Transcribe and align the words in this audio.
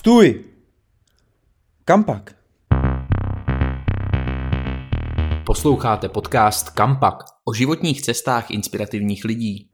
Stůj! 0.00 0.44
Kam 1.84 2.04
pak? 2.04 2.34
Posloucháte 5.46 6.08
podcast 6.08 6.70
Kampak 6.70 7.14
o 7.44 7.54
životních 7.54 8.02
cestách 8.02 8.50
inspirativních 8.50 9.24
lidí. 9.24 9.68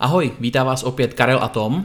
Ahoj, 0.00 0.32
vítá 0.40 0.64
vás 0.64 0.82
opět 0.82 1.14
Karel 1.14 1.38
a 1.42 1.48
Tom. 1.48 1.84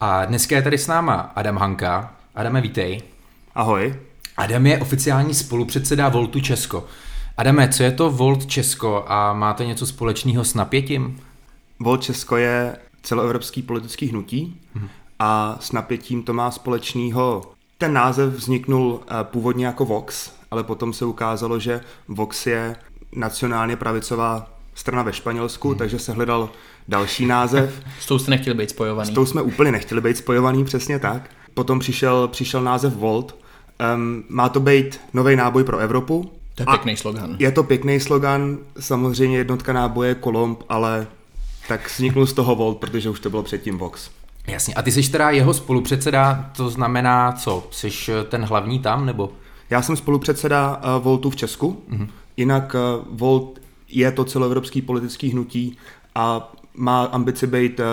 A 0.00 0.24
dneska 0.24 0.56
je 0.56 0.62
tady 0.62 0.78
s 0.78 0.86
náma 0.86 1.14
Adam 1.14 1.56
Hanka. 1.56 2.16
Adame, 2.34 2.60
vítej. 2.60 3.02
Ahoj. 3.54 4.00
Adam 4.36 4.66
je 4.66 4.78
oficiální 4.78 5.34
spolupředseda 5.34 6.08
Voltu 6.08 6.40
Česko. 6.40 6.86
Adame, 7.36 7.68
co 7.68 7.82
je 7.82 7.92
to 7.92 8.10
Volt 8.10 8.46
Česko 8.46 9.04
a 9.06 9.32
máte 9.32 9.66
něco 9.66 9.86
společného 9.86 10.44
s 10.44 10.54
napětím? 10.54 11.20
Volt 11.80 12.02
Česko 12.02 12.36
je 12.36 12.76
celoevropský 13.02 13.62
politický 13.62 14.06
hnutí 14.06 14.60
hmm. 14.74 14.88
A 15.18 15.56
s 15.60 15.72
napětím 15.72 16.22
to 16.22 16.32
má 16.32 16.50
společného. 16.50 17.42
Ten 17.78 17.92
název 17.92 18.34
vzniknul 18.34 19.00
eh, 19.06 19.24
původně 19.24 19.66
jako 19.66 19.84
Vox, 19.84 20.32
ale 20.50 20.64
potom 20.64 20.92
se 20.92 21.04
ukázalo, 21.04 21.58
že 21.58 21.80
Vox 22.08 22.46
je 22.46 22.76
nacionálně 23.12 23.76
pravicová 23.76 24.50
strana 24.74 25.02
ve 25.02 25.12
Španělsku, 25.12 25.68
hmm. 25.68 25.78
takže 25.78 25.98
se 25.98 26.12
hledal 26.12 26.50
další 26.88 27.26
název. 27.26 27.82
S 28.00 28.06
tou 28.06 28.18
jste 28.18 28.30
nechtěli 28.30 28.56
být 28.56 28.70
spojovaný. 28.70 29.10
S 29.10 29.14
tou 29.14 29.26
jsme 29.26 29.42
úplně 29.42 29.72
nechtěli 29.72 30.00
být 30.00 30.16
spojovaný, 30.16 30.64
přesně 30.64 30.98
tak. 30.98 31.30
Potom 31.54 31.78
přišel, 31.78 32.28
přišel 32.28 32.62
název 32.62 32.94
Volt. 32.94 33.36
Um, 33.94 34.24
má 34.28 34.48
to 34.48 34.60
být 34.60 35.00
nový 35.12 35.36
náboj 35.36 35.64
pro 35.64 35.78
Evropu. 35.78 36.32
To 36.54 36.62
je 36.62 36.66
pěkný 36.66 36.96
slogan. 36.96 37.36
Je 37.38 37.52
to 37.52 37.62
pěkný 37.62 38.00
slogan, 38.00 38.58
samozřejmě 38.80 39.38
jednotka 39.38 39.72
náboje 39.72 40.14
Kolomb, 40.14 40.62
ale 40.68 41.06
tak 41.68 41.90
vzniknul 41.90 42.26
z 42.26 42.32
toho 42.32 42.54
Volt, 42.54 42.78
protože 42.78 43.10
už 43.10 43.20
to 43.20 43.30
bylo 43.30 43.42
předtím 43.42 43.78
Vox. 43.78 44.10
Jasně, 44.46 44.74
a 44.74 44.82
ty 44.82 44.92
jsi 44.92 45.10
teda 45.10 45.30
jeho 45.30 45.54
spolupředseda, 45.54 46.50
to 46.56 46.70
znamená 46.70 47.32
co? 47.32 47.68
Jsi 47.70 47.90
ten 48.28 48.44
hlavní 48.44 48.78
tam, 48.78 49.06
nebo? 49.06 49.32
Já 49.70 49.82
jsem 49.82 49.96
spolupředseda 49.96 50.76
uh, 50.76 51.04
Voltu 51.04 51.30
v 51.30 51.36
Česku, 51.36 51.82
mm-hmm. 51.90 52.08
jinak 52.36 52.74
uh, 52.74 53.04
Volt 53.18 53.58
je 53.88 54.12
to 54.12 54.24
celoevropský 54.24 54.82
politický 54.82 55.28
hnutí 55.30 55.76
a 56.14 56.52
má 56.74 57.04
ambici 57.04 57.46
být 57.46 57.80
uh, 57.80 57.86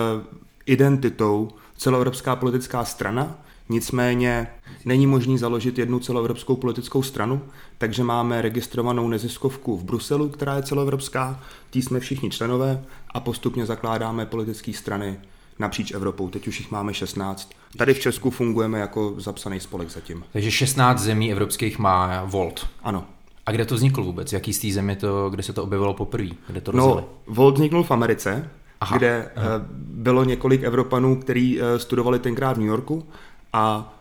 identitou 0.66 1.50
celoevropská 1.76 2.36
politická 2.36 2.84
strana, 2.84 3.38
nicméně 3.68 4.46
není 4.84 5.06
možný 5.06 5.38
založit 5.38 5.78
jednu 5.78 5.98
celoevropskou 5.98 6.56
politickou 6.56 7.02
stranu, 7.02 7.42
takže 7.78 8.04
máme 8.04 8.42
registrovanou 8.42 9.08
neziskovku 9.08 9.76
v 9.76 9.84
Bruselu, 9.84 10.28
která 10.28 10.56
je 10.56 10.62
celoevropská, 10.62 11.40
tý 11.70 11.82
jsme 11.82 12.00
všichni 12.00 12.30
členové 12.30 12.84
a 13.10 13.20
postupně 13.20 13.66
zakládáme 13.66 14.26
politické 14.26 14.72
strany 14.72 15.18
napříč 15.58 15.92
Evropou. 15.92 16.28
Teď 16.28 16.48
už 16.48 16.58
jich 16.60 16.70
máme 16.70 16.94
16. 16.94 17.50
Tady 17.76 17.94
v 17.94 18.00
Česku 18.00 18.30
fungujeme 18.30 18.78
jako 18.78 19.14
zapsaný 19.18 19.60
spolek 19.60 19.90
zatím. 19.90 20.24
Takže 20.32 20.50
16 20.50 21.00
zemí 21.00 21.32
evropských 21.32 21.78
má 21.78 22.24
Volt. 22.24 22.66
Ano. 22.82 23.04
A 23.46 23.52
kde 23.52 23.64
to 23.64 23.74
vzniklo 23.74 24.04
vůbec? 24.04 24.32
Jaký 24.32 24.52
z 24.52 24.58
té 24.58 24.72
země 24.72 24.96
to, 24.96 25.30
kde 25.30 25.42
se 25.42 25.52
to 25.52 25.62
objevilo 25.62 25.94
poprvé? 25.94 26.28
Kde 26.46 26.60
to 26.60 26.72
rozjeli? 26.72 27.00
No, 27.00 27.08
Volt 27.26 27.54
vzniknul 27.54 27.82
v 27.82 27.90
Americe, 27.90 28.50
Aha. 28.80 28.96
kde 28.98 29.30
Aha. 29.36 29.46
Eh, 29.56 29.64
bylo 29.78 30.24
několik 30.24 30.62
Evropanů, 30.62 31.16
kteří 31.16 31.60
eh, 31.60 31.78
studovali 31.78 32.18
tenkrát 32.18 32.52
v 32.56 32.60
New 32.60 32.68
Yorku 32.68 33.06
a 33.52 33.94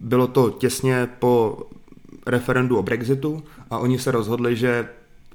bylo 0.00 0.26
to 0.26 0.50
těsně 0.50 1.08
po 1.18 1.58
referendu 2.26 2.78
o 2.78 2.82
Brexitu 2.82 3.42
a 3.70 3.78
oni 3.78 3.98
se 3.98 4.10
rozhodli, 4.10 4.56
že 4.56 4.88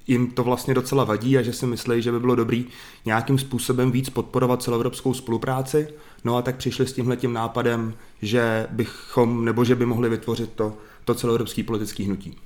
jim 0.08 0.32
to 0.32 0.44
vlastně 0.44 0.74
docela 0.74 1.04
vadí 1.04 1.38
a 1.38 1.42
že 1.42 1.54
si 1.54 1.66
myslí, 1.66 2.02
že 2.02 2.12
by 2.12 2.20
bylo 2.20 2.36
dobrý 2.36 2.66
nějakým 3.06 3.38
způsobem 3.38 3.92
víc 3.92 4.10
podporovat 4.10 4.64
celoevropskou 4.64 5.14
spolupráci. 5.14 5.88
No 6.24 6.38
a 6.38 6.42
tak 6.42 6.56
přišli 6.56 6.88
s 6.88 6.94
tímhletím 6.94 7.34
nápadem, 7.34 7.94
že 8.22 8.68
bychom, 8.72 9.46
nebo 9.46 9.64
že 9.64 9.76
by 9.76 9.86
mohli 9.86 10.10
vytvořit 10.10 10.52
to, 10.56 10.78
to 11.06 11.14
celoevropský 11.16 11.64
politický 11.64 12.04
hnutí. 12.04 12.38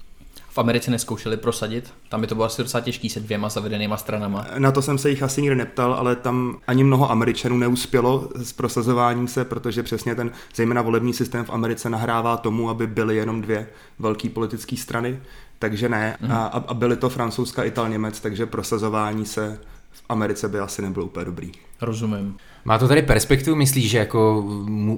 V 0.49 0.57
Americe 0.57 0.91
neskoušeli 0.91 1.37
prosadit? 1.37 1.93
Tam 2.09 2.21
by 2.21 2.27
to 2.27 2.35
bylo 2.35 2.45
asi 2.45 2.63
docela 2.63 2.81
těžký 2.81 3.09
se 3.09 3.19
dvěma 3.19 3.49
zavedenýma 3.49 3.97
stranama. 3.97 4.45
Na 4.57 4.71
to 4.71 4.81
jsem 4.81 4.97
se 4.97 5.09
jich 5.09 5.23
asi 5.23 5.41
nikdy 5.41 5.55
neptal, 5.55 5.93
ale 5.93 6.15
tam 6.15 6.57
ani 6.67 6.83
mnoho 6.83 7.11
Američanů 7.11 7.57
neuspělo 7.57 8.29
s 8.35 8.53
prosazováním 8.53 9.27
se, 9.27 9.45
protože 9.45 9.83
přesně 9.83 10.15
ten 10.15 10.31
zejména 10.55 10.81
volební 10.81 11.13
systém 11.13 11.45
v 11.45 11.49
Americe 11.49 11.89
nahrává 11.89 12.37
tomu, 12.37 12.69
aby 12.69 12.87
byly 12.87 13.15
jenom 13.15 13.41
dvě 13.41 13.69
velké 13.99 14.29
politické 14.29 14.77
strany, 14.77 15.19
takže 15.59 15.89
ne. 15.89 16.17
Mm. 16.21 16.31
A, 16.31 16.45
a 16.45 16.73
byly 16.73 16.95
to 16.95 17.09
francouzska, 17.09 17.63
ital, 17.63 17.89
Němec, 17.89 18.19
takže 18.19 18.45
prosazování 18.45 19.25
se 19.25 19.59
v 19.91 20.03
Americe 20.09 20.47
by 20.47 20.59
asi 20.59 20.81
nebylo 20.81 21.05
úplně 21.05 21.25
dobrý. 21.25 21.51
Rozumím. 21.81 22.37
Má 22.65 22.77
to 22.77 22.87
tady 22.87 23.01
perspektivu, 23.01 23.55
myslíš, 23.55 23.89
že 23.89 23.97
jako 23.97 24.43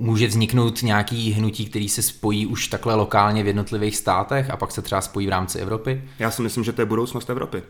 může 0.01 0.27
vzniknout 0.27 0.83
nějaký 0.83 1.31
hnutí, 1.31 1.65
který 1.65 1.89
se 1.89 2.01
spojí 2.01 2.45
už 2.45 2.67
takhle 2.67 2.95
lokálně 2.95 3.43
v 3.43 3.47
jednotlivých 3.47 3.97
státech 3.97 4.49
a 4.49 4.57
pak 4.57 4.71
se 4.71 4.81
třeba 4.81 5.01
spojí 5.01 5.27
v 5.27 5.29
rámci 5.29 5.59
Evropy? 5.59 6.03
Já 6.19 6.31
si 6.31 6.41
myslím, 6.41 6.63
že 6.63 6.71
to 6.71 6.81
je 6.81 6.85
budoucnost 6.85 7.29
Evropy. 7.29 7.63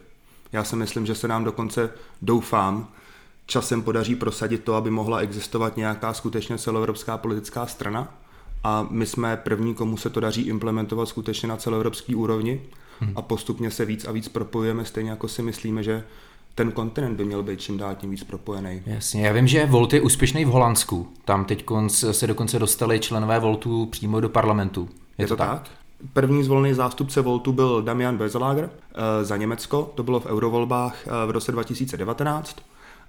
Já 0.52 0.64
si 0.64 0.76
myslím, 0.76 1.06
že 1.06 1.16
se 1.16 1.28
nám 1.28 1.44
dokonce, 1.44 1.90
doufám, 2.22 2.88
časem 3.46 3.82
podaří 3.82 4.16
prosadit 4.16 4.64
to, 4.64 4.76
aby 4.76 4.90
mohla 4.90 5.20
existovat 5.20 5.78
nějaká 5.78 6.14
skutečně 6.14 6.58
celoevropská 6.58 7.18
politická 7.18 7.66
strana. 7.66 8.18
A 8.64 8.88
my 8.90 9.06
jsme 9.06 9.38
první, 9.38 9.76
komu 9.76 9.98
se 9.98 10.10
to 10.10 10.20
daří 10.20 10.42
implementovat 10.42 11.06
skutečně 11.06 11.50
na 11.50 11.58
celoevropské 11.58 12.16
úrovni 12.16 12.62
hmm. 13.00 13.14
a 13.16 13.22
postupně 13.22 13.72
se 13.72 13.86
víc 13.86 14.06
a 14.06 14.12
víc 14.12 14.28
propojujeme, 14.28 14.86
stejně 14.86 15.10
jako 15.10 15.28
si 15.28 15.42
myslíme, 15.42 15.84
že 15.84 16.04
ten 16.56 16.72
kontinent 16.72 17.18
by 17.18 17.26
měl 17.26 17.44
být 17.44 17.62
čím 17.62 17.78
dál 17.78 17.96
tím 17.96 18.12
víc 18.12 18.24
propojený. 18.24 18.82
Jasně, 18.86 19.28
já 19.28 19.34
vím, 19.34 19.48
že 19.48 19.66
Volt 19.66 19.94
je 19.94 20.02
úspěšný 20.02 20.46
v 20.46 20.48
Holandsku. 20.48 21.08
Tam 21.26 21.46
teď 21.46 21.66
se 21.88 22.28
dokonce 22.28 22.60
dostali 22.60 23.00
členové 23.00 23.40
Voltu 23.40 23.86
přímo 23.86 24.20
do 24.20 24.30
parlamentu. 24.30 24.90
Je, 25.18 25.24
je 25.24 25.28
to, 25.28 25.34
to 25.34 25.38
tak? 25.38 25.50
tak? 25.50 25.70
První 26.14 26.44
zvolený 26.44 26.74
zástupce 26.74 27.22
Voltu 27.22 27.52
byl 27.52 27.82
Damian 27.82 28.18
Bezelager 28.18 28.70
eh, 28.70 29.26
za 29.26 29.38
Německo, 29.38 29.92
to 29.96 30.04
bylo 30.04 30.20
v 30.20 30.26
eurovolbách 30.26 31.08
eh, 31.08 31.28
v 31.28 31.30
roce 31.30 31.52
2019 31.52 32.56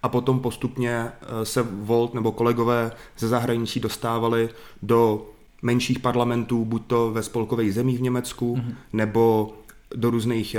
a 0.02 0.08
potom 0.08 0.41
postupně 0.41 0.91
eh, 0.91 1.44
se 1.44 1.62
Volt 1.62 2.14
nebo 2.14 2.32
kolegové 2.32 2.92
ze 3.19 3.28
zahraničí 3.28 3.81
dostávali 3.81 4.48
do 4.82 5.26
menších 5.62 5.98
parlamentů, 5.98 6.64
buď 6.64 6.82
to 6.86 7.10
ve 7.10 7.22
spolkových 7.22 7.75
zemích 7.75 7.98
v 7.98 8.02
Německu, 8.02 8.56
mm-hmm. 8.56 8.75
nebo 8.92 9.52
do 9.94 10.10
různých 10.10 10.56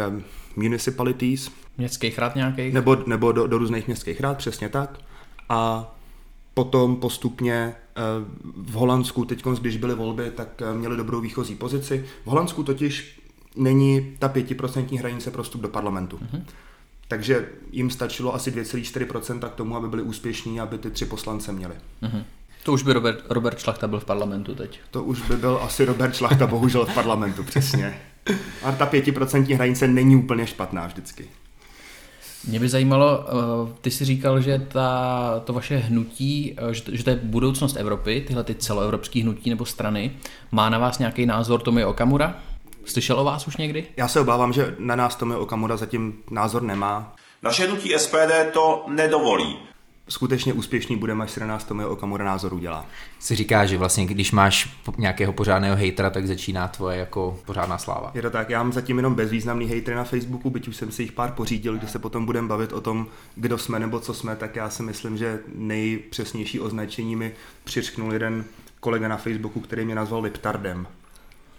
municipalities, 0.56 1.52
Městských 1.78 2.20
rád 2.20 2.36
nějakých? 2.36 2.74
Nebo, 2.74 2.96
nebo 3.08 3.32
do, 3.32 3.48
do 3.48 3.58
různých 3.58 3.88
městských 3.88 4.22
rád, 4.22 4.38
přesně 4.38 4.70
tak. 4.70 5.00
A 5.50 5.92
potom 6.54 6.96
postupně 6.96 7.54
eh, 7.54 8.02
v 8.56 8.74
Holandsku, 8.74 9.26
teď 9.26 9.46
když 9.62 9.78
byly 9.78 9.96
volby, 9.96 10.32
tak 10.36 10.62
eh, 10.62 10.74
měli 10.74 10.98
dobrou 10.98 11.22
výchozí 11.22 11.56
pozici. 11.56 12.06
V 12.24 12.28
Holandsku 12.28 12.64
totiž 12.64 13.20
není 13.56 14.16
ta 14.20 14.30
pětiprocentní 14.30 14.98
hranice 14.98 15.32
pro 15.32 15.44
vstup 15.44 15.62
do 15.62 15.68
parlamentu. 15.68 16.18
Mm-hmm. 16.18 16.44
Takže 17.08 17.50
jim 17.72 17.90
stačilo 17.90 18.36
asi 18.36 18.52
2,4% 18.52 19.50
k 19.50 19.56
tomu, 19.56 19.76
aby 19.76 19.88
byli 19.88 20.02
úspěšní, 20.02 20.60
aby 20.60 20.78
ty 20.78 20.92
tři 20.92 21.06
poslance 21.06 21.52
měli. 21.52 21.74
Mm-hmm. 22.04 22.24
To 22.64 22.74
už 22.74 22.84
by 22.84 22.94
Robert, 22.94 23.24
Robert 23.30 23.60
Šlachta 23.60 23.88
byl 23.88 24.00
v 24.00 24.06
parlamentu 24.06 24.56
teď. 24.56 24.80
To 24.92 25.04
už 25.04 25.22
by 25.22 25.38
byl 25.38 25.60
asi 25.62 25.86
Robert 25.86 26.16
Šlachta 26.16 26.48
bohužel 26.48 26.86
v 26.86 26.94
parlamentu, 26.94 27.44
přesně. 27.44 28.02
A 28.64 28.72
ta 28.72 28.86
pětiprocentní 28.86 29.54
hranice 29.54 29.88
není 29.88 30.16
úplně 30.16 30.48
špatná 30.48 30.88
vždycky. 30.88 31.26
Mě 32.48 32.60
by 32.60 32.70
zajímalo, 32.70 33.26
eh, 33.28 33.74
ty 33.82 33.92
jsi 33.92 34.06
říkal, 34.06 34.42
že 34.42 34.60
ta, 34.60 35.42
to 35.46 35.54
vaše 35.54 35.78
hnutí, 35.78 36.56
eh, 36.58 36.74
že 36.92 37.04
to 37.04 37.10
je 37.10 37.20
budoucnost 37.24 37.76
Evropy, 37.76 38.24
tyhle 38.28 38.44
ty 38.44 38.56
celoevropské 38.56 39.22
hnutí 39.22 39.50
nebo 39.50 39.66
strany. 39.66 40.12
Má 40.52 40.70
na 40.70 40.78
vás 40.78 41.00
nějaký 41.00 41.26
názor 41.26 41.62
Tomi 41.62 41.86
Okamura? 41.86 42.36
Slyšel 42.86 43.20
o 43.20 43.24
vás 43.24 43.48
už 43.48 43.58
někdy? 43.58 43.86
Já 43.98 44.08
se 44.08 44.20
obávám, 44.20 44.54
že 44.54 44.76
na 44.80 44.96
nás 44.96 45.16
Tomi 45.16 45.36
Okamura 45.36 45.78
zatím 45.78 46.14
názor 46.32 46.62
nemá. 46.62 47.16
Naše 47.42 47.68
hnutí 47.68 47.94
SPD 47.98 48.52
to 48.54 48.86
nedovolí 48.88 49.58
skutečně 50.10 50.54
úspěšný 50.54 50.98
budeme, 50.98 51.24
až 51.24 51.32
se 51.32 51.40
na 51.40 51.48
nás 51.48 51.64
Tomio 51.64 51.90
Okamura 51.90 52.26
názoru 52.26 52.60
dělá. 52.60 52.86
Si 53.20 53.36
říká, 53.36 53.66
že 53.66 53.78
vlastně 53.78 54.06
když 54.06 54.32
máš 54.32 54.78
nějakého 54.98 55.34
pořádného 55.34 55.76
hejtera, 55.76 56.10
tak 56.10 56.28
začíná 56.28 56.68
tvoje 56.68 56.98
jako 56.98 57.40
pořádná 57.46 57.78
sláva. 57.78 58.12
Je 58.14 58.22
to 58.22 58.30
tak, 58.30 58.50
já 58.50 58.64
mám 58.64 58.74
zatím 58.74 58.98
jenom 58.98 59.16
bezvýznamný 59.16 59.66
hejtry 59.66 59.96
na 59.96 60.04
Facebooku, 60.04 60.50
byť 60.50 60.68
už 60.68 60.76
jsem 60.76 60.92
si 60.92 61.02
jich 61.02 61.12
pár 61.12 61.32
pořídil, 61.32 61.78
když 61.78 61.92
se 61.92 62.00
potom 62.00 62.26
budeme 62.26 62.48
bavit 62.48 62.74
o 62.74 62.82
tom, 62.82 63.08
kdo 63.36 63.58
jsme 63.58 63.80
nebo 63.80 64.00
co 64.00 64.14
jsme, 64.14 64.36
tak 64.36 64.56
já 64.56 64.70
si 64.70 64.84
myslím, 64.84 65.18
že 65.18 65.40
nejpřesnější 65.56 66.60
označení 66.60 67.16
mi 67.16 67.34
přiřknul 67.64 68.14
jeden 68.14 68.46
kolega 68.80 69.08
na 69.08 69.18
Facebooku, 69.18 69.60
který 69.60 69.86
mě 69.86 69.96
nazval 69.96 70.22
Liptardem. 70.22 70.88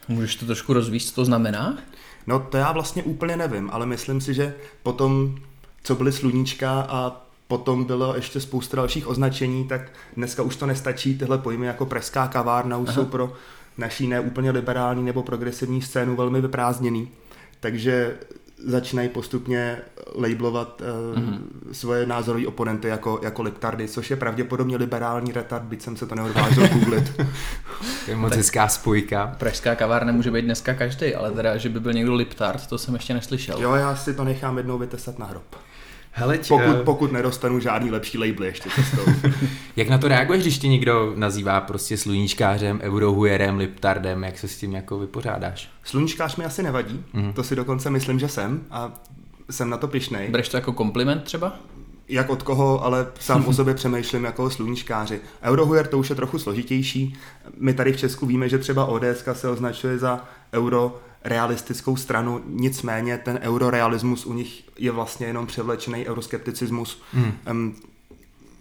Můžeš 0.08 0.36
to 0.36 0.46
trošku 0.46 0.72
rozvíct, 0.72 1.08
co 1.08 1.14
to 1.14 1.24
znamená? 1.24 1.78
No 2.26 2.38
to 2.40 2.56
já 2.56 2.72
vlastně 2.72 3.02
úplně 3.02 3.36
nevím, 3.36 3.70
ale 3.72 3.86
myslím 3.86 4.20
si, 4.20 4.34
že 4.34 4.54
potom, 4.82 5.36
co 5.82 5.94
byly 5.94 6.12
sluníčka 6.12 6.86
a 6.88 7.23
potom 7.49 7.85
bylo 7.85 8.14
ještě 8.14 8.41
spousta 8.41 8.76
dalších 8.76 9.08
označení, 9.08 9.69
tak 9.69 9.81
dneska 10.17 10.43
už 10.43 10.56
to 10.56 10.67
nestačí. 10.67 11.19
Tyhle 11.19 11.38
pojmy 11.38 11.67
jako 11.67 11.87
preská 11.87 12.29
kavárna 12.29 12.76
už 12.76 12.88
Aha. 12.88 12.94
jsou 12.94 13.05
pro 13.05 13.32
naší 13.79 14.06
neúplně 14.06 14.50
liberální 14.50 15.02
nebo 15.02 15.23
progresivní 15.23 15.82
scénu 15.82 16.17
velmi 16.17 16.41
vyprázdněný. 16.41 17.08
Takže 17.61 18.17
začínají 18.67 19.08
postupně 19.08 19.79
labelovat 20.14 20.81
uh, 20.81 21.19
mm-hmm. 21.19 21.38
svoje 21.73 22.06
názorové 22.06 22.46
oponenty 22.46 22.88
jako, 22.88 23.20
jako 23.23 23.43
liptardy, 23.43 23.88
což 23.88 24.11
je 24.11 24.17
pravděpodobně 24.17 24.76
liberální 24.76 25.32
retard, 25.32 25.64
byť 25.64 25.82
jsem 25.82 25.96
se 25.96 26.06
to 26.06 26.14
neodvážil 26.14 26.69
googlit. 26.69 27.12
To 28.05 28.11
je 28.11 28.17
moc 28.17 28.37
hezká 28.37 28.69
spojka. 28.69 29.35
Pražská 29.38 29.75
kavárna 29.75 30.12
může 30.12 30.31
být 30.31 30.43
dneska 30.43 30.75
každý, 30.75 31.14
ale 31.14 31.31
teda, 31.31 31.56
že 31.56 31.69
by 31.69 31.81
byl 31.81 31.93
někdo 31.93 32.14
Liptard, 32.14 32.67
to 32.67 32.79
jsem 32.79 32.94
ještě 32.94 33.14
neslyšel. 33.14 33.62
Jo, 33.62 33.75
já 33.75 33.96
si 33.96 34.14
to 34.14 34.25
nechám 34.25 34.56
jednou 34.58 34.79
vytestat 34.79 35.19
na 35.19 35.26
hrob. 35.26 35.56
Hele, 36.16 36.38
tě, 36.38 36.49
Pokud, 36.49 36.76
pokud 36.76 37.12
nedostanu 37.12 37.61
žádný 37.61 37.90
lepší 37.90 38.19
label 38.19 38.44
ještě 38.44 38.70
cestou. 38.70 39.28
jak 39.76 39.88
na 39.88 39.99
to 39.99 40.08
reaguješ, 40.08 40.43
když 40.43 40.58
tě 40.58 40.69
někdo 40.69 41.12
nazývá 41.16 41.61
prostě 41.61 41.96
sluníčkářem, 41.96 42.81
eurohujerem, 42.82 43.58
liptardem, 43.58 44.25
jak 44.25 44.38
se 44.38 44.49
s 44.49 44.58
tím 44.58 44.72
jako 44.72 44.99
vypořádáš? 44.99 45.70
Sluníčkář 45.84 46.37
mi 46.37 46.44
asi 46.44 46.62
nevadí, 46.62 47.05
mm. 47.12 47.32
to 47.32 47.43
si 47.43 47.56
dokonce 47.56 47.90
myslím, 47.90 48.19
že 48.19 48.28
jsem 48.28 48.61
a 48.70 48.93
jsem 49.50 49.70
na 49.70 49.76
to 49.76 49.88
pišnej. 49.88 50.28
Bereš 50.28 50.49
to 50.49 50.56
jako 50.56 50.72
kompliment 50.72 51.22
třeba? 51.22 51.56
Jak 52.08 52.31
od 52.31 52.43
koho, 52.43 52.84
ale 52.84 53.06
sám 53.20 53.46
o 53.46 53.52
sobě 53.52 53.75
přemýšlím 53.84 54.25
jako 54.25 54.44
o 54.44 54.50
sluníčkáři. 54.50 55.20
Eurohujer 55.43 55.87
to 55.87 55.99
už 55.99 56.10
je 56.10 56.17
trochu 56.17 56.38
složitější. 56.38 57.17
My 57.58 57.75
tady 57.75 57.93
v 57.93 57.96
Česku 57.96 58.26
víme, 58.26 58.49
že 58.49 58.58
třeba 58.58 58.87
ODS 58.87 59.25
se 59.32 59.49
označuje 59.49 59.99
za 59.99 60.25
euro 60.52 61.00
realistickou 61.24 61.96
stranu, 61.96 62.40
nicméně 62.46 63.18
ten 63.18 63.38
eurorealismus 63.42 64.26
u 64.26 64.32
nich 64.32 64.62
je 64.78 64.90
vlastně 64.90 65.26
jenom 65.26 65.46
převlečený 65.46 66.06
euroskepticismus. 66.06 67.02
Hmm. 67.12 67.32
Um, 67.50 67.76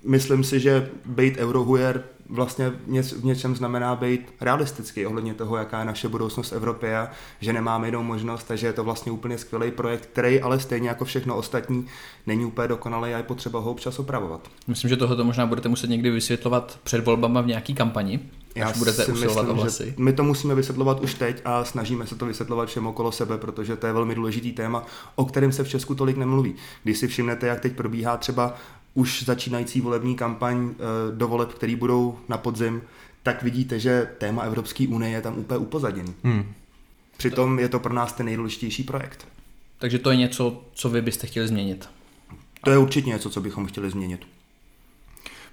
myslím 0.04 0.44
si, 0.44 0.60
že 0.60 0.90
být 1.06 1.38
eurohujer 1.38 2.04
vlastně 2.30 2.70
v 2.96 3.26
něčem 3.26 3.56
znamená 3.56 3.96
být 3.96 4.34
realistický 4.42 5.06
ohledně 5.06 5.34
toho, 5.34 5.58
jaká 5.58 5.80
je 5.80 5.86
naše 5.86 6.08
budoucnost 6.08 6.50
v 6.50 6.54
Evropě 6.54 6.98
a 6.98 7.10
že 7.40 7.54
nemáme 7.54 7.88
jinou 7.88 8.04
možnost 8.04 8.52
a 8.52 8.56
že 8.56 8.68
je 8.68 8.74
to 8.74 8.84
vlastně 8.84 9.12
úplně 9.12 9.38
skvělý 9.38 9.72
projekt, 9.72 10.06
který 10.06 10.42
ale 10.42 10.60
stejně 10.60 10.90
jako 10.90 11.06
všechno 11.06 11.36
ostatní 11.36 11.86
není 12.28 12.46
úplně 12.46 12.68
dokonalý 12.68 13.14
a 13.14 13.18
je 13.18 13.24
potřeba 13.24 13.60
ho 13.60 13.72
občas 13.72 14.00
opravovat. 14.00 14.48
Myslím, 14.68 14.90
že 14.90 14.98
tohle 14.98 15.24
možná 15.24 15.46
budete 15.46 15.70
muset 15.70 15.90
někdy 15.90 16.10
vysvětlovat 16.10 16.80
před 16.84 17.06
volbama 17.06 17.42
v 17.42 17.48
nějaký 17.48 17.74
kampani. 17.74 18.20
Já 18.56 18.68
až 18.68 18.78
budete 18.78 19.06
usilovat 19.06 19.50
o 19.50 19.54
hlasy. 19.54 19.94
My 19.98 20.14
to 20.14 20.24
musíme 20.24 20.56
vysvětlovat 20.56 21.00
už 21.00 21.14
teď 21.14 21.42
a 21.46 21.66
snažíme 21.66 22.08
se 22.08 22.16
to 22.16 22.26
vysvětlovat 22.26 22.70
všem 22.70 22.88
okolo 22.88 23.12
sebe, 23.12 23.38
protože 23.38 23.76
to 23.76 23.88
je 23.88 23.94
velmi 23.94 24.16
důležitý 24.16 24.52
téma, 24.52 24.86
o 25.16 25.26
kterém 25.26 25.52
se 25.52 25.64
v 25.64 25.70
Česku 25.70 25.96
tolik 25.96 26.18
nemluví. 26.18 26.56
Když 26.84 26.98
si 26.98 27.08
všimnete, 27.08 27.48
jak 27.48 27.60
teď 27.60 27.74
probíhá 27.74 28.18
třeba 28.18 28.56
už 28.94 29.24
začínající 29.24 29.82
volební 29.82 30.16
kampaň 30.16 30.70
eh, 30.72 31.16
do 31.16 31.28
voleb, 31.28 31.54
který 31.54 31.76
budou 31.76 32.20
na 32.30 32.38
podzim, 32.38 32.82
tak 33.24 33.44
vidíte, 33.44 33.80
že 33.80 34.10
téma 34.18 34.44
Evropské 34.44 34.88
unie 34.88 35.12
je 35.12 35.22
tam 35.22 35.38
úplně 35.38 35.58
upozaděný. 35.58 36.14
Hmm. 36.24 36.54
Přitom 37.18 37.60
je 37.60 37.70
to 37.70 37.80
pro 37.80 37.94
nás 37.94 38.14
ten 38.14 38.26
nejdůležitější 38.26 38.84
projekt. 38.84 39.28
Takže 39.80 40.00
to 40.00 40.12
je 40.12 40.18
něco, 40.18 40.64
co 40.74 40.90
vy 40.90 41.02
byste 41.02 41.28
chtěli 41.28 41.48
změnit? 41.48 41.90
To 42.64 42.72
je 42.72 42.78
určitě 42.78 43.10
něco, 43.10 43.30
co 43.30 43.42
bychom 43.42 43.66
chtěli 43.66 43.90
změnit. 43.90 44.26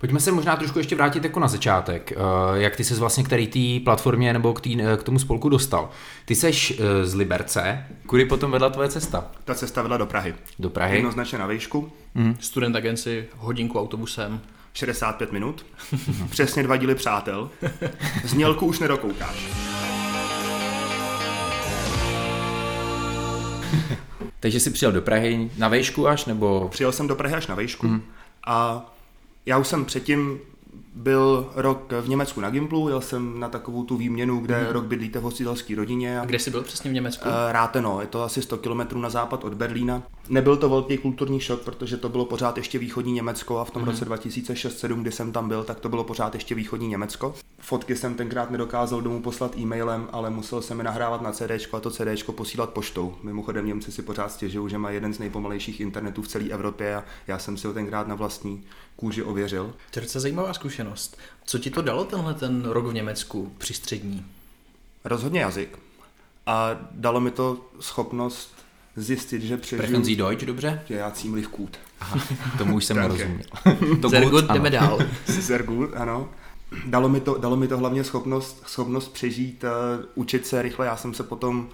Pojďme 0.00 0.20
se 0.20 0.32
možná 0.32 0.56
trošku 0.56 0.78
ještě 0.78 0.96
vrátit 0.96 1.24
jako 1.24 1.40
na 1.40 1.48
začátek. 1.48 2.12
Eh, 2.12 2.16
jak 2.54 2.76
ty 2.76 2.84
se 2.84 2.94
vlastně 2.94 3.24
k 3.24 3.28
té 3.28 3.38
platformě 3.84 4.32
nebo 4.32 4.52
k, 4.52 4.60
tý, 4.60 4.82
eh, 4.82 4.96
k 4.96 5.02
tomu 5.02 5.18
spolku 5.18 5.48
dostal? 5.48 5.90
Ty 6.24 6.34
seš 6.34 6.74
eh, 6.78 7.06
z 7.06 7.14
Liberce, 7.14 7.86
kudy 8.06 8.24
potom 8.24 8.50
vedla 8.50 8.70
tvoje 8.70 8.88
cesta? 8.88 9.30
Ta 9.44 9.54
cesta 9.54 9.82
vedla 9.82 9.96
do 9.96 10.06
Prahy. 10.06 10.34
Do 10.58 10.70
Prahy? 10.70 10.96
Jednoznačně 10.96 11.38
na 11.38 11.46
výšku. 11.46 11.92
Mm. 12.14 12.36
Student 12.40 12.76
agenci, 12.76 13.28
hodinku 13.36 13.80
autobusem. 13.80 14.40
65 14.72 15.32
minut. 15.32 15.66
Přesně 16.30 16.62
dva 16.62 16.76
díly 16.76 16.94
přátel. 16.94 17.50
Znělku 18.24 18.66
už 18.66 18.78
nedokoukáš. 18.78 19.36
Takže 24.40 24.60
jsi 24.60 24.70
přijel 24.70 24.92
do 24.92 25.02
Prahy 25.02 25.50
na 25.58 25.68
vejšku 25.68 26.08
až, 26.08 26.24
nebo? 26.24 26.68
Přijel 26.70 26.92
jsem 26.92 27.08
do 27.08 27.16
Prahy 27.16 27.34
až 27.34 27.46
na 27.46 27.54
vejšku 27.54 27.86
mm. 27.86 28.02
a 28.46 28.86
já 29.50 29.58
už 29.58 29.68
jsem 29.68 29.84
předtím 29.84 30.40
byl 30.94 31.50
rok 31.54 31.92
v 32.00 32.08
Německu 32.08 32.40
na 32.40 32.50
Gimplu, 32.50 32.88
jel 32.88 33.00
jsem 33.00 33.40
na 33.40 33.48
takovou 33.48 33.84
tu 33.84 33.96
výměnu, 33.96 34.40
kde 34.40 34.58
hmm. 34.58 34.72
rok 34.72 34.84
bydlíte 34.84 35.18
v 35.18 35.22
hostitelské 35.22 35.76
rodině. 35.76 36.20
A 36.20 36.24
kde 36.24 36.38
jsi 36.38 36.50
byl 36.50 36.62
přesně 36.62 36.90
v 36.90 36.94
Německu? 36.94 37.28
Uh, 37.28 37.34
Ráteno, 37.50 38.00
je 38.00 38.06
to 38.06 38.22
asi 38.22 38.42
100 38.42 38.56
km 38.58 39.00
na 39.00 39.10
západ 39.10 39.44
od 39.44 39.54
Berlína. 39.54 40.02
Nebyl 40.28 40.56
to 40.56 40.68
velký 40.68 40.98
kulturní 40.98 41.40
šok, 41.40 41.62
protože 41.62 41.96
to 41.96 42.08
bylo 42.08 42.24
pořád 42.24 42.56
ještě 42.56 42.78
východní 42.78 43.12
Německo 43.12 43.58
a 43.58 43.64
v 43.64 43.70
tom 43.70 43.82
hmm. 43.82 43.90
roce 43.90 44.08
2006-2007, 44.08 45.00
kdy 45.02 45.12
jsem 45.12 45.32
tam 45.32 45.48
byl, 45.48 45.64
tak 45.64 45.80
to 45.80 45.88
bylo 45.88 46.04
pořád 46.04 46.34
ještě 46.34 46.54
východní 46.54 46.88
Německo. 46.88 47.34
Fotky 47.58 47.96
jsem 47.96 48.14
tenkrát 48.14 48.50
nedokázal 48.50 49.00
domů 49.00 49.22
poslat 49.22 49.58
e-mailem, 49.58 50.08
ale 50.12 50.30
musel 50.30 50.62
jsem 50.62 50.78
je 50.78 50.84
nahrávat 50.84 51.22
na 51.22 51.32
CD 51.32 51.50
a 51.72 51.80
to 51.80 51.90
CD 51.90 52.22
posílat 52.30 52.70
poštou. 52.70 53.14
Mimochodem 53.22 53.66
Němci 53.66 53.92
si 53.92 54.02
pořád 54.02 54.32
stěžují, 54.32 54.70
že 54.70 54.78
má 54.78 54.90
jeden 54.90 55.14
z 55.14 55.18
nejpomalejších 55.18 55.80
internetů 55.80 56.22
v 56.22 56.28
celé 56.28 56.44
Evropě 56.44 56.96
a 56.96 57.04
já 57.26 57.38
jsem 57.38 57.56
si 57.56 57.66
ho 57.66 57.72
tenkrát 57.72 58.08
na 58.08 58.14
vlastní 58.14 58.64
kůži 59.00 59.22
ověřil. 59.22 59.74
To 59.90 60.00
je 60.00 60.06
zajímavá 60.06 60.54
zkušenost. 60.54 61.18
Co 61.44 61.58
ti 61.58 61.70
to 61.70 61.82
dalo 61.82 62.04
tenhle 62.04 62.34
ten 62.34 62.64
rok 62.64 62.86
v 62.86 62.92
Německu 62.92 63.52
při 63.58 63.74
střední? 63.74 64.26
Rozhodně 65.04 65.40
jazyk. 65.40 65.78
A 66.46 66.70
dalo 66.90 67.20
mi 67.20 67.30
to 67.30 67.70
schopnost 67.80 68.54
zjistit, 68.96 69.42
že 69.42 69.56
přežiju... 69.56 69.82
Sprechen 69.82 70.04
Sie 70.04 70.16
Deutsch, 70.16 70.44
dobře? 70.44 70.82
Že 70.88 70.94
já 70.94 71.10
cím 71.10 71.44
kút. 71.44 71.78
Aha, 72.00 72.20
tomu 72.58 72.76
už 72.76 72.84
jsem 72.84 72.96
nerozuměl. 73.00 73.40
to 74.02 74.10
Sehr 74.10 74.30
gut, 74.30 74.44
jdeme 74.44 74.70
dál. 74.70 74.98
Sehr 75.40 75.62
gut, 75.62 75.90
ano. 75.94 76.28
Dalo 76.86 77.08
mi, 77.08 77.20
to, 77.20 77.38
dalo 77.38 77.56
mi 77.56 77.68
to 77.68 77.78
hlavně 77.78 78.04
schopnost, 78.04 78.62
schopnost 78.66 79.08
přežít, 79.08 79.64
uh, 79.64 79.70
učit 80.14 80.46
se 80.46 80.62
rychle. 80.62 80.86
Já 80.86 80.96
jsem 80.96 81.14
se 81.14 81.22
potom 81.22 81.68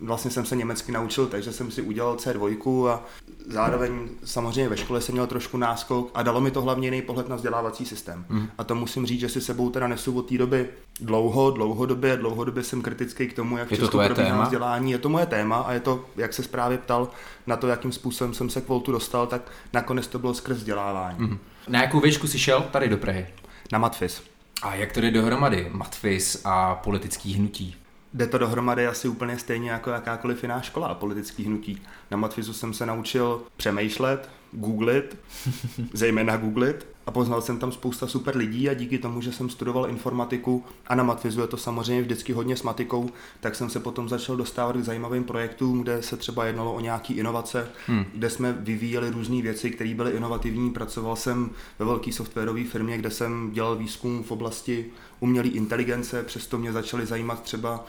vlastně 0.00 0.30
jsem 0.30 0.46
se 0.46 0.56
německy 0.56 0.92
naučil, 0.92 1.26
takže 1.26 1.52
jsem 1.52 1.70
si 1.70 1.82
udělal 1.82 2.16
C2 2.16 2.88
a 2.88 3.04
zároveň 3.46 4.08
samozřejmě 4.24 4.68
ve 4.68 4.76
škole 4.76 5.00
jsem 5.00 5.12
měl 5.12 5.26
trošku 5.26 5.56
náskok 5.56 6.10
a 6.14 6.22
dalo 6.22 6.40
mi 6.40 6.50
to 6.50 6.62
hlavně 6.62 6.86
jiný 6.86 7.02
pohled 7.02 7.28
na 7.28 7.36
vzdělávací 7.36 7.86
systém. 7.86 8.24
Mm. 8.28 8.48
A 8.58 8.64
to 8.64 8.74
musím 8.74 9.06
říct, 9.06 9.20
že 9.20 9.28
si 9.28 9.40
sebou 9.40 9.70
teda 9.70 9.88
nesu 9.88 10.18
od 10.18 10.28
té 10.28 10.38
doby 10.38 10.68
dlouho, 11.00 11.50
dlouhodobě, 11.50 12.16
dlouhodobě 12.16 12.62
jsem 12.62 12.82
kritický 12.82 13.28
k 13.28 13.36
tomu, 13.36 13.58
jak 13.58 13.70
je 13.70 13.76
to 13.76 13.82
Česku 13.82 13.98
probíhá 13.98 14.30
téma? 14.30 14.44
vzdělání. 14.44 14.92
Je 14.92 14.98
to 14.98 15.08
moje 15.08 15.26
téma 15.26 15.56
a 15.56 15.72
je 15.72 15.80
to, 15.80 16.04
jak 16.16 16.32
se 16.32 16.42
právě 16.42 16.78
ptal 16.78 17.08
na 17.46 17.56
to, 17.56 17.68
jakým 17.68 17.92
způsobem 17.92 18.34
jsem 18.34 18.50
se 18.50 18.60
k 18.60 18.68
Voltu 18.68 18.92
dostal, 18.92 19.26
tak 19.26 19.42
nakonec 19.72 20.06
to 20.06 20.18
bylo 20.18 20.34
skrz 20.34 20.56
vzdělávání. 20.56 21.18
Mm. 21.18 21.38
Na 21.68 21.82
jakou 21.82 22.00
výšku 22.00 22.26
jsi 22.26 22.38
šel 22.38 22.60
tady 22.60 22.88
do 22.88 22.96
Prahy? 22.96 23.26
Na 23.72 23.78
Matfis. 23.78 24.22
A 24.62 24.74
jak 24.74 24.92
to 24.92 25.00
jde 25.00 25.10
dohromady, 25.10 25.68
Matfis 25.72 26.42
a 26.44 26.74
politický 26.74 27.34
hnutí? 27.34 27.76
Jde 28.14 28.26
to 28.26 28.38
dohromady 28.38 28.86
asi 28.86 29.08
úplně 29.08 29.38
stejně 29.38 29.70
jako 29.70 29.90
jakákoliv 29.90 30.42
jiná 30.42 30.60
škola 30.60 30.88
a 30.88 30.94
politický 30.94 31.44
hnutí. 31.44 31.82
Na 32.10 32.16
Matfizu 32.16 32.52
jsem 32.52 32.74
se 32.74 32.86
naučil 32.86 33.42
přemýšlet, 33.56 34.28
googlit, 34.52 35.18
zejména 35.92 36.36
googlit 36.36 36.86
a 37.06 37.10
poznal 37.10 37.42
jsem 37.42 37.58
tam 37.58 37.72
spousta 37.72 38.06
super 38.06 38.36
lidí 38.36 38.68
a 38.68 38.74
díky 38.74 38.98
tomu, 38.98 39.20
že 39.20 39.32
jsem 39.32 39.50
studoval 39.50 39.90
informatiku 39.90 40.64
a 40.86 40.94
na 40.94 41.02
Matfizu 41.02 41.40
je 41.40 41.46
to 41.46 41.56
samozřejmě 41.56 42.02
vždycky 42.02 42.32
hodně 42.32 42.56
s 42.56 42.62
matikou, 42.62 43.10
tak 43.40 43.54
jsem 43.54 43.70
se 43.70 43.80
potom 43.80 44.08
začal 44.08 44.36
dostávat 44.36 44.76
k 44.76 44.84
zajímavým 44.84 45.24
projektům, 45.24 45.82
kde 45.82 46.02
se 46.02 46.16
třeba 46.16 46.44
jednalo 46.44 46.74
o 46.74 46.80
nějaký 46.80 47.14
inovace, 47.14 47.68
hmm. 47.86 48.04
kde 48.14 48.30
jsme 48.30 48.52
vyvíjeli 48.52 49.10
různé 49.10 49.42
věci, 49.42 49.70
které 49.70 49.94
byly 49.94 50.10
inovativní. 50.10 50.70
Pracoval 50.70 51.16
jsem 51.16 51.50
ve 51.78 51.84
velké 51.84 52.12
softwarové 52.12 52.64
firmě, 52.64 52.98
kde 52.98 53.10
jsem 53.10 53.50
dělal 53.52 53.76
výzkum 53.76 54.22
v 54.22 54.30
oblasti 54.30 54.86
umělé 55.20 55.48
inteligence, 55.48 56.22
přesto 56.22 56.58
mě 56.58 56.72
začaly 56.72 57.06
zajímat 57.06 57.42
třeba 57.42 57.84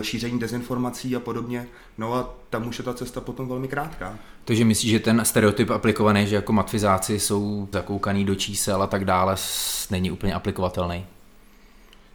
e, 0.00 0.04
šíření 0.04 0.38
dezinformací 0.38 1.16
a 1.16 1.20
podobně. 1.20 1.68
No 1.98 2.14
a 2.14 2.34
tam 2.50 2.68
už 2.68 2.78
je 2.78 2.84
ta 2.84 2.94
cesta 2.94 3.20
potom 3.20 3.48
velmi 3.48 3.68
krátká. 3.68 4.18
Takže 4.44 4.64
myslíš, 4.64 4.90
že 4.90 4.98
ten 4.98 5.24
stereotyp 5.24 5.70
aplikovaný, 5.70 6.26
že 6.26 6.34
jako 6.34 6.52
matfizáci 6.52 7.20
jsou 7.20 7.68
zakoukaný 7.72 8.24
do 8.24 8.34
čísel 8.34 8.82
a 8.82 8.86
tak 8.86 9.04
dále, 9.04 9.36
není 9.90 10.10
úplně 10.10 10.34
aplikovatelný? 10.34 11.06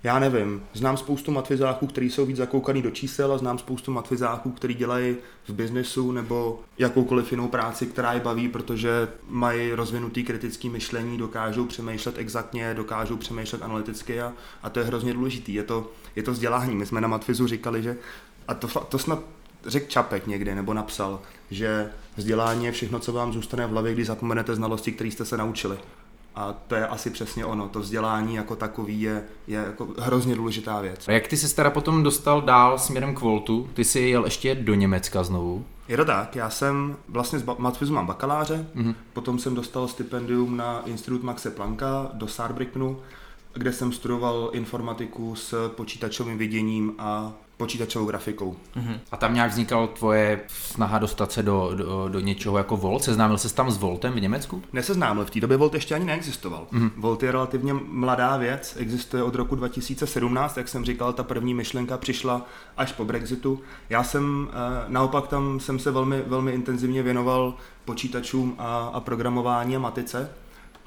Já 0.04 0.20
nevím. 0.20 0.64
Znám 0.74 0.98
spoustu 0.98 1.32
matfizáků, 1.32 1.88
kteří 1.88 2.10
jsou 2.10 2.26
víc 2.26 2.38
zakoukaný 2.38 2.82
do 2.82 2.92
čísel 2.92 3.34
a 3.34 3.38
znám 3.38 3.58
spoustu 3.58 3.92
matfizáků, 3.92 4.52
kteří 4.52 4.74
dělají 4.74 5.16
v 5.48 5.54
biznesu 5.54 6.12
nebo 6.12 6.60
jakoukoliv 6.78 7.32
jinou 7.32 7.48
práci, 7.48 7.88
která 7.88 8.14
je 8.14 8.20
baví, 8.20 8.50
protože 8.50 9.08
mají 9.28 9.74
rozvinutý 9.74 10.24
kritický 10.24 10.70
myšlení, 10.70 11.18
dokážou 11.18 11.66
přemýšlet 11.66 12.18
exaktně, 12.18 12.74
dokážou 12.74 13.18
přemýšlet 13.18 13.62
analyticky 13.62 14.22
a, 14.22 14.34
a 14.64 14.70
to 14.70 14.80
je 14.80 14.86
hrozně 14.86 15.14
důležité. 15.14 15.52
Je 15.52 15.64
to, 15.64 15.92
je 16.16 16.24
to 16.24 16.32
vzdělání. 16.32 16.76
My 16.76 16.86
jsme 16.86 17.02
na 17.02 17.08
matfizu 17.08 17.48
říkali, 17.48 17.84
že 17.84 17.98
a 18.48 18.54
to, 18.54 18.68
to 18.68 19.00
snad 19.00 19.20
řekl 19.66 19.86
Čapek 19.90 20.28
někde 20.28 20.56
nebo 20.56 20.74
napsal, 20.74 21.22
že 21.52 21.90
vzdělání 22.16 22.66
je 22.66 22.72
všechno, 22.72 23.00
co 23.00 23.14
vám 23.14 23.34
zůstane 23.34 23.68
v 23.68 23.70
hlavě, 23.70 23.94
když 23.94 24.08
zapomenete 24.08 24.56
znalosti, 24.56 24.92
které 24.92 25.12
jste 25.12 25.26
se 25.26 25.38
naučili. 25.38 25.78
A 26.38 26.56
to 26.68 26.76
je 26.76 26.88
asi 26.88 27.10
přesně 27.10 27.46
ono. 27.46 27.70
To 27.70 27.80
vzdělání 27.80 28.36
jako 28.36 28.56
takový 28.56 29.02
je, 29.02 29.24
je 29.48 29.58
jako 29.58 29.88
hrozně 30.00 30.36
důležitá 30.36 30.82
věc. 30.82 31.08
A 31.08 31.12
jak 31.12 31.28
ty 31.28 31.38
se 31.38 31.56
teda 31.56 31.70
potom 31.70 32.04
dostal 32.04 32.42
dál 32.42 32.80
směrem 32.80 33.16
k 33.16 33.20
Voltu? 33.20 33.70
Ty 33.74 33.84
jsi 33.84 34.00
jel 34.00 34.26
ještě 34.26 34.56
do 34.56 34.74
Německa 34.74 35.24
znovu? 35.24 35.66
Je 35.88 35.98
to 35.98 36.06
tak, 36.06 36.36
já 36.36 36.50
jsem 36.50 36.96
vlastně 37.08 37.40
z 37.40 37.44
Matfizu 37.58 37.94
mám 37.94 38.08
bakaláře, 38.08 38.66
mm-hmm. 38.76 38.96
potom 39.14 39.40
jsem 39.40 39.56
dostal 39.56 39.88
stipendium 39.88 40.58
na 40.58 40.82
Institut 40.86 41.24
Maxe 41.24 41.52
Plancka 41.52 42.10
do 42.14 42.28
Saarbrückenu, 42.28 43.00
kde 43.54 43.74
jsem 43.74 43.92
studoval 43.92 44.50
informatiku 44.54 45.36
s 45.36 45.70
počítačovým 45.70 46.38
viděním 46.38 46.94
a 47.00 47.34
počítačovou 47.58 48.06
grafikou. 48.06 48.56
A 49.12 49.18
tam 49.18 49.34
nějak 49.34 49.52
vznikala 49.52 49.88
tvoje 49.88 50.40
snaha 50.48 51.00
dostat 51.00 51.32
se 51.32 51.44
do, 51.44 51.72
do, 51.76 52.10
do 52.10 52.20
něčeho 52.20 52.58
jako 52.58 52.78
Volt? 52.78 53.04
Seznámil 53.04 53.38
ses 53.38 53.54
tam 53.54 53.72
s 53.72 53.78
Voltem 53.78 54.14
v 54.14 54.20
Německu? 54.20 54.62
Neseznámil, 54.74 55.26
v 55.26 55.30
té 55.30 55.40
době 55.40 55.58
Volt 55.58 55.74
ještě 55.74 55.96
ani 55.96 56.06
neexistoval. 56.06 56.68
Mm. 56.72 56.92
Volt 56.98 57.24
je 57.24 57.32
relativně 57.32 57.74
mladá 57.74 58.38
věc, 58.38 58.76
existuje 58.80 59.24
od 59.24 59.36
roku 59.36 59.56
2017, 59.56 60.58
jak 60.58 60.68
jsem 60.68 60.86
říkal, 60.86 61.14
ta 61.14 61.24
první 61.24 61.54
myšlenka 61.54 61.98
přišla 61.98 62.46
až 62.78 62.92
po 62.92 63.06
Brexitu. 63.06 63.60
Já 63.90 64.04
jsem 64.04 64.48
eh, 64.52 64.86
naopak 64.88 65.28
tam 65.28 65.60
jsem 65.60 65.80
se 65.80 65.92
velmi, 65.92 66.22
velmi 66.28 66.52
intenzivně 66.52 67.04
věnoval 67.04 67.54
počítačům 67.86 68.56
a, 68.58 68.92
a 68.94 69.00
programování 69.00 69.76
a 69.76 69.80
matice. 69.80 70.30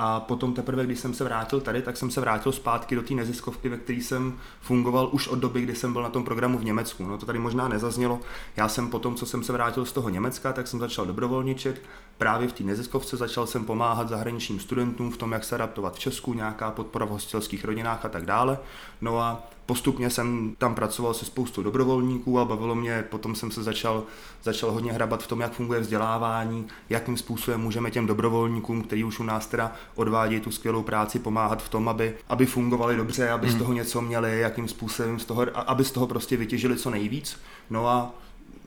A 0.02 0.20
potom 0.20 0.54
teprve, 0.54 0.86
když 0.86 1.00
jsem 1.00 1.14
se 1.14 1.24
vrátil 1.24 1.60
tady, 1.60 1.82
tak 1.82 1.96
jsem 1.96 2.10
se 2.10 2.20
vrátil 2.20 2.52
zpátky 2.52 2.94
do 2.94 3.02
té 3.02 3.14
neziskovky, 3.14 3.68
ve 3.68 3.76
které 3.76 3.98
jsem 3.98 4.38
fungoval 4.60 5.08
už 5.12 5.28
od 5.28 5.38
doby, 5.38 5.60
kdy 5.60 5.74
jsem 5.74 5.92
byl 5.92 6.02
na 6.02 6.08
tom 6.08 6.24
programu 6.24 6.58
v 6.58 6.64
Německu. 6.64 7.06
No 7.06 7.18
to 7.18 7.26
tady 7.26 7.38
možná 7.38 7.68
nezaznělo. 7.68 8.20
Já 8.56 8.68
jsem 8.68 8.88
potom, 8.88 9.14
co 9.14 9.26
jsem 9.26 9.42
se 9.42 9.52
vrátil 9.52 9.84
z 9.84 9.92
toho 9.92 10.08
Německa, 10.08 10.52
tak 10.52 10.68
jsem 10.68 10.80
začal 10.80 11.06
dobrovolničit. 11.06 11.82
Právě 12.18 12.48
v 12.48 12.52
té 12.52 12.64
neziskovce 12.64 13.16
začal 13.16 13.46
jsem 13.46 13.64
pomáhat 13.64 14.08
zahraničním 14.08 14.60
studentům 14.60 15.10
v 15.10 15.16
tom, 15.16 15.32
jak 15.32 15.44
se 15.44 15.54
adaptovat 15.54 15.94
v 15.94 15.98
Česku, 15.98 16.34
nějaká 16.34 16.70
podpora 16.70 17.06
v 17.06 17.10
hostelských 17.10 17.64
rodinách 17.64 18.04
a 18.04 18.08
tak 18.08 18.26
dále. 18.26 18.58
No 19.00 19.18
a 19.18 19.48
postupně 19.70 20.10
jsem 20.10 20.54
tam 20.58 20.74
pracoval 20.74 21.14
se 21.14 21.24
spoustou 21.24 21.62
dobrovolníků 21.62 22.38
a 22.38 22.44
bavilo 22.44 22.74
mě, 22.74 23.04
potom 23.10 23.34
jsem 23.34 23.50
se 23.50 23.62
začal, 23.62 24.02
začal 24.42 24.72
hodně 24.72 24.92
hrabat 24.92 25.22
v 25.22 25.26
tom, 25.26 25.40
jak 25.40 25.52
funguje 25.52 25.80
vzdělávání, 25.80 26.66
jakým 26.88 27.16
způsobem 27.16 27.60
můžeme 27.60 27.90
těm 27.90 28.06
dobrovolníkům, 28.06 28.82
kteří 28.82 29.04
už 29.04 29.20
u 29.20 29.22
nás 29.22 29.46
teda 29.46 29.72
odvádějí 29.94 30.40
tu 30.40 30.50
skvělou 30.50 30.82
práci, 30.82 31.18
pomáhat 31.18 31.62
v 31.62 31.68
tom, 31.68 31.88
aby, 31.88 32.14
aby 32.28 32.46
fungovali 32.46 32.96
dobře, 32.96 33.30
aby 33.30 33.50
z 33.50 33.54
toho 33.58 33.72
něco 33.72 34.02
měli, 34.02 34.40
jakým 34.40 34.68
způsobem 34.68 35.18
z 35.18 35.24
toho, 35.24 35.46
aby 35.54 35.84
z 35.84 35.90
toho 35.90 36.06
prostě 36.06 36.36
vytěžili 36.36 36.76
co 36.76 36.90
nejvíc. 36.90 37.36
No 37.70 37.88
a 37.88 38.14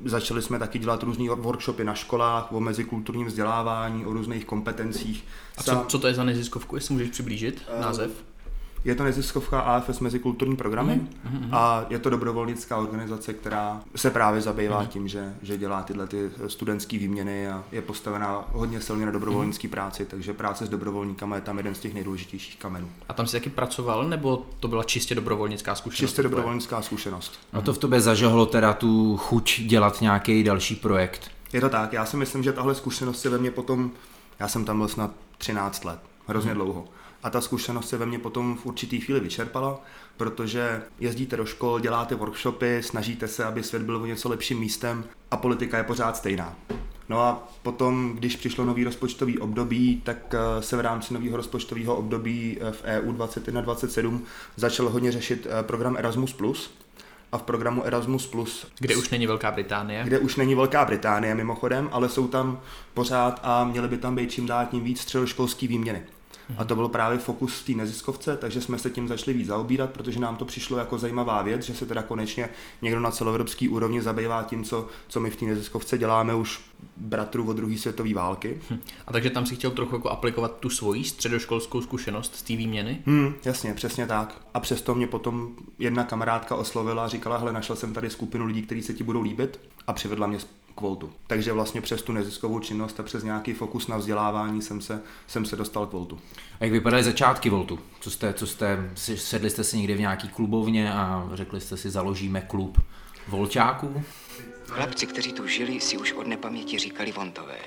Začali 0.05 0.41
jsme 0.41 0.59
taky 0.59 0.79
dělat 0.79 1.03
různé 1.03 1.29
workshopy 1.29 1.83
na 1.83 1.95
školách 1.95 2.51
o 2.51 2.59
mezikulturním 2.59 3.27
vzdělávání, 3.27 4.05
o 4.05 4.13
různých 4.13 4.45
kompetencích. 4.45 5.25
A 5.57 5.63
co, 5.63 5.85
co 5.87 5.99
to 5.99 6.07
je 6.07 6.13
za 6.13 6.23
neziskovku, 6.23 6.75
jestli 6.75 6.93
můžeš 6.93 7.09
přiblížit 7.09 7.61
název? 7.81 8.11
Je 8.85 8.95
to 8.95 9.03
neziskovka 9.03 9.59
AFS 9.59 9.99
Mezikulturní 9.99 10.55
programy 10.55 11.01
mm-hmm. 11.01 11.49
a 11.51 11.85
je 11.89 11.99
to 11.99 12.09
dobrovolnická 12.09 12.77
organizace, 12.77 13.33
která 13.33 13.81
se 13.95 14.09
právě 14.09 14.41
zabývá 14.41 14.83
mm-hmm. 14.83 14.87
tím, 14.87 15.07
že, 15.07 15.33
že 15.41 15.57
dělá 15.57 15.83
tyhle 15.83 16.07
ty 16.07 16.29
studentské 16.47 16.97
výměny 16.97 17.49
a 17.49 17.63
je 17.71 17.81
postavená 17.81 18.45
hodně 18.51 18.81
silně 18.81 19.05
na 19.05 19.11
dobrovolnické 19.11 19.67
mm-hmm. 19.67 19.71
práci, 19.71 20.05
takže 20.05 20.33
práce 20.33 20.65
s 20.65 20.69
dobrovolníkama 20.69 21.35
je 21.35 21.41
tam 21.41 21.57
jeden 21.57 21.75
z 21.75 21.79
těch 21.79 21.93
nejdůležitějších 21.93 22.57
kamenů. 22.57 22.89
A 23.09 23.13
tam 23.13 23.27
jsi 23.27 23.31
taky 23.31 23.49
pracoval, 23.49 24.09
nebo 24.09 24.45
to 24.59 24.67
byla 24.67 24.83
čistě 24.83 25.15
dobrovolnická 25.15 25.75
zkušenost? 25.75 26.09
Čistě 26.09 26.23
dobrovolnická 26.23 26.81
zkušenost. 26.81 27.39
No 27.53 27.61
to 27.61 27.73
v 27.73 27.77
tobě 27.77 28.01
zažehlo 28.01 28.45
teda 28.45 28.73
tu 28.73 29.17
chuť 29.17 29.61
dělat 29.61 30.01
nějaký 30.01 30.43
další 30.43 30.75
projekt. 30.75 31.31
Je 31.53 31.61
to 31.61 31.69
tak, 31.69 31.93
já 31.93 32.05
si 32.05 32.17
myslím, 32.17 32.43
že 32.43 32.53
tahle 32.53 32.75
zkušenost 32.75 33.21
se 33.21 33.29
ve 33.29 33.37
mně 33.37 33.51
potom, 33.51 33.91
já 34.39 34.47
jsem 34.47 34.65
tam 34.65 34.77
byl 34.77 34.87
snad 34.87 35.11
13 35.37 35.83
let, 35.83 35.99
hrozně 36.27 36.51
mm-hmm. 36.51 36.55
dlouho. 36.55 36.87
A 37.23 37.29
ta 37.29 37.41
zkušenost 37.41 37.89
se 37.89 37.97
ve 37.97 38.05
mně 38.05 38.19
potom 38.19 38.57
v 38.57 38.65
určitý 38.65 38.99
chvíli 38.99 39.19
vyčerpala, 39.19 39.81
protože 40.17 40.81
jezdíte 40.99 41.37
do 41.37 41.45
škol, 41.45 41.79
děláte 41.79 42.15
workshopy, 42.15 42.83
snažíte 42.83 43.27
se, 43.27 43.45
aby 43.45 43.63
svět 43.63 43.83
byl 43.83 43.95
o 43.95 44.05
něco 44.05 44.29
lepším 44.29 44.59
místem 44.59 45.03
a 45.31 45.37
politika 45.37 45.77
je 45.77 45.83
pořád 45.83 46.17
stejná. 46.17 46.55
No 47.09 47.21
a 47.21 47.47
potom, 47.63 48.15
když 48.15 48.35
přišlo 48.35 48.65
nový 48.65 48.83
rozpočtový 48.83 49.39
období, 49.39 50.01
tak 50.05 50.17
eh, 50.33 50.61
se 50.61 50.77
v 50.77 50.79
rámci 50.79 51.13
nového 51.13 51.37
rozpočtového 51.37 51.95
období 51.95 52.57
eh, 52.61 52.71
v 52.71 52.83
EU 52.83 53.11
21-27 53.11 54.19
začal 54.55 54.89
hodně 54.89 55.11
řešit 55.11 55.47
eh, 55.49 55.63
program 55.63 55.97
Erasmus+. 55.97 56.35
A 57.31 57.37
v 57.37 57.43
programu 57.43 57.85
Erasmus+, 57.85 58.31
Kde 58.79 58.95
už 58.95 59.09
není 59.09 59.27
Velká 59.27 59.51
Británie. 59.51 60.03
kde 60.03 60.19
už 60.19 60.35
není 60.35 60.55
Velká 60.55 60.85
Británie 60.85 61.35
mimochodem, 61.35 61.89
ale 61.91 62.09
jsou 62.09 62.27
tam 62.27 62.59
pořád 62.93 63.39
a 63.43 63.63
měly 63.63 63.87
by 63.87 63.97
tam 63.97 64.15
být 64.15 64.31
čím 64.31 64.45
dál 64.45 64.65
tím 64.65 64.83
víc 64.83 65.01
středoškolský 65.01 65.67
výměny. 65.67 66.03
A 66.57 66.63
to 66.63 66.75
byl 66.75 66.87
právě 66.87 67.17
fokus 67.17 67.63
té 67.63 67.71
neziskovce, 67.71 68.37
takže 68.37 68.61
jsme 68.61 68.79
se 68.79 68.89
tím 68.89 69.07
začali 69.07 69.37
víc 69.37 69.47
zaobírat, 69.47 69.89
protože 69.89 70.19
nám 70.19 70.35
to 70.35 70.45
přišlo 70.45 70.77
jako 70.77 70.97
zajímavá 70.97 71.41
věc, 71.41 71.61
že 71.61 71.73
se 71.73 71.85
teda 71.85 72.01
konečně 72.01 72.49
někdo 72.81 72.99
na 72.99 73.11
celoevropský 73.11 73.69
úrovni 73.69 74.01
zabývá 74.01 74.43
tím, 74.43 74.63
co, 74.63 74.87
co 75.07 75.19
my 75.19 75.29
v 75.29 75.35
té 75.35 75.45
neziskovce 75.45 75.97
děláme 75.97 76.35
už 76.35 76.61
bratru 76.97 77.49
od 77.49 77.53
druhé 77.53 77.77
světové 77.77 78.13
války. 78.13 78.61
A 79.07 79.11
takže 79.11 79.29
tam 79.29 79.45
si 79.45 79.55
chtěl 79.55 79.71
trochu 79.71 79.95
jako 79.95 80.09
aplikovat 80.09 80.59
tu 80.59 80.69
svoji 80.69 81.03
středoškolskou 81.03 81.81
zkušenost 81.81 82.35
z 82.35 82.41
té 82.41 82.55
výměny? 82.55 83.01
Hmm, 83.05 83.33
jasně, 83.45 83.73
přesně 83.73 84.07
tak. 84.07 84.41
A 84.53 84.59
přesto 84.59 84.95
mě 84.95 85.07
potom 85.07 85.49
jedna 85.79 86.03
kamarádka 86.03 86.55
oslovila 86.55 87.05
a 87.05 87.07
říkala, 87.07 87.37
hele, 87.37 87.53
našel 87.53 87.75
jsem 87.75 87.93
tady 87.93 88.09
skupinu 88.09 88.45
lidí, 88.45 88.61
kteří 88.61 88.81
se 88.81 88.93
ti 88.93 89.03
budou 89.03 89.21
líbit 89.21 89.59
a 89.87 89.93
přivedla 89.93 90.27
mě 90.27 90.39
k 90.75 90.81
Voltu. 90.81 91.13
Takže 91.27 91.53
vlastně 91.53 91.81
přes 91.81 92.01
tu 92.01 92.11
neziskovou 92.11 92.59
činnost 92.59 92.99
a 92.99 93.03
přes 93.03 93.23
nějaký 93.23 93.53
fokus 93.53 93.87
na 93.87 93.97
vzdělávání 93.97 94.61
jsem 94.61 94.81
se, 94.81 95.01
jsem 95.27 95.45
se 95.45 95.55
dostal 95.55 95.87
k 95.87 95.91
Voltu. 95.91 96.19
A 96.59 96.63
jak 96.63 96.71
vypadaly 96.71 97.03
začátky 97.03 97.49
Voltu? 97.49 97.79
Co 97.99 98.11
jste, 98.11 98.33
co 98.33 98.47
jste, 98.47 98.91
sedli 98.95 99.49
jste 99.49 99.63
si 99.63 99.77
někde 99.77 99.95
v 99.95 99.99
nějaký 99.99 100.27
klubovně 100.27 100.93
a 100.93 101.29
řekli 101.33 101.61
jste 101.61 101.77
si, 101.77 101.89
založíme 101.89 102.41
klub 102.41 102.81
Volčáků? 103.27 104.03
Chlapci, 104.67 105.05
kteří 105.05 105.33
tu 105.33 105.47
žili, 105.47 105.81
si 105.81 105.97
už 105.97 106.13
od 106.13 106.27
nepaměti 106.27 106.79
říkali 106.79 107.11
Vontové. 107.11 107.57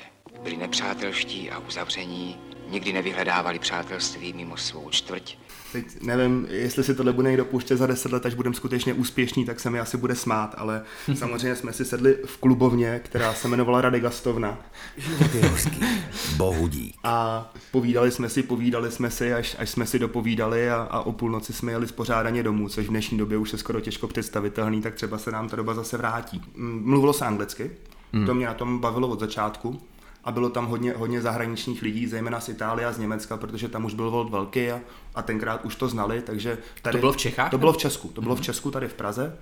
Byli 0.43 0.57
nepřátelští 0.57 1.51
a 1.51 1.59
uzavření, 1.59 2.37
nikdy 2.71 2.93
nevyhledávali 2.93 3.59
přátelství 3.59 4.33
mimo 4.33 4.57
svou 4.57 4.91
čtvrť. 4.91 5.37
Teď 5.77 6.03
nevím, 6.03 6.47
jestli 6.51 6.85
si 6.85 6.95
tohle 6.95 7.13
bude 7.13 7.29
někdo 7.29 7.45
pouštět 7.45 7.77
za 7.77 7.87
10 7.87 8.13
let, 8.13 8.27
až 8.27 8.35
budeme 8.35 8.55
skutečně 8.55 8.95
úspěšní, 8.95 9.45
tak 9.45 9.61
se 9.61 9.71
mi 9.71 9.81
asi 9.81 9.97
bude 9.97 10.15
smát, 10.15 10.55
ale 10.59 10.83
samozřejmě 11.15 11.57
jsme 11.57 11.73
si 11.73 11.85
sedli 11.85 12.19
v 12.27 12.37
klubovně, 12.37 13.01
která 13.05 13.35
se 13.35 13.49
jmenovala 13.49 13.81
Rady 13.81 14.01
Gastovna 14.01 14.59
Bohu 16.37 16.69
dík. 16.69 16.97
a 17.05 17.47
povídali 17.71 18.11
jsme 18.11 18.29
si, 18.29 18.43
povídali 18.43 18.91
jsme 18.91 19.11
si, 19.11 19.33
až, 19.33 19.57
až 19.59 19.71
jsme 19.71 19.87
si 19.87 19.99
dopovídali 19.99 20.71
a, 20.71 20.77
a 20.77 21.01
o 21.01 21.13
půlnoci 21.13 21.53
jsme 21.53 21.73
jeli 21.73 21.89
spořádaně 21.89 22.43
domů, 22.43 22.69
což 22.69 22.87
v 22.87 22.91
dnešní 22.91 23.19
době 23.19 23.39
už 23.39 23.53
je 23.53 23.59
skoro 23.59 23.81
těžko 23.81 24.09
představitelný, 24.09 24.83
tak 24.83 24.95
třeba 24.95 25.19
se 25.19 25.31
nám 25.31 25.49
ta 25.49 25.57
doba 25.57 25.75
zase 25.75 25.97
vrátí. 25.97 26.43
Mluvilo 26.81 27.13
se 27.13 27.25
anglicky, 27.25 27.71
to 28.27 28.35
mě 28.35 28.47
na 28.47 28.55
tom 28.55 28.79
bavilo 28.79 29.09
od 29.09 29.21
začátku 29.21 29.81
a 30.27 30.33
bylo 30.33 30.51
tam 30.51 30.67
hodně, 30.67 30.93
hodně 30.93 31.23
zahraničních 31.23 31.83
lidí, 31.83 32.07
zejména 32.07 32.41
z 32.41 32.49
Itálie 32.49 32.87
a 32.87 32.93
z 32.93 32.99
Německa, 32.99 33.37
protože 33.37 33.69
tam 33.69 33.85
už 33.85 33.95
byl 33.95 34.11
Volt 34.11 34.31
velký 34.31 34.71
a, 34.71 34.81
a 35.15 35.23
tenkrát 35.23 35.65
už 35.65 35.77
to 35.77 35.89
znali, 35.89 36.23
takže 36.23 36.59
tady, 36.83 36.93
To 36.93 37.01
bylo 37.01 37.13
v 37.13 37.17
Čechách, 37.17 37.51
To 37.51 37.59
bylo 37.59 37.73
v 37.73 37.77
Česku, 37.77 38.09
to 38.09 38.21
bylo 38.21 38.37
v 38.37 38.41
Česku 38.41 38.71
tady 38.71 38.89
v 38.89 38.95
Praze 38.95 39.37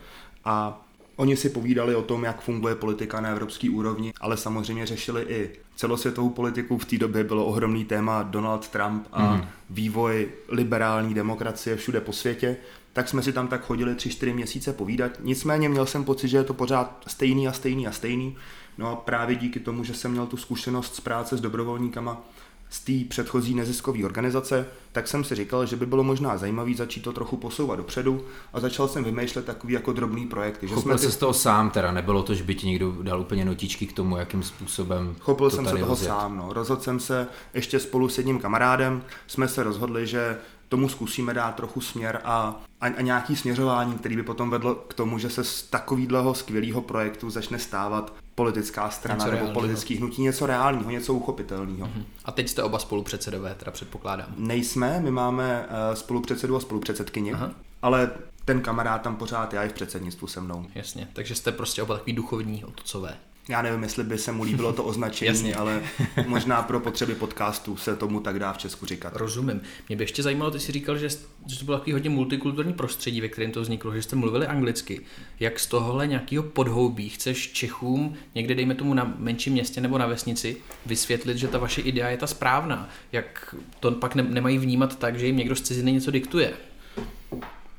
a 0.44 0.84
Oni 1.16 1.36
si 1.36 1.50
povídali 1.50 1.94
o 1.94 2.02
tom, 2.02 2.24
jak 2.24 2.40
funguje 2.40 2.74
politika 2.74 3.20
na 3.20 3.28
evropské 3.28 3.70
úrovni, 3.70 4.12
ale 4.20 4.36
samozřejmě 4.36 4.86
řešili 4.86 5.26
i 5.28 5.50
celosvětovou 5.76 6.30
politiku. 6.30 6.78
V 6.78 6.84
té 6.84 6.98
době 6.98 7.24
bylo 7.24 7.44
ohromný 7.44 7.84
téma 7.84 8.22
Donald 8.22 8.68
Trump 8.68 9.06
a 9.12 9.34
mm. 9.34 9.44
vývoj 9.70 10.28
liberální 10.48 11.14
demokracie 11.14 11.76
všude 11.76 12.00
po 12.00 12.12
světě. 12.12 12.56
Tak 12.92 13.08
jsme 13.08 13.22
si 13.22 13.32
tam 13.32 13.48
tak 13.48 13.64
chodili 13.64 13.94
tři, 13.94 14.10
čtyři 14.10 14.32
měsíce 14.32 14.72
povídat. 14.72 15.12
Nicméně 15.20 15.68
měl 15.68 15.86
jsem 15.86 16.04
pocit, 16.04 16.28
že 16.28 16.36
je 16.36 16.44
to 16.44 16.54
pořád 16.54 17.02
stejný 17.06 17.48
a 17.48 17.52
stejný 17.52 17.86
a 17.86 17.92
stejný. 17.92 18.36
No 18.78 18.90
a 18.90 18.96
právě 18.96 19.36
díky 19.36 19.60
tomu, 19.60 19.84
že 19.84 19.94
jsem 19.94 20.10
měl 20.10 20.26
tu 20.26 20.36
zkušenost 20.36 20.94
z 20.94 21.00
práce 21.00 21.36
s 21.36 21.40
dobrovolníkama, 21.40 22.22
z 22.70 22.80
té 22.80 22.92
předchozí 23.08 23.54
neziskové 23.54 24.04
organizace, 24.04 24.66
tak 24.92 25.08
jsem 25.08 25.24
si 25.24 25.34
říkal, 25.34 25.66
že 25.66 25.76
by 25.76 25.86
bylo 25.86 26.02
možná 26.02 26.36
zajímavý 26.36 26.74
začít 26.74 27.00
to 27.00 27.12
trochu 27.12 27.36
posouvat 27.36 27.78
dopředu 27.78 28.24
a 28.52 28.60
začal 28.60 28.88
jsem 28.88 29.04
vymýšlet 29.04 29.44
takový 29.44 29.74
jako 29.74 29.92
drobný 29.92 30.26
projekty. 30.26 30.68
Že 30.68 30.74
Chopil 30.74 30.92
ty- 30.98 30.98
se 31.04 31.10
z 31.12 31.16
toho 31.16 31.34
sám 31.34 31.70
teda, 31.70 31.92
nebylo 31.92 32.22
to, 32.22 32.34
že 32.34 32.44
by 32.44 32.54
ti 32.54 32.66
někdo 32.66 32.92
dal 33.02 33.20
úplně 33.20 33.44
notičky 33.44 33.86
k 33.86 33.92
tomu, 33.92 34.16
jakým 34.16 34.42
způsobem 34.42 35.16
Chopil 35.20 35.50
to 35.50 35.56
jsem 35.56 35.64
se 35.64 35.70
toho 35.70 35.86
rozjet. 35.86 36.08
sám. 36.08 36.36
No. 36.36 36.52
Rozhodl 36.52 36.82
jsem 36.82 37.00
se 37.00 37.26
ještě 37.54 37.80
spolu 37.80 38.08
s 38.08 38.18
jedním 38.18 38.38
kamarádem, 38.38 39.02
jsme 39.26 39.48
se 39.48 39.62
rozhodli, 39.62 40.06
že 40.06 40.38
tomu 40.68 40.88
zkusíme 40.88 41.34
dát 41.34 41.54
trochu 41.54 41.80
směr 41.80 42.20
a, 42.24 42.60
a, 42.80 42.86
a 42.86 43.00
nějaký 43.00 43.36
směřování, 43.36 43.92
který 43.94 44.16
by 44.16 44.22
potom 44.22 44.50
vedlo 44.50 44.74
k 44.74 44.94
tomu, 44.94 45.18
že 45.18 45.30
se 45.30 45.44
z 45.44 45.62
takového 45.62 46.34
skvělého 46.34 46.80
projektu 46.82 47.30
začne 47.30 47.58
stávat 47.58 48.12
politická 48.34 48.90
strana 48.90 49.24
Něco 49.24 49.36
nebo 49.36 49.52
politický 49.52 49.96
hnutí, 49.96 50.22
něco 50.22 50.46
reálního, 50.46 50.90
něco 50.90 51.14
uchopitelného. 51.14 51.88
Mhm. 51.88 52.04
A 52.24 52.32
teď 52.32 52.48
jste 52.48 52.62
oba 52.62 52.78
spolupředsedové, 52.78 53.54
teda 53.54 53.72
předpokládám. 53.72 54.34
Nejsme, 54.36 55.00
my 55.00 55.10
máme 55.10 55.66
uh, 55.66 55.94
spolupředsedu 55.94 56.56
a 56.56 56.60
spolupředsedkyni, 56.60 57.34
ale 57.82 58.10
ten 58.44 58.60
kamarád 58.60 59.02
tam 59.02 59.16
pořád 59.16 59.52
já 59.52 59.62
je 59.62 59.68
v 59.68 59.72
předsednictvu 59.72 60.26
se 60.26 60.40
mnou. 60.40 60.66
Jasně, 60.74 61.08
takže 61.12 61.34
jste 61.34 61.52
prostě 61.52 61.82
oba 61.82 61.94
takový 61.94 62.12
duchovní 62.12 62.64
otcové. 62.64 63.16
Já 63.48 63.62
nevím, 63.62 63.82
jestli 63.82 64.04
by 64.04 64.18
se 64.18 64.32
mu 64.32 64.42
líbilo 64.42 64.72
to 64.72 64.84
označení, 64.84 65.54
ale 65.54 65.82
možná 66.26 66.62
pro 66.62 66.80
potřeby 66.80 67.14
podcastu 67.14 67.76
se 67.76 67.96
tomu 67.96 68.20
tak 68.20 68.38
dá 68.38 68.52
v 68.52 68.58
Česku 68.58 68.86
říkat. 68.86 69.16
Rozumím. 69.16 69.60
Mě 69.88 69.96
by 69.96 70.04
ještě 70.04 70.22
zajímalo, 70.22 70.50
ty 70.50 70.60
jsi 70.60 70.72
říkal, 70.72 70.98
že, 70.98 71.08
že 71.46 71.58
to 71.58 71.64
bylo 71.64 71.78
takový 71.78 71.92
hodně 71.92 72.10
multikulturní 72.10 72.72
prostředí, 72.72 73.20
ve 73.20 73.28
kterém 73.28 73.52
to 73.52 73.60
vzniklo, 73.60 73.94
že 73.94 74.02
jste 74.02 74.16
mluvili 74.16 74.46
anglicky. 74.46 75.00
Jak 75.40 75.60
z 75.60 75.66
tohohle 75.66 76.06
nějakého 76.06 76.42
podhoubí 76.42 77.08
chceš 77.08 77.52
Čechům 77.52 78.14
někde, 78.34 78.54
dejme 78.54 78.74
tomu 78.74 78.94
na 78.94 79.14
menším 79.18 79.52
městě 79.52 79.80
nebo 79.80 79.98
na 79.98 80.06
vesnici, 80.06 80.56
vysvětlit, 80.86 81.38
že 81.38 81.48
ta 81.48 81.58
vaše 81.58 81.80
idea 81.80 82.08
je 82.08 82.16
ta 82.16 82.26
správná? 82.26 82.88
Jak 83.12 83.54
to 83.80 83.90
pak 83.90 84.14
ne, 84.14 84.22
nemají 84.22 84.58
vnímat 84.58 84.98
tak, 84.98 85.18
že 85.18 85.26
jim 85.26 85.36
někdo 85.36 85.56
z 85.56 85.60
ciziny 85.60 85.92
něco 85.92 86.10
diktuje? 86.10 86.52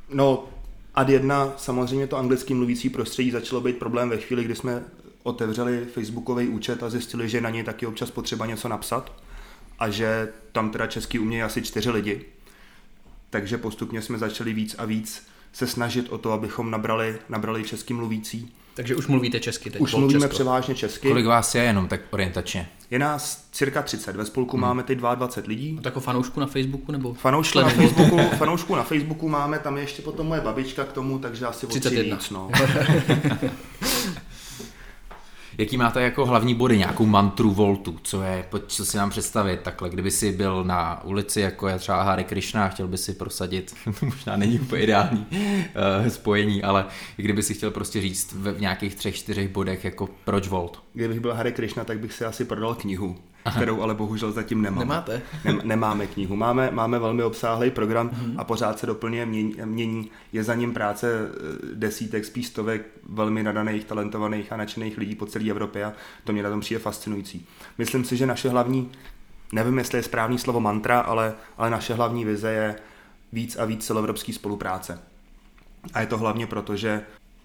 No, 0.09 0.49
Ad 0.95 1.09
jedna, 1.09 1.53
samozřejmě 1.57 2.07
to 2.07 2.17
anglicky 2.17 2.53
mluvící 2.53 2.89
prostředí 2.89 3.31
začalo 3.31 3.61
být 3.61 3.77
problém 3.77 4.09
ve 4.09 4.17
chvíli, 4.17 4.43
kdy 4.43 4.55
jsme 4.55 4.83
otevřeli 5.25 5.85
facebookový 5.93 6.47
účet 6.47 6.83
a 6.83 6.89
zjistili, 6.89 7.29
že 7.29 7.41
na 7.41 7.49
něj 7.49 7.63
taky 7.63 7.85
občas 7.85 8.11
potřeba 8.11 8.45
něco 8.45 8.69
napsat 8.69 9.13
a 9.79 9.89
že 9.89 10.29
tam 10.51 10.69
teda 10.69 10.87
česky 10.87 11.19
umějí 11.19 11.43
asi 11.43 11.61
čtyři 11.61 11.89
lidi. 11.89 12.25
Takže 13.29 13.57
postupně 13.57 14.01
jsme 14.01 14.17
začali 14.17 14.53
víc 14.53 14.75
a 14.77 14.85
víc 14.85 15.27
se 15.53 15.67
snažit 15.67 16.09
o 16.09 16.17
to, 16.17 16.31
abychom 16.31 16.71
nabrali, 16.71 17.19
nabrali 17.29 17.63
česky 17.63 17.93
mluvící. 17.93 18.53
Takže 18.73 18.95
už 18.95 19.07
mluvíte 19.07 19.39
česky 19.39 19.69
teď. 19.69 19.81
Už 19.81 19.93
mluvíme 19.93 20.19
Česko. 20.19 20.33
převážně 20.33 20.75
česky. 20.75 21.07
Kolik 21.07 21.25
vás 21.25 21.55
je 21.55 21.63
jenom 21.63 21.87
tak 21.87 22.01
orientačně? 22.09 22.69
Je 22.91 22.99
nás 22.99 23.47
cirka 23.51 23.81
30. 23.81 24.15
Ve 24.15 24.25
spolku 24.25 24.57
hmm. 24.57 24.61
máme 24.61 24.83
teď 24.83 24.97
22 24.97 25.49
lidí. 25.49 25.73
No, 25.73 25.81
tak 25.81 25.99
fanoušku 25.99 26.39
na 26.39 26.47
Facebooku 26.47 26.91
nebo 26.91 27.13
Fanoušku 27.13 27.59
na? 27.59 27.69
Facebooku, 27.69 28.17
fanoušku 28.37 28.75
na 28.75 28.83
Facebooku 28.83 29.29
máme, 29.29 29.59
tam 29.59 29.77
je 29.77 29.83
ještě 29.83 30.01
potom 30.01 30.27
moje 30.27 30.41
babička 30.41 30.83
k 30.83 30.93
tomu, 30.93 31.19
takže 31.19 31.45
asi 31.45 31.65
o 31.65 31.69
tři 31.69 31.79
31. 31.79 32.15
víc. 32.15 32.29
No. 32.29 32.49
Jaký 35.57 35.77
máte 35.77 36.01
jako 36.01 36.25
hlavní 36.25 36.55
body, 36.55 36.77
nějakou 36.77 37.05
mantru 37.05 37.51
Voltu, 37.51 37.99
co 38.03 38.21
je, 38.21 38.45
pojď 38.49 38.63
co 38.67 38.85
si 38.85 38.97
nám 38.97 39.09
představit, 39.09 39.59
takhle, 39.61 39.89
kdyby 39.89 40.11
si 40.11 40.31
byl 40.31 40.63
na 40.63 41.03
ulici, 41.03 41.41
jako 41.41 41.67
je 41.67 41.79
třeba 41.79 42.03
Hare 42.03 42.23
Krishna 42.23 42.69
chtěl 42.69 42.87
by 42.87 42.97
si 42.97 43.13
prosadit, 43.13 43.75
to 43.99 44.05
možná 44.05 44.37
není 44.37 44.59
úplně 44.59 44.83
ideální 44.83 45.25
uh, 46.01 46.07
spojení, 46.07 46.63
ale 46.63 46.85
kdyby 47.15 47.43
si 47.43 47.53
chtěl 47.53 47.71
prostě 47.71 48.01
říct 48.01 48.33
v, 48.33 48.53
v 48.53 48.61
nějakých 48.61 48.95
třech, 48.95 49.15
čtyřech 49.15 49.49
bodech, 49.49 49.85
jako 49.85 50.09
proč 50.25 50.47
Volt? 50.47 50.83
Kdybych 50.93 51.19
byl 51.19 51.33
Hare 51.33 51.51
Krishna, 51.51 51.83
tak 51.83 51.99
bych 51.99 52.13
si 52.13 52.25
asi 52.25 52.45
prodal 52.45 52.75
knihu, 52.75 53.15
Aha. 53.45 53.61
kterou 53.61 53.81
ale 53.81 53.93
bohužel 53.93 54.31
zatím 54.31 54.61
nemám. 54.61 54.79
Nemáte? 54.79 55.21
Nem, 55.43 55.61
nemáme 55.63 56.07
knihu. 56.07 56.35
Máme, 56.35 56.69
máme 56.71 56.99
velmi 56.99 57.23
obsáhlý 57.23 57.71
program 57.71 58.11
a 58.37 58.43
pořád 58.43 58.79
se 58.79 58.85
doplňuje, 58.85 59.25
mění, 59.25 59.55
mění. 59.65 60.11
Je 60.33 60.43
za 60.43 60.55
ním 60.55 60.73
práce 60.73 61.11
eh, 61.11 61.75
desítek, 61.75 62.25
spíš 62.25 62.47
stovek 62.47 62.85
velmi 63.09 63.43
nadaných, 63.43 63.85
talentovaných 63.85 64.51
a 64.51 64.57
nadšených 64.57 64.97
lidí 64.97 65.15
po 65.15 65.25
celé 65.25 65.49
Evropě 65.49 65.85
a 65.85 65.93
to 66.23 66.33
mě 66.33 66.43
na 66.43 66.49
tom 66.49 66.59
přijde 66.59 66.79
fascinující. 66.79 67.45
Myslím 67.77 68.03
si, 68.03 68.17
že 68.17 68.25
naše 68.25 68.49
hlavní, 68.49 68.91
nevím, 69.53 69.77
jestli 69.77 69.97
je 69.97 70.03
správný 70.03 70.37
slovo 70.37 70.59
mantra, 70.59 70.99
ale, 70.99 71.33
ale 71.57 71.69
naše 71.69 71.93
hlavní 71.93 72.25
vize 72.25 72.51
je 72.51 72.75
víc 73.33 73.55
a 73.55 73.65
víc 73.65 73.85
celoevropské 73.85 74.33
spolupráce. 74.33 74.99
A 75.93 76.01
je 76.01 76.07
to 76.07 76.17
hlavně 76.17 76.47
proto, 76.47 76.75
že 76.75 77.01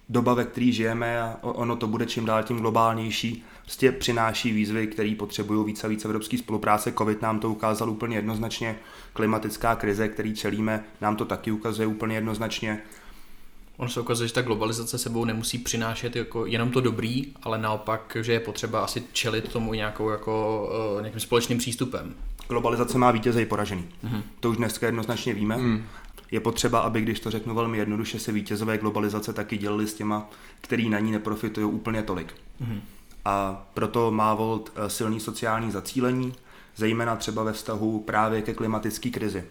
doba, 0.08 0.34
ve 0.34 0.44
které 0.44 0.72
žijeme 0.72 1.22
a 1.22 1.36
ono 1.42 1.76
to 1.76 1.86
bude 1.86 2.06
čím 2.06 2.24
dál 2.24 2.42
tím 2.42 2.58
globálnější, 2.58 3.44
prostě 3.70 3.92
přináší 3.92 4.52
výzvy, 4.52 4.86
které 4.86 5.14
potřebují 5.18 5.66
více 5.66 5.86
a 5.86 5.90
více 5.90 6.08
evropské 6.08 6.38
spolupráce. 6.38 6.92
Covid 6.92 7.22
nám 7.22 7.40
to 7.40 7.50
ukázal 7.50 7.90
úplně 7.90 8.16
jednoznačně, 8.16 8.76
klimatická 9.12 9.74
krize, 9.74 10.08
který 10.08 10.34
čelíme, 10.34 10.84
nám 11.00 11.16
to 11.16 11.24
taky 11.24 11.50
ukazuje 11.50 11.86
úplně 11.86 12.16
jednoznačně. 12.16 12.82
On 13.76 13.88
se 13.88 14.00
ukazuje, 14.00 14.28
že 14.28 14.34
ta 14.34 14.42
globalizace 14.42 14.98
sebou 14.98 15.24
nemusí 15.24 15.58
přinášet 15.58 16.16
jako 16.16 16.46
jenom 16.46 16.70
to 16.70 16.80
dobrý, 16.80 17.26
ale 17.42 17.58
naopak, 17.58 18.16
že 18.20 18.32
je 18.32 18.40
potřeba 18.40 18.80
asi 18.80 19.02
čelit 19.12 19.52
tomu 19.52 19.74
nějakou 19.74 20.10
jako, 20.10 20.66
uh, 20.96 21.02
nějakým 21.02 21.20
společným 21.20 21.58
přístupem. 21.58 22.14
Globalizace 22.48 22.98
má 22.98 23.10
vítěze 23.10 23.42
i 23.42 23.46
poražený. 23.46 23.88
Mm-hmm. 24.04 24.22
To 24.40 24.50
už 24.50 24.56
dneska 24.56 24.86
jednoznačně 24.86 25.34
víme. 25.34 25.56
Mm. 25.56 25.84
Je 26.30 26.40
potřeba, 26.40 26.80
aby, 26.80 27.00
když 27.00 27.20
to 27.20 27.30
řeknu 27.30 27.54
velmi 27.54 27.78
jednoduše, 27.78 28.18
se 28.18 28.32
vítězové 28.32 28.78
globalizace 28.78 29.32
taky 29.32 29.58
dělili 29.58 29.86
s 29.86 29.94
těma, 29.94 30.30
který 30.60 30.88
na 30.88 30.98
ní 30.98 31.12
neprofitují 31.12 31.66
úplně 31.66 32.02
tolik. 32.02 32.34
Mm-hmm. 32.62 32.80
A 33.24 33.66
proto 33.74 34.10
má 34.10 34.34
Volt 34.34 34.72
eh, 34.74 34.90
silný 34.90 35.20
sociální 35.20 35.70
zacílení, 35.70 36.34
zejména 36.76 37.16
třeba 37.16 37.42
ve 37.42 37.52
vztahu 37.52 38.00
právě 38.00 38.42
ke 38.42 38.54
klimatické 38.54 39.10
krizi. 39.10 39.44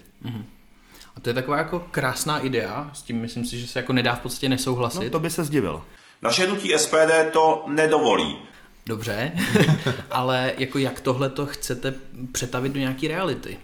A 1.16 1.20
to 1.20 1.30
je 1.30 1.34
taková 1.34 1.58
jako 1.58 1.88
krásná 1.92 2.40
idea, 2.40 2.92
s 2.94 3.02
tím 3.02 3.22
myslím 3.22 3.46
si, 3.46 3.60
že 3.60 3.68
se 3.68 3.80
jako 3.80 3.94
nedá 3.94 4.16
v 4.16 4.20
podstatě 4.20 4.50
nesouhlasit. 4.50 5.04
No, 5.04 5.10
to 5.10 5.20
by 5.20 5.30
se 5.30 5.44
zdivil. 5.44 5.82
Naše 6.22 6.46
hnutí 6.46 6.74
SPD 6.78 7.32
to 7.34 7.66
nedovolí. 7.68 8.38
Dobře, 8.86 9.32
ale 10.12 10.54
jako 10.58 10.78
jak 10.78 11.00
tohle 11.00 11.30
to 11.30 11.46
chcete 11.46 11.94
přetavit 12.32 12.74
do 12.74 12.80
nějaký 12.80 13.08
reality? 13.08 13.58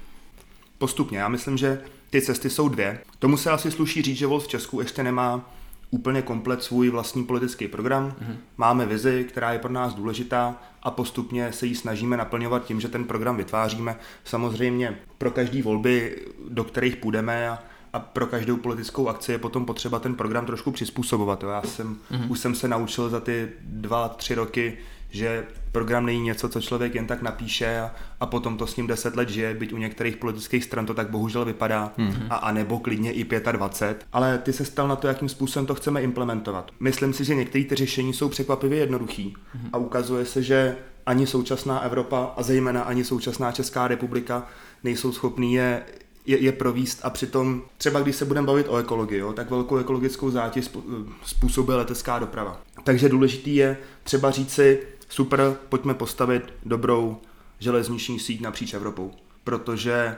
Postupně. 0.78 1.18
Já 1.18 1.28
myslím, 1.28 1.58
že 1.58 1.82
ty 2.10 2.22
cesty 2.22 2.50
jsou 2.50 2.70
dvě. 2.70 3.00
Tomu 3.20 3.38
se 3.38 3.52
asi 3.52 3.72
sluší 3.72 4.02
říct, 4.02 4.18
že 4.18 4.28
Volt 4.28 4.44
v 4.44 4.48
Česku 4.48 4.80
ještě 4.80 5.04
nemá 5.04 5.50
úplně 5.92 6.22
komplet 6.22 6.64
svůj 6.64 6.90
vlastní 6.90 7.24
politický 7.24 7.68
program. 7.68 8.10
Mm-hmm. 8.10 8.36
Máme 8.58 8.86
vizi, 8.86 9.26
která 9.30 9.54
je 9.54 9.60
pro 9.60 9.72
nás 9.72 9.94
důležitá 9.94 10.56
a 10.84 10.92
postupně 10.92 11.52
se 11.52 11.66
ji 11.66 11.76
snažíme 11.76 12.18
naplňovat 12.18 12.66
tím, 12.66 12.82
že 12.82 12.88
ten 12.88 13.04
program 13.04 13.38
vytváříme. 13.38 13.96
Samozřejmě 14.24 15.00
pro 15.18 15.32
každý 15.32 15.62
volby, 15.62 16.22
do 16.50 16.64
kterých 16.64 16.96
půjdeme 16.96 17.50
a, 17.50 17.64
a 17.94 18.00
pro 18.00 18.28
každou 18.28 18.58
politickou 18.58 19.08
akci 19.08 19.32
je 19.32 19.38
potom 19.38 19.66
potřeba 19.66 20.00
ten 20.00 20.16
program 20.16 20.46
trošku 20.46 20.72
přizpůsobovat. 20.72 21.44
Já 21.44 21.62
jsem, 21.62 21.98
mm-hmm. 22.12 22.32
už 22.32 22.40
jsem 22.40 22.56
se 22.56 22.68
naučil 22.68 23.10
za 23.10 23.20
ty 23.20 23.50
dva, 23.62 24.10
tři 24.10 24.36
roky, 24.36 24.78
že 25.10 25.46
program 25.72 26.06
není 26.06 26.22
něco, 26.22 26.50
co 26.50 26.62
člověk 26.62 26.96
jen 26.96 27.08
tak 27.08 27.22
napíše 27.22 27.80
a, 27.80 27.92
a 28.20 28.26
potom 28.26 28.58
to 28.58 28.68
s 28.68 28.76
ním 28.76 28.88
10 28.88 29.16
let 29.16 29.30
žije, 29.30 29.54
byť 29.54 29.74
u 29.74 29.78
některých 29.78 30.18
politických 30.18 30.64
stran 30.64 30.86
to 30.86 30.94
tak 30.94 31.10
bohužel 31.10 31.46
vypadá, 31.46 31.94
mm-hmm. 31.98 32.28
a, 32.30 32.36
a 32.36 32.52
nebo 32.52 32.80
klidně 32.80 33.12
i 33.12 33.24
25. 33.52 34.06
Ale 34.14 34.38
ty 34.38 34.54
se 34.54 34.66
stal 34.66 34.88
na 34.88 34.96
to, 34.96 35.08
jakým 35.08 35.30
způsobem 35.30 35.66
to 35.66 35.76
chceme 35.76 36.02
implementovat. 36.02 36.72
Myslím 36.80 37.14
si, 37.14 37.26
že 37.26 37.36
některé 37.36 37.64
ty 37.64 37.76
řešení 37.76 38.14
jsou 38.14 38.30
překvapivě 38.30 38.80
jednoduchý 38.80 39.34
mm-hmm. 39.34 39.70
a 39.74 39.78
ukazuje 39.78 40.26
se, 40.26 40.44
že 40.44 40.76
ani 41.06 41.28
současná 41.28 41.80
Evropa 41.80 42.34
a 42.38 42.44
zejména 42.44 42.82
ani 42.82 43.04
současná 43.04 43.52
Česká 43.52 43.88
republika 43.88 44.48
nejsou 44.84 45.12
schopní 45.12 45.54
je 45.54 45.84
je, 46.26 46.40
je 46.40 46.52
províst 46.52 47.00
a 47.04 47.10
přitom 47.10 47.62
třeba 47.78 48.00
když 48.00 48.16
se 48.16 48.26
budeme 48.26 48.48
bavit 48.48 48.68
o 48.70 48.78
ekologii, 48.78 49.20
jo, 49.20 49.34
tak 49.34 49.50
velkou 49.50 49.78
ekologickou 49.78 50.32
zátěž 50.32 50.66
spů- 50.66 51.06
způsobuje 51.26 51.78
letecká 51.78 52.20
doprava. 52.20 52.62
Takže 52.84 53.10
důležitý 53.10 53.56
je 53.56 53.78
třeba 54.04 54.32
říci, 54.32 54.80
super, 55.16 55.56
pojďme 55.70 55.94
postavit 55.94 56.54
dobrou 56.66 57.18
železniční 57.60 58.20
síť 58.20 58.42
napříč 58.42 58.74
Evropou, 58.74 59.12
protože 59.44 60.18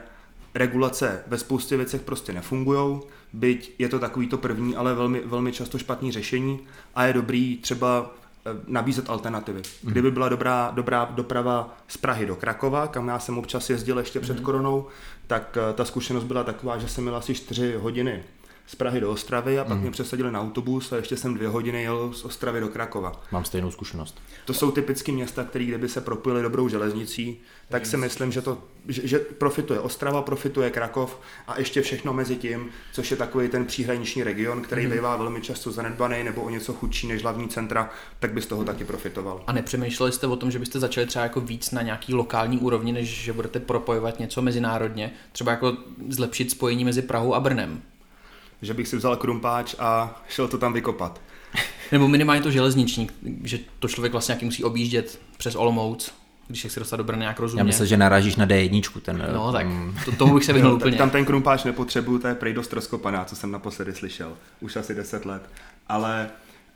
regulace 0.54 1.22
ve 1.26 1.38
spoustě 1.38 1.76
věcech 1.76 2.00
prostě 2.00 2.32
nefungují, 2.32 3.00
byť 3.32 3.74
je 3.78 3.88
to 3.88 3.98
takový 3.98 4.26
to 4.28 4.38
první, 4.38 4.76
ale 4.76 4.94
velmi, 4.94 5.20
velmi 5.20 5.52
často 5.52 5.78
špatný 5.78 6.12
řešení 6.12 6.60
a 6.94 7.04
je 7.04 7.12
dobrý 7.12 7.56
třeba 7.56 8.10
eh, 8.46 8.50
nabízet 8.66 9.10
alternativy. 9.10 9.62
Kdyby 9.82 10.10
byla 10.10 10.28
dobrá, 10.28 10.70
dobrá 10.74 11.04
doprava 11.04 11.76
z 11.88 11.96
Prahy 11.96 12.26
do 12.26 12.36
Krakova, 12.36 12.86
kam 12.86 13.08
já 13.08 13.18
jsem 13.18 13.38
občas 13.38 13.70
jezdil 13.70 13.98
ještě 13.98 14.20
před 14.20 14.40
koronou, 14.40 14.86
tak 15.26 15.58
eh, 15.60 15.72
ta 15.72 15.84
zkušenost 15.84 16.24
byla 16.24 16.44
taková, 16.44 16.78
že 16.78 16.88
jsem 16.88 17.04
měl 17.04 17.16
asi 17.16 17.34
4 17.34 17.74
hodiny 17.76 18.24
z 18.68 18.74
Prahy 18.74 19.00
do 19.00 19.10
Ostravy 19.10 19.58
a 19.58 19.64
pak 19.64 19.78
mě 19.78 19.90
přesadili 19.90 20.32
na 20.32 20.40
autobus 20.40 20.92
a 20.92 20.96
ještě 20.96 21.16
jsem 21.16 21.34
dvě 21.34 21.48
hodiny 21.48 21.82
jel 21.82 22.12
z 22.12 22.24
Ostravy 22.24 22.60
do 22.60 22.68
Krakova. 22.68 23.20
Mám 23.32 23.44
stejnou 23.44 23.70
zkušenost. 23.70 24.20
To 24.44 24.54
jsou 24.54 24.70
typické 24.70 25.12
města, 25.12 25.44
které 25.44 25.64
kdyby 25.64 25.88
se 25.88 26.00
propojily 26.00 26.42
dobrou 26.42 26.68
železnicí, 26.68 27.40
tak 27.68 27.86
si 27.86 27.96
myslím, 27.96 28.32
že 28.32 28.42
to 28.42 28.58
že, 28.88 29.08
že 29.08 29.18
profituje 29.18 29.80
Ostrava, 29.80 30.22
profituje 30.22 30.70
Krakov 30.70 31.20
a 31.46 31.58
ještě 31.58 31.82
všechno 31.82 32.12
mezi 32.12 32.36
tím, 32.36 32.70
což 32.92 33.10
je 33.10 33.16
takový 33.16 33.48
ten 33.48 33.64
příhraniční 33.64 34.22
region, 34.22 34.62
který 34.62 34.86
mm. 34.86 34.92
bývá 34.92 35.16
velmi 35.16 35.40
často 35.40 35.72
zanedbaný 35.72 36.24
nebo 36.24 36.42
o 36.42 36.50
něco 36.50 36.72
chudší 36.72 37.06
než 37.06 37.22
hlavní 37.22 37.48
centra, 37.48 37.90
tak 38.18 38.32
by 38.32 38.42
z 38.42 38.46
toho 38.46 38.64
taky 38.64 38.84
profitoval. 38.84 39.42
A 39.46 39.52
nepřemýšleli 39.52 40.12
jste 40.12 40.26
o 40.26 40.36
tom, 40.36 40.50
že 40.50 40.58
byste 40.58 40.80
začali 40.80 41.06
třeba 41.06 41.22
jako 41.22 41.40
víc 41.40 41.70
na 41.70 41.82
nějaký 41.82 42.14
lokální 42.14 42.58
úrovni, 42.58 42.92
než 42.92 43.08
že 43.08 43.32
budete 43.32 43.60
propojovat 43.60 44.18
něco 44.18 44.42
mezinárodně? 44.42 45.12
Třeba 45.32 45.50
jako 45.50 45.76
zlepšit 46.08 46.50
spojení 46.50 46.84
mezi 46.84 47.02
Prahou 47.02 47.34
a 47.34 47.40
Brnem? 47.40 47.82
Že 48.62 48.74
bych 48.74 48.88
si 48.88 48.96
vzal 48.96 49.16
krumpáč 49.16 49.74
a 49.78 50.22
šel 50.28 50.48
to 50.48 50.58
tam 50.58 50.72
vykopat. 50.72 51.20
Nebo 51.92 52.08
minimálně 52.08 52.42
to 52.42 52.50
železniční, 52.50 53.10
že 53.44 53.58
to 53.78 53.88
člověk 53.88 54.12
vlastně 54.12 54.32
nějaký 54.32 54.44
musí 54.44 54.64
objíždět 54.64 55.20
přes 55.36 55.54
Olomouc, 55.54 56.12
když 56.48 56.62
se 56.62 56.68
chce 56.68 56.80
dostat 56.80 56.96
do 56.96 57.04
Brna 57.04 57.20
nějak 57.20 57.40
rozumně. 57.40 57.60
Já 57.60 57.64
myslím, 57.64 57.86
že 57.86 57.96
narážíš 57.96 58.36
na 58.36 58.46
D1, 58.46 59.00
ten... 59.00 59.28
No 59.34 59.52
tak, 59.52 59.66
mm, 59.66 59.96
to, 60.04 60.12
tomu 60.12 60.34
bych 60.34 60.44
se 60.44 60.52
vyhnul 60.52 60.72
úplně. 60.72 60.96
tam 60.96 61.10
ten 61.10 61.24
krumpáč 61.24 61.64
nepotřebuju, 61.64 62.18
to 62.18 62.28
je 62.28 62.34
prej 62.34 62.54
dost 62.54 62.72
rozkopaná, 62.72 63.24
co 63.24 63.36
jsem 63.36 63.50
naposledy 63.50 63.94
slyšel. 63.94 64.36
Už 64.60 64.76
asi 64.76 64.94
10 64.94 65.26
let. 65.26 65.50
Ale 65.88 66.30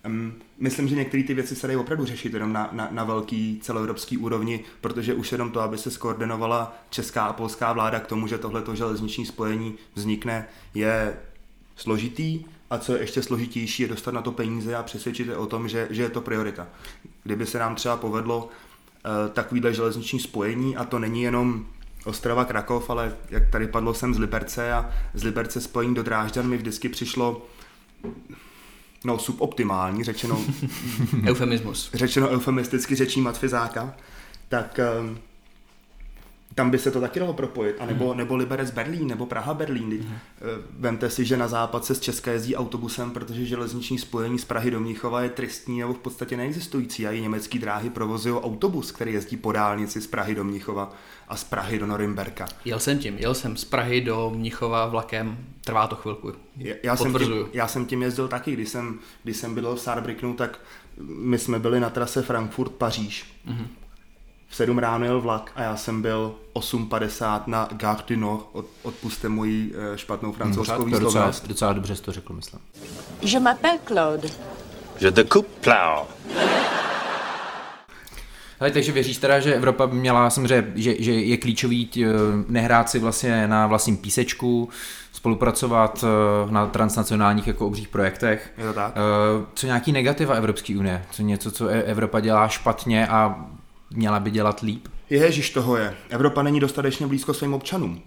um, 0.06 0.32
myslím, 0.58 0.88
že 0.88 0.96
některé 0.96 1.22
ty 1.22 1.34
věci 1.34 1.56
se 1.56 1.66
dají 1.66 1.76
opravdu 1.76 2.04
řešit 2.04 2.34
jenom 2.34 2.52
na, 2.52 2.68
na, 2.72 2.88
na 2.90 3.04
velký 3.04 3.58
celoevropský 3.62 4.18
úrovni, 4.18 4.60
protože 4.80 5.14
už 5.14 5.32
jenom 5.32 5.50
to, 5.50 5.60
aby 5.60 5.78
se 5.78 5.90
skoordinovala 5.90 6.76
česká 6.90 7.24
a 7.24 7.32
polská 7.32 7.72
vláda 7.72 8.00
k 8.00 8.06
tomu, 8.06 8.26
že 8.26 8.38
tohleto 8.38 8.74
železniční 8.74 9.26
spojení 9.26 9.74
vznikne, 9.94 10.46
je 10.74 11.14
složitý 11.76 12.44
a 12.70 12.78
co 12.78 12.92
je 12.92 13.00
ještě 13.00 13.22
složitější, 13.22 13.82
je 13.82 13.88
dostat 13.88 14.14
na 14.14 14.22
to 14.22 14.32
peníze 14.32 14.76
a 14.76 14.82
přesvědčit 14.82 15.28
je 15.28 15.36
o 15.36 15.46
tom, 15.46 15.68
že, 15.68 15.88
že 15.90 16.02
je 16.02 16.10
to 16.10 16.20
priorita. 16.20 16.66
Kdyby 17.22 17.46
se 17.46 17.58
nám 17.58 17.74
třeba 17.74 17.96
povedlo 17.96 18.44
uh, 18.44 19.32
takovýhle 19.32 19.74
železniční 19.74 20.20
spojení 20.20 20.76
a 20.76 20.84
to 20.84 20.98
není 20.98 21.22
jenom 21.22 21.66
Ostrava 22.04 22.44
Krakov, 22.44 22.90
ale 22.90 23.16
jak 23.30 23.50
tady 23.50 23.66
padlo 23.66 23.94
jsem 23.94 24.14
z 24.14 24.18
Liberce 24.18 24.72
a 24.72 24.90
z 25.14 25.24
Liberce 25.24 25.60
spojení 25.60 25.94
do 25.94 26.02
Drážďan 26.02 26.48
mi 26.48 26.56
vždycky 26.56 26.88
přišlo 26.88 27.46
no 29.04 29.18
suboptimální, 29.18 30.04
řečeno, 30.04 30.40
Eufemismus. 31.26 31.90
řečeno 31.94 32.28
eufemisticky 32.28 32.94
řečí 32.94 33.20
matfizáka, 33.20 33.94
tak 34.48 34.80
um, 35.00 35.18
tam 36.54 36.70
by 36.70 36.78
se 36.78 36.90
to 36.90 37.00
taky 37.00 37.20
dalo 37.20 37.32
propojit, 37.32 37.76
a 37.80 37.86
nebo, 37.86 38.14
nebo 38.14 38.36
Liberec 38.36 38.70
Berlín, 38.70 39.08
nebo 39.08 39.26
Praha 39.26 39.54
Berlín. 39.54 39.90
Hmm. 39.90 40.18
Vemte 40.70 41.10
si, 41.10 41.24
že 41.24 41.36
na 41.36 41.48
západ 41.48 41.84
se 41.84 41.94
z 41.94 42.00
Česka 42.00 42.32
jezdí 42.32 42.56
autobusem, 42.56 43.10
protože 43.10 43.46
železniční 43.46 43.98
spojení 43.98 44.38
z 44.38 44.44
Prahy 44.44 44.70
do 44.70 44.80
Mnichova 44.80 45.22
je 45.22 45.28
tristní 45.28 45.80
nebo 45.80 45.94
v 45.94 45.98
podstatě 45.98 46.36
neexistující. 46.36 47.06
A 47.06 47.10
i 47.10 47.20
německý 47.20 47.58
dráhy 47.58 47.90
provozují 47.90 48.34
autobus, 48.34 48.92
který 48.92 49.12
jezdí 49.12 49.36
po 49.36 49.52
dálnici 49.52 50.00
z 50.00 50.06
Prahy 50.06 50.34
do 50.34 50.44
Mnichova 50.44 50.92
a 51.28 51.36
z 51.36 51.44
Prahy 51.44 51.78
do 51.78 51.86
Norimberka. 51.86 52.48
Jel 52.64 52.78
jsem 52.78 52.98
tím, 52.98 53.18
jel 53.18 53.34
jsem 53.34 53.56
z 53.56 53.64
Prahy 53.64 54.00
do 54.00 54.32
Mnichova 54.34 54.86
vlakem, 54.86 55.38
trvá 55.64 55.86
to 55.86 55.96
chvilku. 55.96 56.32
Já, 56.56 56.74
já, 56.82 56.96
jsem 56.96 57.14
tím, 57.14 57.32
já 57.52 57.68
jsem 57.68 57.86
tím 57.86 58.02
jezdil 58.02 58.28
taky, 58.28 58.52
když 58.52 58.68
jsem, 58.68 58.98
když 59.22 59.36
jsem 59.36 59.54
bydlel 59.54 59.76
v 59.76 59.80
Saarbrückenu, 59.80 60.34
tak 60.34 60.60
my 61.06 61.38
jsme 61.38 61.58
byli 61.58 61.80
na 61.80 61.90
trase 61.90 62.22
Frankfurt-Paříž. 62.22 63.24
Mm-hmm 63.48 63.66
v 64.52 64.56
7 64.56 64.78
ráno 64.78 65.04
jel 65.04 65.20
vlak 65.20 65.52
a 65.54 65.62
já 65.62 65.76
jsem 65.76 66.02
byl 66.02 66.34
8.50 66.54 67.42
na 67.46 67.68
Gare 67.72 68.02
du 68.08 68.16
Nord, 68.16 68.46
od, 68.52 68.66
odpuste 68.82 69.28
moji 69.28 69.72
eh, 69.94 69.98
špatnou 69.98 70.32
francouzskou 70.32 70.82
hmm, 70.82 70.92
výslovnost. 70.92 71.42
Docela, 71.42 71.48
docela 71.48 71.72
dobře 71.72 71.96
jsi 71.96 72.02
to 72.02 72.12
řekl, 72.12 72.32
myslím. 72.32 72.60
Je 73.22 73.40
m'appelle 73.40 73.78
Claude. 73.86 74.28
Je 75.00 75.10
de 75.10 75.24
coupe 75.24 75.48
plau. 75.60 76.04
Ale 78.60 78.70
takže 78.70 78.92
věříš 78.92 79.18
teda, 79.18 79.40
že 79.40 79.54
Evropa 79.54 79.86
by 79.86 79.96
měla 79.96 80.30
samozřejmě, 80.30 80.72
že, 80.74 81.02
že 81.02 81.12
je 81.12 81.36
klíčový 81.36 81.86
tě, 81.86 82.06
eh, 82.06 82.12
nehrát 82.48 82.90
si 82.90 82.98
vlastně 82.98 83.48
na 83.48 83.66
vlastním 83.66 83.96
písečku, 83.96 84.68
spolupracovat 85.12 86.04
eh, 86.04 86.52
na 86.52 86.66
transnacionálních 86.66 87.46
jako 87.46 87.66
obřích 87.66 87.88
projektech. 87.88 88.52
Je 88.58 88.64
to 88.64 88.72
tak? 88.72 88.94
Co 89.54 89.66
nějaký 89.66 89.92
negativa 89.92 90.34
Evropské 90.34 90.78
unie? 90.78 91.04
Co 91.10 91.22
něco, 91.22 91.50
co 91.50 91.68
e- 91.68 91.82
Evropa 91.82 92.20
dělá 92.20 92.48
špatně 92.48 93.08
a 93.08 93.46
měla 93.94 94.20
by 94.20 94.30
dělat 94.30 94.60
líp? 94.60 94.88
Ježíš 95.10 95.50
toho 95.50 95.76
je. 95.76 95.96
Evropa 96.08 96.42
není 96.42 96.60
dostatečně 96.60 97.06
blízko 97.06 97.34
svým 97.34 97.54
občanům. 97.54 98.02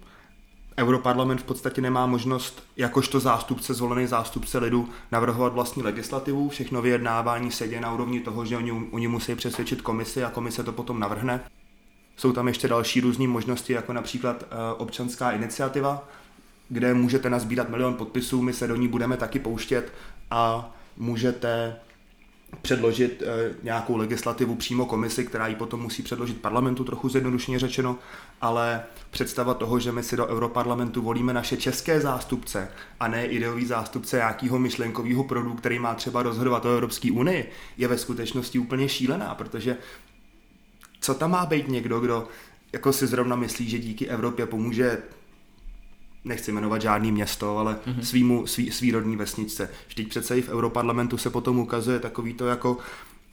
Europarlament 0.78 1.42
v 1.42 1.44
podstatě 1.44 1.82
nemá 1.82 2.06
možnost, 2.06 2.64
jakožto 2.78 3.20
zástupce, 3.20 3.74
zvolený 3.74 4.08
zástupce 4.08 4.58
lidu, 4.58 4.90
navrhovat 5.12 5.54
vlastní 5.54 5.84
legislativu. 5.84 6.50
Všechno 6.50 6.82
vyjednávání 6.82 7.52
se 7.52 7.68
děje 7.68 7.82
na 7.82 7.94
úrovni 7.94 8.20
toho, 8.20 8.46
že 8.46 8.58
oni, 8.58 8.72
oni 8.92 9.08
musí 9.08 9.36
přesvědčit 9.36 9.82
komisi 9.82 10.24
a 10.24 10.30
komise 10.30 10.64
to 10.64 10.72
potom 10.72 11.00
navrhne. 11.00 11.40
Jsou 12.18 12.32
tam 12.32 12.48
ještě 12.48 12.68
další 12.68 13.02
různé 13.02 13.28
možnosti, 13.28 13.74
jako 13.74 13.94
například 13.94 14.44
uh, 14.44 14.48
občanská 14.78 15.32
iniciativa, 15.32 16.08
kde 16.70 16.94
můžete 16.94 17.30
nazbírat 17.30 17.70
milion 17.70 17.94
podpisů, 17.94 18.42
my 18.42 18.54
se 18.54 18.68
do 18.68 18.76
ní 18.76 18.88
budeme 18.88 19.18
taky 19.18 19.40
pouštět 19.40 19.94
a 20.32 20.72
můžete 20.98 21.76
předložit 22.62 23.22
e, 23.22 23.56
nějakou 23.64 23.98
legislativu 23.98 24.56
přímo 24.56 24.86
komisi, 24.86 25.26
která 25.26 25.48
ji 25.48 25.56
potom 25.56 25.82
musí 25.82 26.04
předložit 26.04 26.42
parlamentu, 26.42 26.84
trochu 26.84 27.10
zjednodušeně 27.10 27.60
řečeno, 27.60 27.98
ale 28.42 28.84
představa 29.12 29.54
toho, 29.54 29.80
že 29.80 29.92
my 29.92 30.04
si 30.04 30.18
do 30.18 30.28
Europarlamentu 30.28 31.02
volíme 31.02 31.34
naše 31.34 31.58
české 31.58 32.02
zástupce 32.02 32.70
a 33.00 33.08
ne 33.08 33.26
ideový 33.26 33.66
zástupce 33.66 34.18
nějakého 34.18 34.60
myšlenkového 34.60 35.24
proudu, 35.24 35.54
který 35.54 35.80
má 35.80 35.96
třeba 35.96 36.24
rozhodovat 36.24 36.66
o 36.66 36.74
Evropské 36.74 37.12
unii, 37.12 37.52
je 37.78 37.88
ve 37.88 37.98
skutečnosti 37.98 38.60
úplně 38.60 38.90
šílená, 38.90 39.36
protože 39.36 39.78
co 41.00 41.14
tam 41.14 41.32
má 41.32 41.46
být 41.46 41.68
někdo, 41.68 42.00
kdo 42.00 42.28
jako 42.74 42.94
si 42.94 43.08
zrovna 43.08 43.36
myslí, 43.36 43.70
že 43.70 43.80
díky 43.80 44.08
Evropě 44.08 44.46
pomůže 44.46 44.98
nechci 46.26 46.52
jmenovat 46.52 46.82
žádný 46.82 47.12
město, 47.12 47.58
ale 47.58 47.74
mm-hmm. 47.74 48.00
svýmu, 48.00 48.48
svý, 48.48 48.72
svý 48.72 48.92
rodní 48.92 49.16
vesničce. 49.16 49.70
Vždyť 49.88 50.10
přece 50.10 50.38
i 50.38 50.42
v 50.42 50.50
Europarlamentu 50.50 51.18
se 51.18 51.30
potom 51.30 51.60
ukazuje 51.60 52.00
takový 52.00 52.34
to 52.34 52.48
jako 52.48 52.78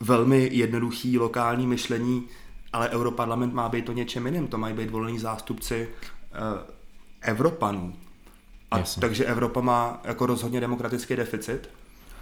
velmi 0.00 0.48
jednoduchý 0.52 1.18
lokální 1.18 1.66
myšlení, 1.66 2.28
ale 2.72 2.90
Europarlament 2.90 3.54
má 3.54 3.68
být 3.68 3.84
to 3.84 3.92
něčem 3.92 4.26
jiným, 4.26 4.48
to 4.48 4.58
mají 4.58 4.74
být 4.74 4.90
volení 4.90 5.18
zástupci 5.18 5.88
uh, 5.88 6.38
Evropanů. 7.20 7.94
A 8.70 8.82
takže 9.00 9.24
Evropa 9.24 9.60
má 9.60 10.00
jako 10.04 10.26
rozhodně 10.26 10.60
demokratický 10.60 11.16
deficit 11.16 11.68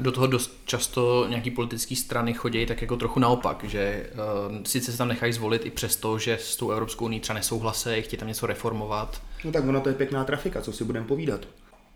do 0.00 0.12
toho 0.12 0.26
dost 0.26 0.60
často 0.64 1.26
nějaký 1.28 1.50
politické 1.50 1.96
strany 1.96 2.34
chodí 2.34 2.66
tak 2.66 2.82
jako 2.82 2.96
trochu 2.96 3.20
naopak, 3.20 3.64
že 3.64 4.10
uh, 4.50 4.56
sice 4.64 4.92
se 4.92 4.98
tam 4.98 5.08
nechají 5.08 5.32
zvolit 5.32 5.66
i 5.66 5.70
přesto, 5.70 6.18
že 6.18 6.38
s 6.40 6.56
tou 6.56 6.70
Evropskou 6.70 7.04
unii 7.04 7.20
třeba 7.20 7.34
nesouhlasí, 7.34 7.90
chtějí 8.02 8.18
tam 8.18 8.28
něco 8.28 8.46
reformovat. 8.46 9.22
No 9.44 9.52
tak 9.52 9.64
ono 9.68 9.80
to 9.80 9.88
je 9.88 9.94
pěkná 9.94 10.24
trafika, 10.24 10.60
co 10.60 10.72
si 10.72 10.84
budeme 10.84 11.06
povídat. 11.06 11.48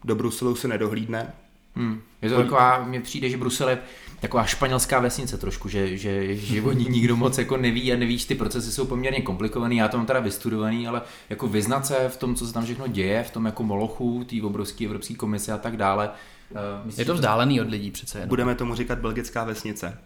Do 0.05 0.15
Bruselu 0.15 0.57
se 0.57 0.69
nedohlídne. 0.69 1.33
Hmm. 1.77 2.01
Je 2.23 2.31
to 2.31 2.37
taková, 2.37 2.85
mně 2.85 3.01
přijde, 3.01 3.29
že 3.29 3.37
Brusel 3.37 3.69
je 3.69 3.79
taková 4.21 4.45
španělská 4.45 5.01
vesnice 5.01 5.39
trošku, 5.39 5.69
že, 5.69 5.97
že, 5.97 6.37
že 6.37 6.63
o 6.63 6.73
ní 6.73 6.87
nikdo 6.89 7.17
moc 7.17 7.39
jako 7.39 7.57
neví 7.57 7.93
a 7.93 7.97
nevíš, 7.97 8.25
ty 8.25 8.35
procesy 8.35 8.73
jsou 8.73 8.87
poměrně 8.87 9.21
komplikovaný, 9.21 9.77
já 9.77 9.89
to 9.89 9.97
mám 9.97 10.07
teda 10.07 10.21
vystudovaný, 10.21 10.89
ale 10.89 11.03
jako 11.31 11.49
vyznat 11.49 11.87
se 11.87 12.09
v 12.09 12.17
tom, 12.17 12.35
co 12.35 12.47
se 12.47 12.53
tam 12.53 12.65
všechno 12.65 12.87
děje, 12.89 13.25
v 13.25 13.31
tom 13.31 13.47
jako 13.47 13.63
molochu, 13.63 14.25
té 14.25 14.37
obrovské 14.43 14.85
Evropské 14.85 15.15
komise 15.15 15.53
a 15.53 15.59
tak 15.59 15.77
dále, 15.77 16.11
Uh, 16.55 16.87
myslím, 16.87 17.03
je 17.03 17.07
to 17.07 17.15
vzdálený 17.15 17.61
od 17.61 17.71
lidí 17.71 17.91
přece 17.91 18.19
jenom. 18.19 18.29
Budeme 18.29 18.55
tomu 18.55 18.75
říkat 18.75 18.99
belgická 18.99 19.45
vesnice. 19.45 19.99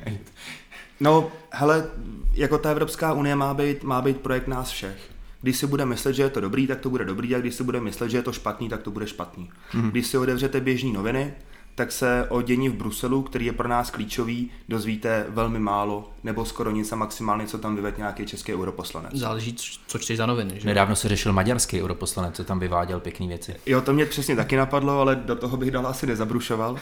no, 1.00 1.32
hele, 1.50 1.86
jako 2.32 2.58
ta 2.58 2.70
Evropská 2.70 3.12
unie 3.12 3.36
má 3.36 3.54
být, 3.54 3.84
má 3.84 4.02
být 4.02 4.16
projekt 4.16 4.46
nás 4.46 4.70
všech. 4.70 5.10
Když 5.42 5.56
si 5.56 5.66
bude 5.66 5.84
myslet, 5.84 6.12
že 6.12 6.22
je 6.22 6.30
to 6.30 6.40
dobrý, 6.40 6.66
tak 6.66 6.80
to 6.80 6.90
bude 6.90 7.04
dobrý, 7.04 7.34
a 7.34 7.40
když 7.40 7.54
si 7.54 7.64
bude 7.64 7.80
myslet, 7.80 8.10
že 8.10 8.18
je 8.18 8.22
to 8.22 8.32
špatný, 8.32 8.68
tak 8.68 8.82
to 8.82 8.90
bude 8.90 9.06
špatný. 9.06 9.50
Mm. 9.74 9.90
Když 9.90 10.06
si 10.06 10.18
otevřete 10.18 10.60
běžní 10.60 10.92
noviny, 10.92 11.34
tak 11.76 11.92
se 11.92 12.26
o 12.28 12.42
dění 12.42 12.68
v 12.68 12.74
Bruselu, 12.74 13.22
který 13.22 13.46
je 13.46 13.52
pro 13.52 13.68
nás 13.68 13.90
klíčový, 13.90 14.50
dozvíte 14.68 15.26
velmi 15.28 15.58
málo, 15.58 16.10
nebo 16.24 16.44
skoro 16.44 16.70
nic 16.70 16.92
a 16.92 16.96
maximálně, 16.96 17.46
co 17.46 17.58
tam 17.58 17.76
vyvedl 17.76 17.96
nějaký 17.98 18.26
český 18.26 18.54
europoslanec. 18.54 19.14
Záleží, 19.14 19.56
co 19.86 19.98
čteš 19.98 20.16
za 20.16 20.26
noviny. 20.26 20.60
Že? 20.60 20.66
Nedávno 20.66 20.96
se 20.96 21.08
řešil 21.08 21.32
maďarský 21.32 21.82
europoslanec, 21.82 22.36
co 22.36 22.44
tam 22.44 22.60
vyváděl 22.60 23.00
pěkné 23.00 23.26
věci. 23.26 23.54
Jo, 23.66 23.80
to 23.80 23.92
mě 23.92 24.06
přesně 24.06 24.36
taky 24.36 24.56
napadlo, 24.56 25.00
ale 25.00 25.16
do 25.16 25.36
toho 25.36 25.56
bych 25.56 25.70
dal 25.70 25.86
asi 25.86 26.06
nezabrušoval. 26.06 26.78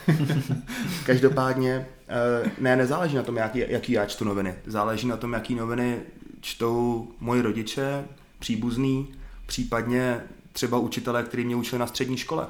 Každopádně, 1.06 1.86
eh, 2.08 2.50
ne, 2.58 2.76
nezáleží 2.76 3.16
na 3.16 3.22
tom, 3.22 3.36
jaký, 3.36 3.64
jaký 3.68 3.92
já 3.92 4.06
čtu 4.06 4.24
noviny. 4.24 4.54
Záleží 4.66 5.06
na 5.06 5.16
tom, 5.16 5.32
jaký 5.32 5.54
noviny 5.54 6.00
čtou 6.40 7.08
moji 7.20 7.42
rodiče, 7.42 8.04
příbuzný, 8.38 9.08
případně 9.46 10.20
třeba 10.52 10.78
učitelé, 10.78 11.22
kteří 11.22 11.44
mě 11.44 11.56
učili 11.56 11.78
na 11.78 11.86
střední 11.86 12.16
škole. 12.16 12.46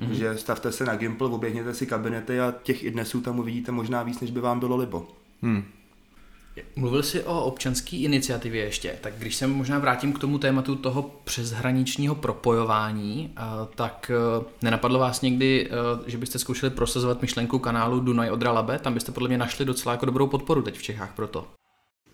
Mm-hmm. 0.00 0.10
Že 0.10 0.38
stavte 0.38 0.72
se 0.72 0.84
na 0.84 0.96
Gimple, 0.96 1.28
oběhněte 1.28 1.74
si 1.74 1.86
kabinety 1.86 2.40
a 2.40 2.54
těch 2.62 2.84
i 2.84 2.90
dnesů 2.90 3.20
tam 3.20 3.38
uvidíte 3.38 3.72
možná 3.72 4.02
víc, 4.02 4.20
než 4.20 4.30
by 4.30 4.40
vám 4.40 4.60
bylo 4.60 4.76
libo. 4.76 5.08
Hmm. 5.42 5.64
Mluvil 6.76 7.02
jsi 7.02 7.22
o 7.22 7.44
občanské 7.44 7.96
iniciativě 7.96 8.64
ještě, 8.64 8.98
tak 9.00 9.14
když 9.18 9.36
se 9.36 9.46
možná 9.46 9.78
vrátím 9.78 10.12
k 10.12 10.18
tomu 10.18 10.38
tématu 10.38 10.76
toho 10.76 11.10
přeshraničního 11.24 12.14
propojování, 12.14 13.34
tak 13.74 14.10
e, 14.10 14.44
nenapadlo 14.62 14.98
vás 14.98 15.20
někdy, 15.20 15.68
e, 15.70 16.10
že 16.10 16.18
byste 16.18 16.38
zkoušeli 16.38 16.70
prosazovat 16.70 17.22
myšlenku 17.22 17.58
kanálu 17.58 18.00
Dunaj 18.00 18.30
Odra 18.30 18.52
Labe? 18.52 18.78
Tam 18.78 18.94
byste 18.94 19.12
podle 19.12 19.28
mě 19.28 19.38
našli 19.38 19.64
docela 19.64 19.92
jako 19.92 20.06
dobrou 20.06 20.26
podporu 20.26 20.62
teď 20.62 20.78
v 20.78 20.82
Čechách 20.82 21.14
pro 21.14 21.26
to. 21.26 21.46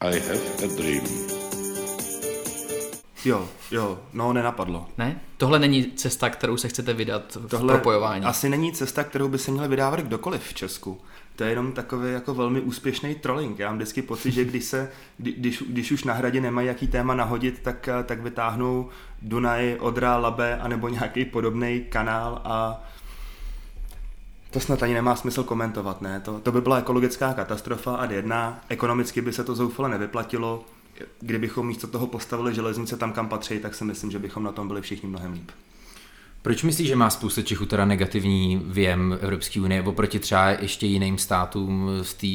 I 0.00 0.20
have 0.20 0.40
a 0.64 0.76
dream. 0.76 1.43
Jo, 3.24 3.48
jo, 3.70 3.98
no 4.12 4.32
nenapadlo. 4.32 4.86
Ne? 4.98 5.20
Tohle 5.36 5.58
není 5.58 5.84
cesta, 5.84 6.30
kterou 6.30 6.56
se 6.56 6.68
chcete 6.68 6.92
vydat 6.92 7.36
v 7.40 7.48
Tohle 7.48 7.74
propojování. 7.74 8.24
asi 8.24 8.48
není 8.48 8.72
cesta, 8.72 9.04
kterou 9.04 9.28
by 9.28 9.38
se 9.38 9.50
měl 9.50 9.68
vydávat 9.68 10.00
kdokoliv 10.00 10.42
v 10.42 10.54
Česku. 10.54 11.00
To 11.36 11.44
je 11.44 11.50
jenom 11.50 11.72
takový 11.72 12.12
jako 12.12 12.34
velmi 12.34 12.60
úspěšný 12.60 13.14
trolling. 13.14 13.58
Já 13.58 13.68
mám 13.68 13.76
vždycky 13.76 14.02
pocit, 14.02 14.30
že 14.30 14.44
když, 14.44 14.64
se, 14.64 14.90
když, 15.18 15.62
když 15.68 15.92
už 15.92 16.04
na 16.04 16.14
hradě 16.14 16.40
nemají 16.40 16.66
jaký 16.66 16.86
téma 16.86 17.14
nahodit, 17.14 17.60
tak, 17.62 17.88
tak 18.04 18.20
vytáhnou 18.20 18.88
Dunaj, 19.22 19.76
Odra, 19.80 20.16
Labe 20.16 20.58
anebo 20.58 20.88
nějaký 20.88 21.24
podobný 21.24 21.84
kanál 21.88 22.40
a 22.44 22.84
to 24.50 24.60
snad 24.60 24.82
ani 24.82 24.94
nemá 24.94 25.16
smysl 25.16 25.42
komentovat, 25.42 26.02
ne? 26.02 26.20
To, 26.20 26.40
to 26.40 26.52
by 26.52 26.60
byla 26.60 26.78
ekologická 26.78 27.34
katastrofa 27.34 27.96
a 27.96 28.12
jedna, 28.12 28.60
ekonomicky 28.68 29.20
by 29.20 29.32
se 29.32 29.44
to 29.44 29.54
zoufale 29.54 29.88
nevyplatilo, 29.88 30.64
kdybychom 31.20 31.66
místo 31.66 31.86
toho 31.86 32.06
postavili 32.06 32.54
železnice 32.54 32.96
tam, 32.96 33.12
kam 33.12 33.28
patří, 33.28 33.58
tak 33.58 33.74
si 33.74 33.84
myslím, 33.84 34.10
že 34.10 34.18
bychom 34.18 34.42
na 34.42 34.52
tom 34.52 34.68
byli 34.68 34.82
všichni 34.82 35.08
mnohem 35.08 35.32
líp. 35.32 35.50
Proč 36.42 36.62
myslíš, 36.62 36.88
že 36.88 36.96
má 36.96 37.10
spousta 37.10 37.42
Čechů 37.42 37.66
teda 37.66 37.84
negativní 37.84 38.62
věm 38.64 39.18
Evropské 39.20 39.60
unie, 39.60 39.80
nebo 39.80 39.92
proti 39.92 40.18
třeba 40.18 40.50
ještě 40.50 40.86
jiným 40.86 41.18
státům 41.18 41.90
z 42.02 42.14
té 42.14 42.26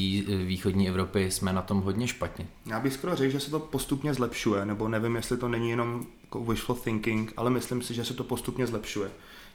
východní 0.45 0.89
Evropy 0.89 1.31
jsme 1.31 1.53
na 1.53 1.61
tom 1.61 1.81
hodně 1.81 2.07
špatně? 2.07 2.47
Já 2.65 2.79
bych 2.79 2.93
skoro 2.93 3.15
řekl, 3.15 3.31
že 3.31 3.39
se 3.39 3.51
to 3.51 3.59
postupně 3.59 4.13
zlepšuje, 4.13 4.65
nebo 4.65 4.87
nevím, 4.87 5.15
jestli 5.15 5.37
to 5.37 5.47
není 5.47 5.69
jenom 5.69 6.05
jako 6.23 6.43
wishful 6.43 6.75
thinking, 6.75 7.33
ale 7.37 7.49
myslím 7.49 7.81
si, 7.81 7.93
že 7.93 8.05
se 8.05 8.13
to 8.13 8.23
postupně 8.23 8.67
zlepšuje. 8.67 9.09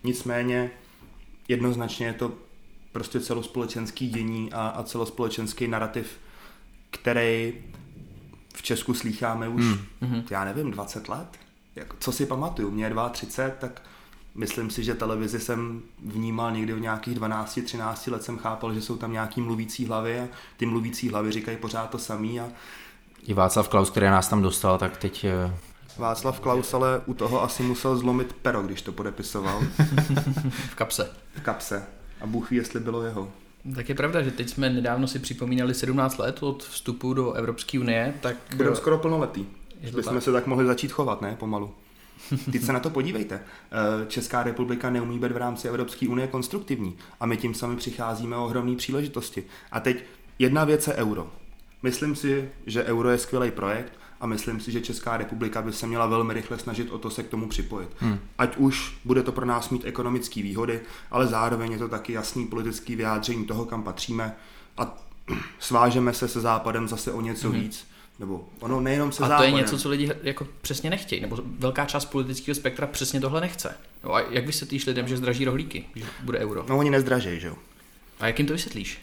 Nicméně 0.04 0.70
jednoznačně 1.48 2.06
je 2.06 2.12
to 2.12 2.32
prostě 2.92 3.20
celospolečenský 3.20 4.08
dění 4.08 4.52
a, 4.52 4.68
a 4.68 4.82
celospolečenský 4.82 5.68
narrativ, 5.68 6.06
který 6.90 7.52
v 8.54 8.62
Česku 8.62 8.94
slýcháme 8.94 9.48
už, 9.48 9.64
mm. 10.00 10.24
já 10.30 10.44
nevím, 10.44 10.70
20 10.70 11.08
let. 11.08 11.28
Jak, 11.76 11.94
co 11.98 12.12
si 12.12 12.26
pamatuju, 12.26 12.70
mě 12.70 12.84
je 12.84 12.94
32, 13.12 13.56
tak 13.58 13.82
myslím 14.34 14.70
si, 14.70 14.84
že 14.84 14.94
televizi 14.94 15.40
jsem 15.40 15.82
vnímal 16.04 16.52
někdy 16.52 16.72
v 16.72 16.80
nějakých 16.80 17.18
12-13 17.18 18.12
let, 18.12 18.22
jsem 18.22 18.38
chápal, 18.38 18.74
že 18.74 18.82
jsou 18.82 18.96
tam 18.96 19.12
nějaký 19.12 19.40
mluvící 19.40 19.86
hlavy 19.86 20.20
a 20.20 20.28
ty 20.56 20.66
mluvící 20.66 21.08
hlavy 21.08 21.32
říkají 21.32 21.56
pořád 21.56 21.90
to 21.90 21.98
samý. 21.98 22.40
A... 22.40 22.48
I 23.26 23.34
Václav 23.34 23.68
Klaus, 23.68 23.90
který 23.90 24.06
nás 24.06 24.28
tam 24.28 24.42
dostal, 24.42 24.78
tak 24.78 24.96
teď... 24.96 25.24
Eh, 25.24 25.54
Václav 25.98 26.40
Klaus 26.40 26.74
ale 26.74 27.00
u 27.06 27.14
toho 27.14 27.42
asi 27.42 27.62
musel 27.62 27.96
zlomit 27.96 28.36
pero, 28.42 28.62
když 28.62 28.82
to 28.82 28.92
podepisoval 28.92 29.60
V 30.70 30.74
kapse. 30.74 31.10
v 31.34 31.40
kapse. 31.40 31.86
A 32.20 32.26
Bůh 32.26 32.50
ví, 32.50 32.56
jestli 32.56 32.80
bylo 32.80 33.02
jeho. 33.02 33.32
Tak 33.74 33.88
je 33.88 33.94
pravda, 33.94 34.22
že 34.22 34.30
teď 34.30 34.48
jsme 34.48 34.70
nedávno 34.70 35.06
si 35.06 35.18
připomínali 35.18 35.74
17 35.74 36.18
let 36.18 36.42
od 36.42 36.62
vstupu 36.62 37.14
do 37.14 37.32
Evropské 37.32 37.78
unie, 37.78 38.14
tak 38.20 38.36
Budeme 38.56 38.76
skoro 38.76 38.98
plnoletý. 38.98 39.46
To 39.90 39.96
Bychom 39.96 40.20
se 40.20 40.32
tak 40.32 40.46
mohli 40.46 40.66
začít 40.66 40.92
chovat, 40.92 41.22
ne? 41.22 41.36
Pomalu. 41.38 41.74
Teď 42.52 42.62
se 42.62 42.72
na 42.72 42.80
to 42.80 42.90
podívejte. 42.90 43.34
Eh, 43.34 44.06
Česká 44.08 44.42
republika 44.42 44.90
neumí 44.90 45.18
být 45.18 45.32
v 45.32 45.36
rámci 45.36 45.68
Evropské 45.68 46.08
unie 46.08 46.28
konstruktivní 46.28 46.96
a 47.20 47.26
my 47.26 47.36
tím 47.36 47.54
sami 47.54 47.76
přicházíme 47.76 48.36
o 48.36 48.44
ohromné 48.44 48.76
příležitosti. 48.76 49.44
A 49.72 49.80
teď 49.80 50.04
jedna 50.38 50.64
věc 50.64 50.86
je 50.86 50.94
euro. 50.94 51.32
Myslím 51.82 52.16
si, 52.16 52.50
že 52.66 52.84
euro 52.84 53.10
je 53.10 53.18
skvělý 53.18 53.50
projekt 53.50 53.92
a 54.24 54.26
myslím 54.26 54.60
si, 54.60 54.72
že 54.72 54.80
Česká 54.80 55.16
republika 55.16 55.62
by 55.62 55.72
se 55.72 55.86
měla 55.86 56.06
velmi 56.06 56.34
rychle 56.34 56.58
snažit 56.58 56.90
o 56.90 56.98
to 56.98 57.10
se 57.10 57.22
k 57.22 57.28
tomu 57.28 57.48
připojit. 57.48 57.88
Hmm. 57.98 58.18
Ať 58.38 58.56
už 58.56 58.96
bude 59.04 59.22
to 59.22 59.32
pro 59.32 59.46
nás 59.46 59.70
mít 59.70 59.84
ekonomické 59.84 60.42
výhody, 60.42 60.80
ale 61.10 61.26
zároveň 61.26 61.72
je 61.72 61.78
to 61.78 61.88
taky 61.88 62.12
jasný 62.12 62.46
politický 62.46 62.96
vyjádření 62.96 63.44
toho, 63.44 63.64
kam 63.64 63.82
patříme 63.82 64.36
a 64.76 64.98
svážeme 65.58 66.12
se 66.12 66.28
se 66.28 66.40
západem 66.40 66.88
zase 66.88 67.12
o 67.12 67.20
něco 67.20 67.50
hmm. 67.50 67.60
víc. 67.60 67.88
Nebo 68.18 68.48
ono 68.60 68.80
nejenom 68.80 69.12
se 69.12 69.22
a 69.22 69.26
to 69.26 69.28
západem. 69.28 69.54
je 69.54 69.60
něco, 69.60 69.78
co 69.78 69.88
lidi 69.88 70.10
jako 70.22 70.46
přesně 70.60 70.90
nechtějí, 70.90 71.20
nebo 71.20 71.38
velká 71.58 71.84
část 71.84 72.04
politického 72.04 72.54
spektra 72.54 72.86
přesně 72.86 73.20
tohle 73.20 73.40
nechce. 73.40 73.76
No 74.04 74.14
a 74.14 74.20
jak 74.20 74.46
vysvětlíš 74.46 74.86
lidem, 74.86 75.08
že 75.08 75.16
zdraží 75.16 75.44
rohlíky, 75.44 75.84
že 75.94 76.04
bude 76.22 76.38
euro? 76.38 76.64
No 76.68 76.78
oni 76.78 76.90
nezdražej, 76.90 77.40
že 77.40 77.48
jo? 77.48 77.56
A 78.20 78.26
jak 78.26 78.38
jim 78.38 78.48
to 78.48 78.52
vysvětlíš? 78.52 78.98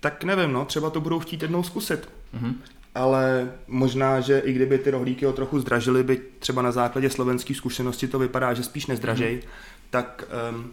Tak 0.00 0.24
nevím, 0.24 0.52
no, 0.52 0.64
třeba 0.64 0.90
to 0.90 1.00
budou 1.00 1.20
chtít 1.20 1.42
jednou 1.42 1.62
zkusit. 1.62 2.08
Mm-hmm. 2.34 2.54
Ale 2.94 3.52
možná, 3.66 4.20
že 4.20 4.38
i 4.38 4.52
kdyby 4.52 4.78
ty 4.78 4.90
rohlíky 4.90 5.26
o 5.26 5.32
trochu 5.32 5.60
zdražily, 5.60 6.02
by 6.02 6.20
třeba 6.38 6.62
na 6.62 6.72
základě 6.72 7.10
slovenské 7.10 7.54
zkušenosti 7.54 8.08
to 8.08 8.18
vypadá, 8.18 8.54
že 8.54 8.62
spíš 8.62 8.86
nezdražej, 8.86 9.36
mm-hmm. 9.36 9.48
tak 9.90 10.24
um, 10.52 10.72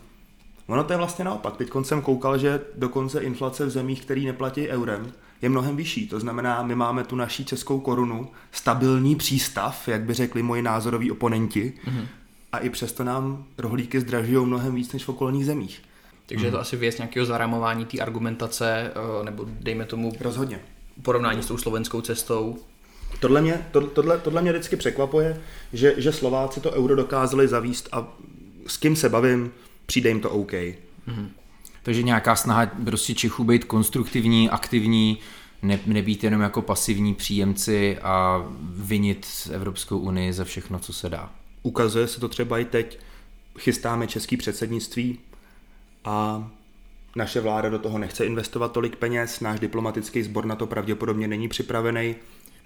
ono 0.67 0.83
to 0.83 0.93
je 0.93 0.97
vlastně 0.97 1.25
naopak. 1.25 1.57
Teď 1.57 1.69
jsem 1.81 2.01
koukal, 2.01 2.37
že 2.37 2.61
dokonce 2.75 3.19
inflace 3.19 3.65
v 3.65 3.69
zemích, 3.69 4.01
který 4.01 4.25
neplatí 4.25 4.67
eurem, 4.67 5.11
je 5.41 5.49
mnohem 5.49 5.75
vyšší. 5.75 6.07
To 6.07 6.19
znamená, 6.19 6.63
my 6.63 6.75
máme 6.75 7.03
tu 7.03 7.15
naší 7.15 7.45
českou 7.45 7.79
korunu, 7.79 8.27
stabilní 8.51 9.15
přístav, 9.15 9.87
jak 9.87 10.01
by 10.01 10.13
řekli 10.13 10.43
moji 10.43 10.61
názoroví 10.61 11.11
oponenti, 11.11 11.73
mm-hmm. 11.85 12.07
a 12.51 12.57
i 12.57 12.69
přesto 12.69 13.03
nám 13.03 13.45
rohlíky 13.57 13.99
zdražují 13.99 14.45
mnohem 14.45 14.75
víc 14.75 14.93
než 14.93 15.03
v 15.03 15.09
okolních 15.09 15.45
zemích. 15.45 15.81
Takže 16.25 16.45
je 16.45 16.51
to 16.51 16.59
asi 16.59 16.75
věc 16.77 16.97
nějakého 16.97 17.25
zaramování 17.25 17.85
té 17.85 17.99
argumentace, 17.99 18.91
eh, 18.95 19.25
nebo 19.25 19.45
dejme 19.49 19.85
tomu 19.85 20.13
Rozhodně. 20.19 20.59
Porovnání 21.01 21.43
s 21.43 21.45
tou 21.45 21.57
slovenskou 21.57 22.01
cestou. 22.01 22.57
Tohle 23.19 23.41
mě, 23.41 23.67
to, 23.71 23.81
tohle, 23.81 24.17
tohle 24.17 24.41
mě 24.41 24.51
vždycky 24.51 24.75
překvapuje, 24.75 25.41
že, 25.73 25.93
že 25.97 26.11
Slováci 26.11 26.61
to 26.61 26.71
euro 26.71 26.95
dokázali 26.95 27.47
zavíst 27.47 27.89
a 27.91 28.07
s 28.67 28.77
kým 28.77 28.95
se 28.95 29.09
bavím, 29.09 29.51
přijde 29.85 30.09
jim 30.09 30.19
to 30.21 30.29
OK. 30.29 30.53
Takže 31.83 32.03
nějaká 32.03 32.35
snaha 32.35 32.65
prostě 32.85 33.13
Čechů 33.13 33.43
být 33.43 33.65
konstruktivní, 33.65 34.49
aktivní, 34.49 35.17
ne, 35.61 35.79
nebýt 35.85 36.23
jenom 36.23 36.41
jako 36.41 36.61
pasivní 36.61 37.13
příjemci 37.13 37.97
a 37.97 38.45
vinit 38.61 39.27
Evropskou 39.51 39.97
unii 39.97 40.33
za 40.33 40.43
všechno, 40.43 40.79
co 40.79 40.93
se 40.93 41.09
dá. 41.09 41.29
Ukazuje 41.63 42.07
se 42.07 42.19
to 42.19 42.29
třeba 42.29 42.59
i 42.59 42.65
teď. 42.65 42.99
Chystáme 43.59 44.07
český 44.07 44.37
předsednictví 44.37 45.19
a 46.05 46.47
naše 47.17 47.41
vláda 47.41 47.69
do 47.69 47.79
toho 47.79 47.97
nechce 47.97 48.25
investovat 48.25 48.71
tolik 48.71 48.95
peněz, 48.95 49.39
náš 49.39 49.59
diplomatický 49.59 50.23
sbor 50.23 50.45
na 50.45 50.55
to 50.55 50.67
pravděpodobně 50.67 51.27
není 51.27 51.47
připravený. 51.47 52.15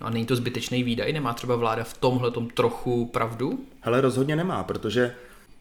No 0.01 0.07
a 0.07 0.09
není 0.09 0.25
to 0.25 0.35
zbytečný 0.35 0.83
výdaj? 0.83 1.13
Nemá 1.13 1.33
třeba 1.33 1.55
vláda 1.55 1.83
v 1.83 1.97
tomhle 1.97 2.31
trochu 2.53 3.05
pravdu? 3.05 3.59
Hele, 3.81 4.01
rozhodně 4.01 4.35
nemá, 4.35 4.63
protože 4.63 5.15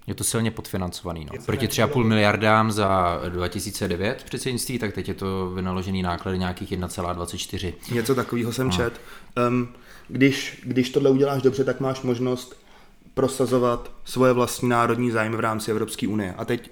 Je 0.06 0.14
to 0.14 0.24
silně 0.24 0.50
podfinancovaný. 0.50 1.26
No. 1.32 1.42
Proti 1.46 1.66
3,5 1.66 2.04
miliardám 2.04 2.72
za 2.72 3.20
2009 3.28 4.22
předsednictví, 4.24 4.78
tak 4.78 4.92
teď 4.92 5.08
je 5.08 5.14
to 5.14 5.50
vynaložený 5.50 6.02
náklady 6.02 6.38
nějakých 6.38 6.70
1,24. 6.70 7.74
Něco 7.92 8.14
takového 8.14 8.52
jsem 8.52 8.70
čet. 8.70 9.00
Um, 9.48 9.68
když, 10.08 10.62
když 10.64 10.90
tohle 10.90 11.10
uděláš 11.10 11.42
dobře, 11.42 11.64
tak 11.64 11.80
máš 11.80 12.02
možnost 12.02 12.56
prosazovat 13.14 13.92
svoje 14.04 14.32
vlastní 14.32 14.68
národní 14.68 15.10
zájmy 15.10 15.36
v 15.36 15.40
rámci 15.40 15.70
Evropské 15.70 16.08
unie. 16.08 16.34
A 16.38 16.44
teď 16.44 16.70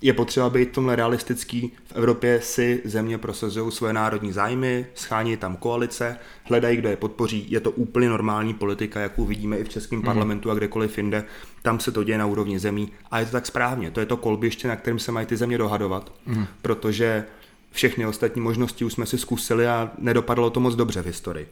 je 0.00 0.12
potřeba 0.12 0.50
být 0.50 0.68
v 0.68 0.72
tomhle 0.72 0.96
realistický. 0.96 1.72
V 1.84 1.92
Evropě 1.96 2.40
si 2.40 2.82
země 2.84 3.18
prosazují 3.18 3.72
svoje 3.72 3.92
národní 3.92 4.32
zájmy, 4.32 4.86
schání 4.94 5.36
tam 5.36 5.56
koalice, 5.56 6.16
hledají, 6.44 6.76
kdo 6.76 6.88
je 6.88 6.96
podpoří. 6.96 7.46
Je 7.48 7.60
to 7.60 7.70
úplně 7.70 8.08
normální 8.08 8.54
politika, 8.54 9.00
jakou 9.00 9.24
vidíme 9.24 9.56
i 9.56 9.64
v 9.64 9.68
českém 9.68 10.02
parlamentu 10.02 10.50
a 10.50 10.54
kdekoliv 10.54 10.96
jinde. 10.96 11.24
Tam 11.62 11.80
se 11.80 11.92
to 11.92 12.04
děje 12.04 12.18
na 12.18 12.26
úrovni 12.26 12.58
zemí 12.58 12.92
a 13.10 13.18
je 13.18 13.26
to 13.26 13.32
tak 13.32 13.46
správně. 13.46 13.90
To 13.90 14.00
je 14.00 14.06
to 14.06 14.16
kolbiště, 14.16 14.68
na 14.68 14.76
kterém 14.76 14.98
se 14.98 15.12
mají 15.12 15.26
ty 15.26 15.36
země 15.36 15.58
dohadovat, 15.58 16.12
protože 16.62 17.24
všechny 17.70 18.06
ostatní 18.06 18.42
možnosti 18.42 18.84
už 18.84 18.92
jsme 18.92 19.06
si 19.06 19.18
zkusili 19.18 19.66
a 19.66 19.90
nedopadlo 19.98 20.50
to 20.50 20.60
moc 20.60 20.74
dobře 20.74 21.02
v 21.02 21.06
historii. 21.06 21.48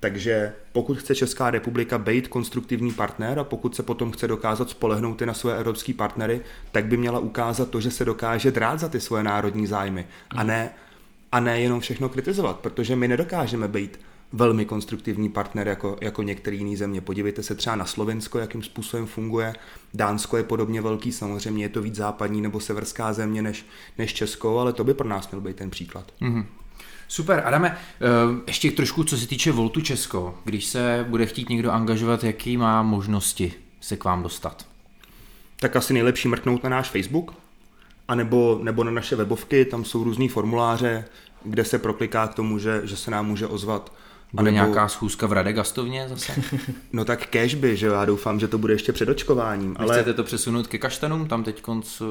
Takže 0.00 0.52
pokud 0.72 0.98
chce 0.98 1.14
Česká 1.14 1.50
republika 1.50 1.98
být 1.98 2.28
konstruktivní 2.28 2.92
partner 2.92 3.38
a 3.38 3.44
pokud 3.44 3.76
se 3.76 3.82
potom 3.82 4.12
chce 4.12 4.28
dokázat 4.28 4.70
spolehnout 4.70 5.22
i 5.22 5.26
na 5.26 5.34
své 5.34 5.58
evropský 5.58 5.92
partnery, 5.92 6.40
tak 6.72 6.86
by 6.86 6.96
měla 6.96 7.18
ukázat 7.18 7.70
to, 7.70 7.80
že 7.80 7.90
se 7.90 8.04
dokáže 8.04 8.50
drát 8.50 8.80
za 8.80 8.88
ty 8.88 9.00
svoje 9.00 9.22
národní 9.22 9.66
zájmy 9.66 10.06
a 10.30 10.42
ne, 10.42 10.70
a 11.32 11.40
ne 11.40 11.60
jenom 11.60 11.80
všechno 11.80 12.08
kritizovat, 12.08 12.60
protože 12.60 12.96
my 12.96 13.08
nedokážeme 13.08 13.68
být 13.68 14.00
velmi 14.32 14.64
konstruktivní 14.64 15.28
partner 15.28 15.68
jako, 15.68 15.96
jako 16.00 16.22
některé 16.22 16.56
jiné 16.56 16.76
země. 16.76 17.00
Podívejte 17.00 17.42
se 17.42 17.54
třeba 17.54 17.76
na 17.76 17.84
Slovensko, 17.84 18.38
jakým 18.38 18.62
způsobem 18.62 19.06
funguje. 19.06 19.54
Dánsko 19.94 20.36
je 20.36 20.42
podobně 20.42 20.80
velký, 20.80 21.12
samozřejmě 21.12 21.64
je 21.64 21.68
to 21.68 21.82
víc 21.82 21.94
západní 21.94 22.40
nebo 22.40 22.60
severská 22.60 23.12
země 23.12 23.42
než, 23.42 23.66
než 23.98 24.14
Česko, 24.14 24.58
ale 24.58 24.72
to 24.72 24.84
by 24.84 24.94
pro 24.94 25.08
nás 25.08 25.30
měl 25.30 25.40
být 25.40 25.56
ten 25.56 25.70
příklad. 25.70 26.12
Super, 27.08 27.42
Adame, 27.44 27.68
eh, 27.76 28.06
ještě 28.46 28.70
trošku, 28.70 29.04
co 29.04 29.18
se 29.18 29.26
týče 29.26 29.52
Voltu 29.52 29.80
Česko. 29.80 30.38
Když 30.44 30.64
se 30.64 31.06
bude 31.08 31.26
chtít 31.26 31.48
někdo 31.48 31.72
angažovat, 31.72 32.24
jaký 32.24 32.56
má 32.56 32.82
možnosti 32.82 33.52
se 33.80 33.96
k 33.96 34.04
vám 34.04 34.22
dostat? 34.22 34.66
tak 35.60 35.76
asi 35.76 35.94
nejlepší 35.94 36.28
mrknout 36.28 36.64
na 36.64 36.70
náš 36.70 36.90
Facebook, 36.90 37.34
anebo, 38.08 38.60
nebo 38.62 38.84
na 38.84 38.90
naše 38.90 39.16
webovky, 39.16 39.64
tam 39.64 39.84
jsou 39.84 40.04
různý 40.04 40.28
formuláře, 40.28 41.04
kde 41.44 41.64
se 41.64 41.78
prokliká 41.78 42.26
k 42.26 42.34
tomu, 42.34 42.58
že, 42.58 42.80
že 42.84 42.96
se 42.96 43.10
nám 43.10 43.26
může 43.26 43.46
ozvat. 43.46 43.92
Bude 44.32 44.50
nějaká 44.50 44.88
schůzka 44.88 45.26
v 45.26 45.32
Radegastovně 45.32 46.08
zase? 46.08 46.42
No 46.92 47.04
tak 47.04 47.26
cash 47.26 47.54
by, 47.54 47.76
že 47.76 47.86
jo, 47.86 47.92
já 47.92 48.04
doufám, 48.04 48.40
že 48.40 48.48
to 48.48 48.58
bude 48.58 48.74
ještě 48.74 48.92
před 48.92 49.08
očkováním, 49.08 49.76
Ale... 49.78 49.94
Chcete 49.94 50.14
to 50.14 50.24
přesunout 50.24 50.66
ke 50.66 50.78
kaštanům? 50.78 51.28
Tam 51.28 51.44
teď 51.44 51.62
konc... 51.62 52.02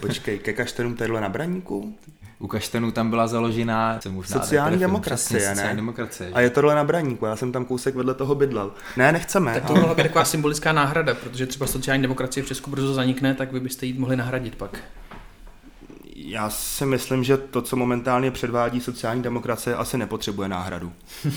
počkej, 0.00 0.38
ke 0.38 0.52
kaštenům 0.52 0.96
tadyhle 0.96 1.20
na 1.20 1.28
Braníku? 1.28 1.98
U 2.38 2.46
kaštanů 2.46 2.90
tam 2.90 3.10
byla 3.10 3.26
založená 3.26 3.98
co 3.98 4.10
možná 4.12 4.40
Sociální 4.40 4.70
retrefil, 4.70 4.88
demokracie, 4.88 5.38
přesně, 5.38 5.48
ne? 5.48 5.54
Sociální 5.54 5.76
demokracie. 5.76 6.30
A 6.34 6.40
je 6.40 6.50
tohle 6.50 6.74
na 6.74 6.84
Braníku, 6.84 7.26
já 7.26 7.36
jsem 7.36 7.52
tam 7.52 7.64
kousek 7.64 7.94
vedle 7.94 8.14
toho 8.14 8.34
bydlel. 8.34 8.72
Ne, 8.96 9.12
nechceme. 9.12 9.54
Tak 9.54 9.64
to 9.64 9.70
ale- 9.70 9.80
mohla 9.80 9.94
být 9.94 10.02
taková 10.02 10.24
symbolická 10.24 10.72
náhrada, 10.72 11.14
protože 11.14 11.46
třeba 11.46 11.66
sociální 11.66 12.02
demokracie 12.02 12.44
v 12.44 12.48
Česku 12.48 12.70
brzo 12.70 12.94
zanikne, 12.94 13.34
tak 13.34 13.52
vy 13.52 13.60
byste 13.60 13.86
ji 13.86 13.92
mohli 13.92 14.16
nahradit 14.16 14.54
pak. 14.54 14.78
Já 16.14 16.50
si 16.50 16.86
myslím, 16.86 17.24
že 17.24 17.36
to, 17.36 17.62
co 17.62 17.76
momentálně 17.76 18.30
předvádí 18.30 18.80
sociální 18.80 19.22
demokracie, 19.22 19.76
asi 19.76 19.98
nepotřebuje 19.98 20.48
náhradu. 20.48 20.92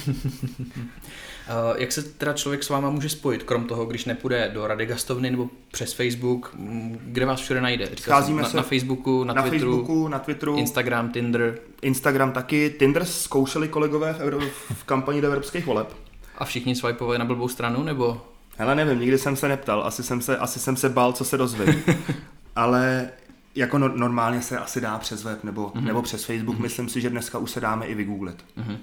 Uh, 1.52 1.82
jak 1.82 1.92
se 1.92 2.04
teda 2.04 2.34
člověk 2.34 2.64
s 2.64 2.70
váma 2.70 2.90
může 2.90 3.10
spojit, 3.10 3.44
krom 3.44 3.66
toho, 3.66 3.86
když 3.86 4.06
nepůjde 4.06 4.52
do 4.54 4.68
Rady 4.68 4.86
Gastovny 4.86 5.32
nebo 5.32 5.50
přes 5.72 5.94
Facebook, 5.94 6.52
m, 6.60 7.00
kde 7.02 7.26
vás 7.26 7.42
všude 7.42 7.62
najde? 7.62 7.86
Říkal 7.86 7.98
Scházíme 7.98 8.38
jsem, 8.38 8.44
na, 8.44 8.50
se 8.50 8.58
na 8.58 8.64
Facebooku, 8.64 9.24
na, 9.24 9.34
na 9.34 9.42
Twitteru, 9.42 9.72
Facebooku, 9.72 10.08
na 10.08 10.20
Twitteru, 10.20 10.58
Instagram, 10.58 11.10
Tinder 11.10 11.60
Instagram 11.82 12.32
taky. 12.32 12.76
Tinder 12.80 13.06
zkoušeli 13.06 13.68
kolegové 13.68 14.14
v, 14.14 14.20
Euro- 14.20 14.50
v 14.74 14.84
kampani 14.84 15.22
do 15.22 15.28
evropských 15.28 15.66
voleb. 15.66 15.96
a 16.38 16.46
všichni 16.46 16.76
swipovali 16.76 17.20
na 17.20 17.26
blbou 17.26 17.48
stranu, 17.48 17.84
nebo 17.84 18.22
Hele, 18.58 18.76
nevím, 18.76 19.00
nikdy 19.00 19.18
jsem 19.18 19.36
se 19.36 19.48
neptal, 19.48 19.84
asi 19.84 20.04
jsem 20.04 20.22
se, 20.22 20.38
asi 20.38 20.60
jsem 20.60 20.76
se 20.76 20.90
bál, 20.90 21.14
co 21.14 21.26
se 21.26 21.38
dozvím. 21.38 21.84
Ale 22.56 23.10
jako 23.56 23.78
no, 23.78 23.88
normálně 23.88 24.42
se 24.42 24.60
asi 24.60 24.82
dá 24.82 24.98
přes 24.98 25.24
web 25.24 25.44
nebo, 25.44 25.68
mm-hmm. 25.68 25.84
nebo 25.84 26.02
přes 26.02 26.26
Facebook, 26.26 26.58
mm-hmm. 26.58 26.62
myslím 26.62 26.90
si, 26.90 27.02
že 27.02 27.10
dneska 27.10 27.38
už 27.38 27.52
se 27.52 27.60
dáme 27.62 27.86
i 27.86 27.96
vygooglit. 27.96 28.46
uh, 28.58 28.76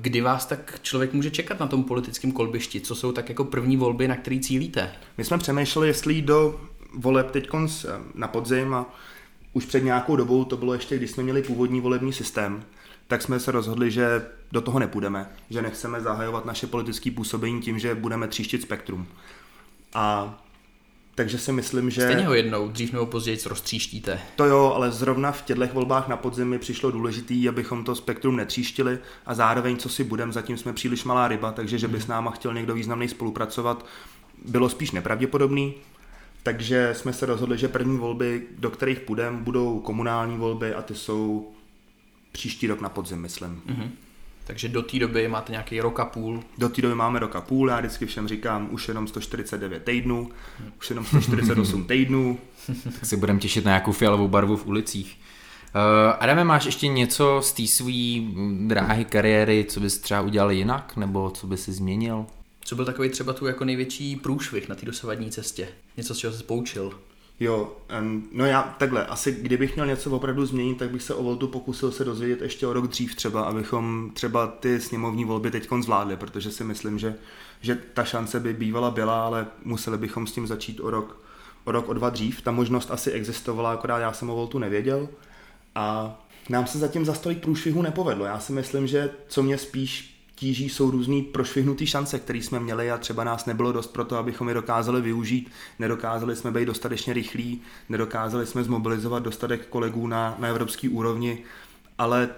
kdy 0.00 0.20
vás 0.20 0.46
tak 0.46 0.78
člověk 0.82 1.12
může 1.12 1.30
čekat 1.30 1.60
na 1.60 1.66
tom 1.66 1.84
politickém 1.84 2.32
kolbišti? 2.32 2.80
Co 2.80 2.94
jsou 2.94 3.12
tak 3.12 3.28
jako 3.28 3.44
první 3.44 3.76
volby, 3.76 4.08
na 4.08 4.16
který 4.16 4.40
cílíte? 4.40 4.92
My 5.18 5.24
jsme 5.24 5.38
přemýšleli, 5.38 5.88
jestli 5.88 6.22
do 6.22 6.60
voleb 6.94 7.30
teď 7.30 7.48
na 8.14 8.28
podzim 8.28 8.74
a 8.74 8.94
už 9.52 9.64
před 9.64 9.84
nějakou 9.84 10.16
dobou, 10.16 10.44
to 10.44 10.56
bylo 10.56 10.72
ještě, 10.72 10.96
když 10.96 11.10
jsme 11.10 11.22
měli 11.22 11.42
původní 11.42 11.80
volební 11.80 12.12
systém, 12.12 12.64
tak 13.08 13.22
jsme 13.22 13.40
se 13.40 13.52
rozhodli, 13.52 13.90
že 13.90 14.26
do 14.52 14.60
toho 14.60 14.78
nepůjdeme, 14.78 15.30
že 15.50 15.62
nechceme 15.62 16.00
zahajovat 16.00 16.44
naše 16.44 16.66
politické 16.66 17.10
působení 17.10 17.60
tím, 17.60 17.78
že 17.78 17.94
budeme 17.94 18.28
tříštit 18.28 18.62
spektrum. 18.62 19.06
A 19.94 20.38
takže 21.14 21.38
si 21.38 21.52
myslím, 21.52 21.90
že... 21.90 22.02
Stejně 22.02 22.26
ho 22.26 22.34
jednou, 22.34 22.68
dřív 22.68 22.92
nebo 22.92 23.06
později 23.06 23.38
roztříštíte. 23.46 24.20
To 24.36 24.44
jo, 24.44 24.72
ale 24.76 24.90
zrovna 24.90 25.32
v 25.32 25.42
těchto 25.42 25.66
volbách 25.66 26.08
na 26.08 26.16
podzim 26.16 26.48
mi 26.48 26.58
přišlo 26.58 26.90
důležitý, 26.90 27.48
abychom 27.48 27.84
to 27.84 27.94
spektrum 27.94 28.36
netříštili 28.36 28.98
a 29.26 29.34
zároveň, 29.34 29.76
co 29.76 29.88
si 29.88 30.04
budem, 30.04 30.32
zatím 30.32 30.56
jsme 30.56 30.72
příliš 30.72 31.04
malá 31.04 31.28
ryba, 31.28 31.52
takže 31.52 31.78
že 31.78 31.88
by 31.88 32.00
s 32.00 32.06
náma 32.06 32.30
chtěl 32.30 32.54
někdo 32.54 32.74
významný 32.74 33.08
spolupracovat, 33.08 33.86
bylo 34.44 34.68
spíš 34.68 34.90
nepravděpodobný. 34.90 35.74
Takže 36.42 36.90
jsme 36.92 37.12
se 37.12 37.26
rozhodli, 37.26 37.58
že 37.58 37.68
první 37.68 37.98
volby, 37.98 38.42
do 38.58 38.70
kterých 38.70 39.00
půjdeme, 39.00 39.38
budou 39.38 39.80
komunální 39.80 40.38
volby 40.38 40.74
a 40.74 40.82
ty 40.82 40.94
jsou 40.94 41.52
příští 42.32 42.66
rok 42.66 42.80
na 42.80 42.88
podzim, 42.88 43.20
myslím. 43.20 43.62
Mm-hmm. 43.66 43.90
Takže 44.44 44.68
do 44.68 44.82
té 44.82 44.98
doby 44.98 45.28
máte 45.28 45.52
nějaký 45.52 45.80
rok 45.80 46.00
a 46.00 46.04
půl. 46.04 46.42
Do 46.58 46.68
té 46.68 46.82
doby 46.82 46.94
máme 46.94 47.18
rok 47.18 47.36
a 47.36 47.40
půl, 47.40 47.68
já 47.68 47.78
vždycky 47.78 48.06
všem 48.06 48.28
říkám 48.28 48.68
už 48.70 48.88
jenom 48.88 49.08
149 49.08 49.84
týdnů, 49.84 50.30
už 50.78 50.90
jenom 50.90 51.04
148 51.04 51.84
týdnů. 51.84 52.38
tak 52.84 53.04
si 53.04 53.16
budeme 53.16 53.38
těšit 53.38 53.64
na 53.64 53.70
nějakou 53.70 53.92
fialovou 53.92 54.28
barvu 54.28 54.56
v 54.56 54.66
ulicích. 54.66 55.18
Uh, 55.74 56.14
Adame, 56.20 56.44
máš 56.44 56.64
ještě 56.64 56.88
něco 56.88 57.40
z 57.42 57.52
té 57.52 57.66
své 57.66 57.92
dráhy 58.66 59.04
kariéry, 59.04 59.66
co 59.68 59.80
bys 59.80 59.98
třeba 59.98 60.20
udělal 60.20 60.50
jinak, 60.50 60.96
nebo 60.96 61.30
co 61.30 61.46
bys 61.46 61.62
si 61.62 61.72
změnil? 61.72 62.26
Co 62.64 62.76
byl 62.76 62.84
takový 62.84 63.08
třeba 63.08 63.32
tu 63.32 63.46
jako 63.46 63.64
největší 63.64 64.16
průšvih 64.16 64.68
na 64.68 64.74
té 64.74 64.86
dosavadní 64.86 65.30
cestě? 65.30 65.68
Něco, 65.96 66.14
z 66.14 66.18
čeho 66.18 66.32
jsi 66.32 66.44
poučil? 66.44 66.92
Jo, 67.40 67.76
um, 68.00 68.28
no 68.32 68.46
já 68.46 68.62
takhle, 68.78 69.06
asi 69.06 69.32
kdybych 69.32 69.74
měl 69.74 69.86
něco 69.86 70.10
opravdu 70.10 70.46
změnit, 70.46 70.78
tak 70.78 70.90
bych 70.90 71.02
se 71.02 71.14
o 71.14 71.22
Voltu 71.22 71.48
pokusil 71.48 71.92
se 71.92 72.04
dozvědět 72.04 72.42
ještě 72.42 72.66
o 72.66 72.72
rok 72.72 72.86
dřív 72.86 73.14
třeba, 73.14 73.42
abychom 73.42 74.10
třeba 74.14 74.46
ty 74.46 74.80
sněmovní 74.80 75.24
volby 75.24 75.50
teď 75.50 75.68
zvládli, 75.80 76.16
protože 76.16 76.50
si 76.50 76.64
myslím, 76.64 76.98
že, 76.98 77.14
že 77.60 77.74
ta 77.94 78.04
šance 78.04 78.40
by 78.40 78.52
bývala 78.52 78.90
byla, 78.90 79.24
ale 79.24 79.46
museli 79.64 79.98
bychom 79.98 80.26
s 80.26 80.32
tím 80.32 80.46
začít 80.46 80.80
o 80.80 80.90
rok, 80.90 81.20
o 81.64 81.72
rok, 81.72 81.88
o 81.88 81.92
dva 81.92 82.10
dřív. 82.10 82.42
Ta 82.42 82.50
možnost 82.50 82.90
asi 82.90 83.10
existovala, 83.10 83.72
akorát 83.72 83.98
já 83.98 84.12
jsem 84.12 84.30
o 84.30 84.34
Voltu 84.34 84.58
nevěděl 84.58 85.08
a 85.74 86.18
nám 86.48 86.66
se 86.66 86.78
zatím 86.78 87.04
za 87.04 87.14
stolik 87.14 87.38
průšvihu 87.38 87.82
nepovedlo. 87.82 88.24
Já 88.24 88.38
si 88.40 88.52
myslím, 88.52 88.86
že 88.86 89.10
co 89.28 89.42
mě 89.42 89.58
spíš 89.58 90.11
tíží 90.34 90.68
jsou 90.68 90.90
různý 90.90 91.22
prošvihnutý 91.22 91.86
šance, 91.86 92.18
které 92.18 92.38
jsme 92.38 92.60
měli 92.60 92.90
a 92.90 92.98
třeba 92.98 93.24
nás 93.24 93.46
nebylo 93.46 93.72
dost 93.72 93.86
pro 93.86 94.04
to, 94.04 94.16
abychom 94.16 94.48
je 94.48 94.54
dokázali 94.54 95.00
využít. 95.00 95.50
Nedokázali 95.78 96.36
jsme 96.36 96.50
být 96.50 96.64
dostatečně 96.64 97.12
rychlí, 97.12 97.60
nedokázali 97.88 98.46
jsme 98.46 98.64
zmobilizovat 98.64 99.22
dostatek 99.22 99.66
kolegů 99.68 100.06
na, 100.06 100.36
na 100.38 100.48
evropské 100.48 100.88
úrovni, 100.88 101.38
ale 101.98 102.28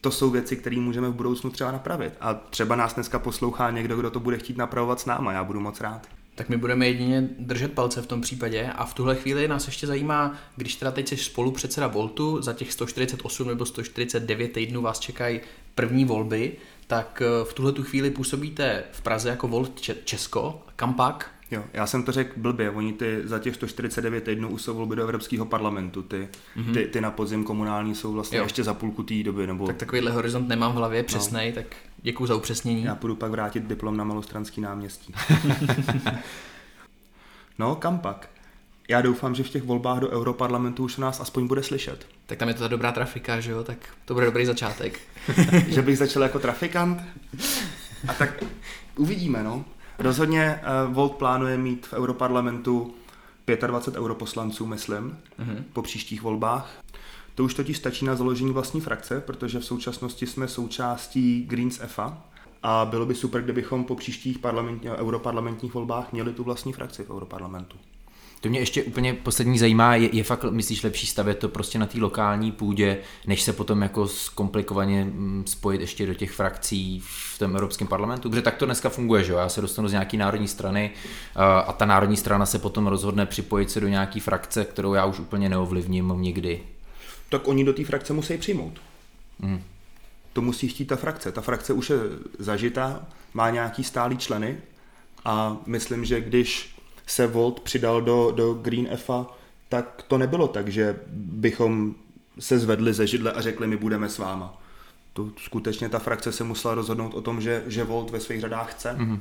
to 0.00 0.10
jsou 0.10 0.30
věci, 0.30 0.56
které 0.56 0.76
můžeme 0.76 1.08
v 1.08 1.14
budoucnu 1.14 1.50
třeba 1.50 1.72
napravit. 1.72 2.12
A 2.20 2.34
třeba 2.34 2.76
nás 2.76 2.94
dneska 2.94 3.18
poslouchá 3.18 3.70
někdo, 3.70 3.96
kdo 3.96 4.10
to 4.10 4.20
bude 4.20 4.38
chtít 4.38 4.56
napravovat 4.56 5.00
s 5.00 5.06
náma. 5.06 5.32
Já 5.32 5.44
budu 5.44 5.60
moc 5.60 5.80
rád. 5.80 6.19
Tak 6.40 6.48
my 6.48 6.56
budeme 6.56 6.86
jedině 6.86 7.28
držet 7.38 7.72
palce 7.72 8.02
v 8.02 8.06
tom 8.06 8.20
případě 8.20 8.70
a 8.74 8.84
v 8.84 8.94
tuhle 8.94 9.16
chvíli 9.16 9.48
nás 9.48 9.66
ještě 9.66 9.86
zajímá, 9.86 10.38
když 10.56 10.76
teda 10.76 10.90
teď 10.90 11.08
jsi 11.08 11.16
spolu 11.16 11.50
předseda 11.50 11.86
Voltu, 11.86 12.42
za 12.42 12.52
těch 12.52 12.72
148 12.72 13.48
nebo 13.48 13.66
149 13.66 14.52
týdnů 14.52 14.82
vás 14.82 14.98
čekají 14.98 15.40
první 15.74 16.04
volby, 16.04 16.52
tak 16.86 17.22
eh, 17.22 17.44
v 17.44 17.54
tuhle 17.54 17.72
tu 17.72 17.82
chvíli 17.82 18.10
působíte 18.10 18.84
v 18.92 19.00
Praze 19.00 19.28
jako 19.28 19.48
Volt 19.48 19.80
Česko. 20.04 20.62
Kam 20.76 20.94
pak? 20.94 21.30
Jo, 21.50 21.64
já 21.72 21.86
jsem 21.86 22.02
to 22.02 22.12
řekl 22.12 22.32
blbě, 22.36 22.70
oni 22.70 22.92
ty 22.92 23.20
za 23.24 23.38
těch 23.38 23.54
149 23.54 24.24
týdnů 24.24 24.48
už 24.48 24.62
jsou 24.62 24.74
volby 24.74 24.96
do 24.96 25.02
Evropského 25.02 25.46
parlamentu, 25.46 26.02
ty, 26.02 26.28
mm-hmm. 26.56 26.72
ty, 26.72 26.84
ty 26.84 27.00
na 27.00 27.10
podzim 27.10 27.44
komunální 27.44 27.94
jsou 27.94 28.12
vlastně 28.12 28.38
jo. 28.38 28.44
ještě 28.44 28.64
za 28.64 28.74
půlku 28.74 29.02
té 29.02 29.22
doby. 29.22 29.46
Nebo... 29.46 29.66
Tak 29.66 29.76
takovýhle 29.76 30.10
horizont 30.10 30.48
nemám 30.48 30.72
v 30.72 30.76
hlavě 30.76 31.02
přesnej, 31.02 31.48
no. 31.48 31.54
tak 31.54 31.76
děkuji 32.02 32.26
za 32.26 32.34
upřesnění. 32.34 32.84
Já 32.84 32.94
půjdu 32.94 33.16
pak 33.16 33.30
vrátit 33.30 33.64
diplom 33.64 33.96
na 33.96 34.04
Malostranský 34.04 34.60
náměstí. 34.60 35.14
no, 37.58 37.76
kam 37.76 37.98
pak? 37.98 38.28
já 38.90 39.00
doufám, 39.00 39.34
že 39.34 39.42
v 39.42 39.48
těch 39.48 39.62
volbách 39.62 39.98
do 39.98 40.10
Europarlamentu 40.10 40.84
už 40.84 40.96
nás 40.96 41.20
aspoň 41.20 41.46
bude 41.46 41.62
slyšet. 41.62 42.06
Tak 42.26 42.38
tam 42.38 42.48
je 42.48 42.54
to 42.54 42.60
ta 42.60 42.68
dobrá 42.68 42.92
trafika, 42.92 43.40
že 43.40 43.50
jo? 43.50 43.64
Tak 43.64 43.78
to 44.04 44.14
bude 44.14 44.26
dobrý 44.26 44.46
začátek. 44.46 45.00
že 45.68 45.82
bych 45.82 45.98
začal 45.98 46.22
jako 46.22 46.38
trafikant? 46.38 47.02
A 48.08 48.14
tak 48.14 48.44
uvidíme, 48.96 49.42
no. 49.42 49.64
Rozhodně 50.00 50.60
uh, 50.86 50.94
Volt 50.94 51.12
plánuje 51.12 51.58
mít 51.58 51.86
v 51.86 51.92
Europarlamentu 51.92 52.94
25 53.66 54.00
europoslanců, 54.00 54.66
myslím, 54.66 55.18
uh-huh. 55.38 55.64
po 55.72 55.82
příštích 55.82 56.22
volbách. 56.22 56.82
To 57.34 57.44
už 57.44 57.54
totiž 57.54 57.76
stačí 57.76 58.04
na 58.04 58.16
založení 58.16 58.52
vlastní 58.52 58.80
frakce, 58.80 59.20
protože 59.20 59.58
v 59.58 59.64
současnosti 59.64 60.26
jsme 60.26 60.48
součástí 60.48 61.44
Greens 61.48 61.80
EFA 61.80 62.22
a 62.62 62.84
bylo 62.84 63.06
by 63.06 63.14
super, 63.14 63.42
kdybychom 63.42 63.84
po 63.84 63.96
příštích 63.96 64.38
europarlamentních 64.84 65.74
volbách 65.74 66.12
měli 66.12 66.32
tu 66.32 66.44
vlastní 66.44 66.72
frakci 66.72 67.04
v 67.04 67.10
Europarlamentu. 67.10 67.76
To 68.40 68.48
mě 68.48 68.58
ještě 68.58 68.82
úplně 68.82 69.14
poslední 69.14 69.58
zajímá, 69.58 69.94
je, 69.94 70.16
je 70.16 70.24
fakt, 70.24 70.44
myslíš, 70.50 70.82
lepší 70.82 71.06
stavět 71.06 71.38
to 71.38 71.48
prostě 71.48 71.78
na 71.78 71.86
té 71.86 72.00
lokální 72.00 72.52
půdě, 72.52 72.98
než 73.26 73.42
se 73.42 73.52
potom 73.52 73.82
jako 73.82 74.08
zkomplikovaně 74.08 75.04
mm, 75.04 75.44
spojit 75.46 75.80
ještě 75.80 76.06
do 76.06 76.14
těch 76.14 76.30
frakcí 76.30 77.02
v 77.34 77.38
tom 77.38 77.56
Evropském 77.56 77.86
parlamentu? 77.86 78.30
Protože 78.30 78.42
tak 78.42 78.56
to 78.56 78.66
dneska 78.66 78.88
funguje, 78.88 79.24
že 79.24 79.32
jo? 79.32 79.38
Já 79.38 79.48
se 79.48 79.60
dostanu 79.60 79.88
z 79.88 79.92
nějaký 79.92 80.16
národní 80.16 80.48
strany 80.48 80.90
a 81.66 81.72
ta 81.72 81.84
národní 81.86 82.16
strana 82.16 82.46
se 82.46 82.58
potom 82.58 82.86
rozhodne 82.86 83.26
připojit 83.26 83.70
se 83.70 83.80
do 83.80 83.88
nějaký 83.88 84.20
frakce, 84.20 84.64
kterou 84.64 84.94
já 84.94 85.04
už 85.04 85.18
úplně 85.18 85.48
neovlivním 85.48 86.12
nikdy. 86.16 86.60
Tak 87.28 87.48
oni 87.48 87.64
do 87.64 87.72
té 87.72 87.84
frakce 87.84 88.12
musí 88.12 88.38
přijmout. 88.38 88.80
Hmm. 89.40 89.62
To 90.32 90.42
musí 90.42 90.68
chtít 90.68 90.84
ta 90.84 90.96
frakce. 90.96 91.32
Ta 91.32 91.40
frakce 91.40 91.72
už 91.72 91.90
je 91.90 91.96
zažitá, 92.38 93.06
má 93.34 93.50
nějaký 93.50 93.84
stálý 93.84 94.16
členy 94.16 94.58
a 95.24 95.56
myslím, 95.66 96.04
že 96.04 96.20
když 96.20 96.79
se 97.10 97.26
Volt 97.26 97.60
přidal 97.60 98.02
do, 98.02 98.32
do 98.36 98.54
Green 98.54 98.86
EFA, 98.90 99.26
tak 99.68 100.04
to 100.08 100.18
nebylo 100.18 100.48
tak, 100.48 100.68
že 100.68 101.00
bychom 101.12 101.94
se 102.38 102.58
zvedli 102.58 102.94
ze 102.94 103.06
židle 103.06 103.32
a 103.32 103.40
řekli, 103.40 103.66
my 103.66 103.76
budeme 103.76 104.08
s 104.08 104.18
váma. 104.18 104.62
To 105.12 105.28
skutečně 105.36 105.88
ta 105.88 105.98
frakce 105.98 106.32
se 106.32 106.44
musela 106.44 106.74
rozhodnout 106.74 107.14
o 107.14 107.20
tom, 107.20 107.40
že, 107.40 107.64
že 107.66 107.84
Volt 107.84 108.10
ve 108.10 108.20
svých 108.20 108.40
řadách 108.40 108.72
chce. 108.72 108.96
Mm-hmm. 108.98 109.18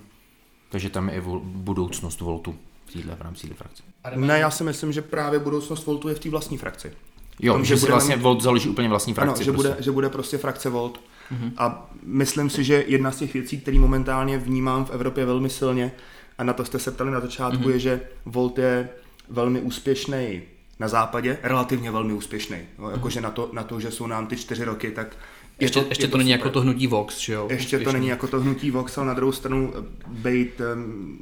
Takže 0.70 0.90
tam 0.90 1.10
je 1.10 1.16
i 1.16 1.22
budoucnost 1.42 2.22
Voltu 2.22 2.56
v, 2.86 2.94
týhle, 2.94 3.16
v 3.16 3.22
rámci 3.22 3.48
té 3.48 3.54
frakce. 3.54 3.84
Ne, 4.16 4.40
já 4.40 4.52
si 4.52 4.64
myslím, 4.64 4.92
že 4.92 5.02
právě 5.02 5.40
budoucnost 5.40 5.86
Voltu 5.86 6.10
je 6.10 6.16
v 6.16 6.20
té 6.20 6.30
vlastní 6.30 6.58
frakci. 6.58 6.92
Jo, 7.40 7.54
tom, 7.54 7.66
že, 7.66 7.76
že 7.76 7.82
si 7.82 7.92
vlastně 7.92 8.16
mít... 8.16 8.22
Volt 8.22 8.42
založí 8.42 8.70
úplně 8.70 8.90
vlastní 8.90 9.14
frakci. 9.14 9.44
Ano, 9.44 9.44
že, 9.44 9.52
prostě. 9.52 9.70
bude, 9.70 9.84
že 9.84 9.92
bude 9.92 10.10
prostě 10.10 10.38
frakce 10.38 10.70
Volt. 10.70 11.00
Mm-hmm. 11.32 11.52
A 11.58 11.90
myslím 12.04 12.50
si, 12.50 12.64
že 12.64 12.84
jedna 12.88 13.12
z 13.12 13.18
těch 13.18 13.34
věcí, 13.34 13.62
které 13.62 13.80
momentálně 13.80 14.38
vnímám 14.38 14.86
v 14.86 14.90
Evropě 14.90 15.26
velmi 15.26 15.50
silně, 15.50 15.92
a 16.40 16.44
na 16.44 16.54
to 16.54 16.66
jste 16.66 16.80
se 16.80 16.92
ptali 16.92 17.12
na 17.12 17.20
začátku, 17.20 17.64
mm-hmm. 17.64 17.72
je, 17.72 17.80
že 17.80 18.02
Volt 18.26 18.58
je 18.58 18.90
velmi 19.30 19.62
úspěšný 19.62 20.42
na 20.80 20.88
západě, 20.88 21.38
relativně 21.44 21.92
velmi 21.92 22.14
úspěšný. 22.14 22.58
No, 22.80 22.90
jakože 22.90 23.22
na 23.22 23.32
to, 23.32 23.50
na 23.54 23.64
to, 23.64 23.80
že 23.80 23.92
jsou 23.92 24.08
nám 24.08 24.28
ty 24.28 24.36
čtyři 24.36 24.64
roky, 24.64 24.92
tak 24.92 25.18
ještě, 25.60 25.82
to, 25.82 25.90
ještě 25.90 26.08
to, 26.08 26.12
to 26.12 26.18
není 26.18 26.30
super. 26.30 26.40
jako 26.40 26.50
to 26.50 26.62
hnutí 26.62 26.88
Vox, 26.88 27.20
že 27.20 27.34
jo? 27.34 27.48
Ještě 27.50 27.66
úspěšný. 27.66 27.86
to 27.86 27.92
není 27.92 28.08
jako 28.08 28.28
to 28.28 28.42
hnutí 28.42 28.72
Vox, 28.72 28.98
ale 28.98 29.08
na 29.08 29.14
druhou 29.14 29.32
stranu 29.32 29.74
být 30.08 30.62
um, 30.74 31.20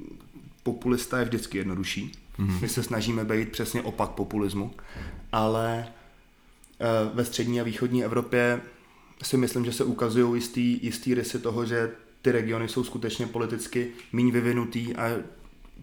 populista 0.64 1.20
je 1.20 1.26
vždycky 1.26 1.58
jednodušší. 1.58 2.12
Mm-hmm. 2.40 2.62
My 2.62 2.70
se 2.70 2.84
snažíme 2.84 3.24
být 3.24 3.50
přesně 3.50 3.82
opak 3.82 4.10
populismu, 4.10 4.72
ale 5.32 5.88
uh, 6.80 7.16
ve 7.16 7.26
střední 7.26 7.62
a 7.62 7.64
východní 7.64 8.04
Evropě 8.04 8.62
si 9.24 9.38
myslím, 9.38 9.66
že 9.66 9.74
se 9.74 9.84
ukazují 9.84 10.36
jistý, 10.36 10.80
jistý 10.86 11.14
rysy 11.14 11.40
toho, 11.40 11.66
že 11.66 11.92
ty 12.28 12.32
regiony 12.32 12.68
jsou 12.68 12.84
skutečně 12.84 13.28
politicky 13.28 13.88
méně 14.14 14.32
vyvinutý 14.32 14.96
a 14.96 15.10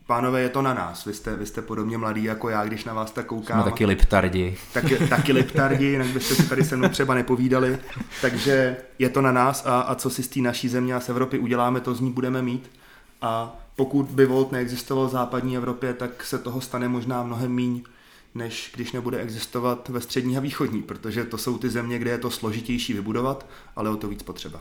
pánové, 0.07 0.40
je 0.40 0.48
to 0.48 0.62
na 0.62 0.74
nás. 0.74 1.04
Vy 1.04 1.14
jste, 1.14 1.37
vy 1.37 1.46
jste 1.46 1.62
podobně 1.62 1.98
mladí 1.98 2.24
jako 2.24 2.48
já, 2.48 2.64
když 2.64 2.85
na 2.85 2.94
vás 2.94 3.11
tak 3.11 3.26
koukám. 3.26 3.62
Jsme 3.62 3.70
taky 3.70 3.87
liptardi. 3.87 4.57
Taky, 4.72 5.09
taky 5.09 5.33
liptardi, 5.33 5.87
jinak 5.87 6.07
byste 6.07 6.35
si 6.35 6.48
tady 6.48 6.64
se 6.64 6.76
mnou 6.76 6.88
třeba 6.88 7.14
nepovídali. 7.14 7.78
Takže 8.20 8.76
je 8.98 9.09
to 9.09 9.20
na 9.20 9.33
nás 9.33 9.66
a, 9.66 9.80
a 9.80 9.94
co 9.94 10.11
si 10.11 10.22
z 10.22 10.28
té 10.28 10.40
naší 10.40 10.68
země 10.68 10.94
a 10.94 11.00
z 11.00 11.09
Evropy 11.09 11.38
uděláme, 11.38 11.80
to 11.80 11.94
z 11.94 12.00
ní 12.00 12.12
budeme 12.12 12.42
mít. 12.42 12.70
A 13.22 13.57
pokud 13.76 14.07
by 14.07 14.26
Volt 14.26 14.52
neexistoval 14.52 15.07
v 15.07 15.11
západní 15.11 15.57
Evropě, 15.57 15.94
tak 15.94 16.24
se 16.24 16.38
toho 16.38 16.61
stane 16.61 16.88
možná 16.88 17.22
mnohem 17.22 17.52
míň, 17.52 17.83
než 18.35 18.72
když 18.74 18.92
nebude 18.92 19.18
existovat 19.18 19.88
ve 19.88 20.00
střední 20.00 20.37
a 20.37 20.40
východní, 20.40 20.83
protože 20.83 21.24
to 21.24 21.38
jsou 21.38 21.59
ty 21.59 21.70
země, 21.70 21.98
kde 21.98 22.11
je 22.11 22.18
to 22.18 22.30
složitější 22.30 22.92
vybudovat, 22.92 23.46
ale 23.76 23.90
o 23.90 23.96
to 23.96 24.09
víc 24.09 24.22
potřeba. 24.22 24.61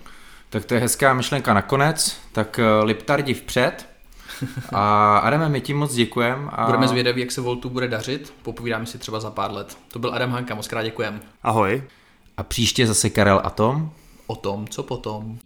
Tak 0.54 0.66
to 0.66 0.74
je 0.74 0.80
hezká 0.80 1.14
myšlenka 1.14 1.54
nakonec. 1.54 2.18
Tak 2.32 2.60
eh, 2.60 2.84
Liptardi 2.84 3.34
vpřed. 3.34 3.90
A 4.74 5.18
Adame, 5.18 5.50
my 5.50 5.62
ti 5.62 5.74
moc 5.74 5.94
děkujem. 5.94 6.50
A... 6.54 6.66
Budeme 6.66 6.88
zvědaví, 6.88 7.22
jak 7.22 7.32
se 7.32 7.42
Voltu 7.42 7.70
bude 7.70 7.88
dařit. 7.88 8.34
Popovídáme 8.42 8.86
si 8.86 8.98
třeba 8.98 9.20
za 9.20 9.32
pár 9.32 9.52
let. 9.52 9.78
To 9.88 10.00
byl 10.00 10.14
Adam 10.14 10.32
Hanka, 10.32 10.56
moc 10.56 10.68
krát 10.68 10.84
děkujem. 10.84 11.22
Ahoj. 11.44 11.84
A 12.38 12.44
příště 12.44 12.88
zase 12.88 13.10
Karel 13.10 13.42
a 13.44 13.50
Tom. 13.50 13.92
O 14.28 14.36
tom, 14.36 14.68
co 14.68 14.84
potom. 14.84 15.38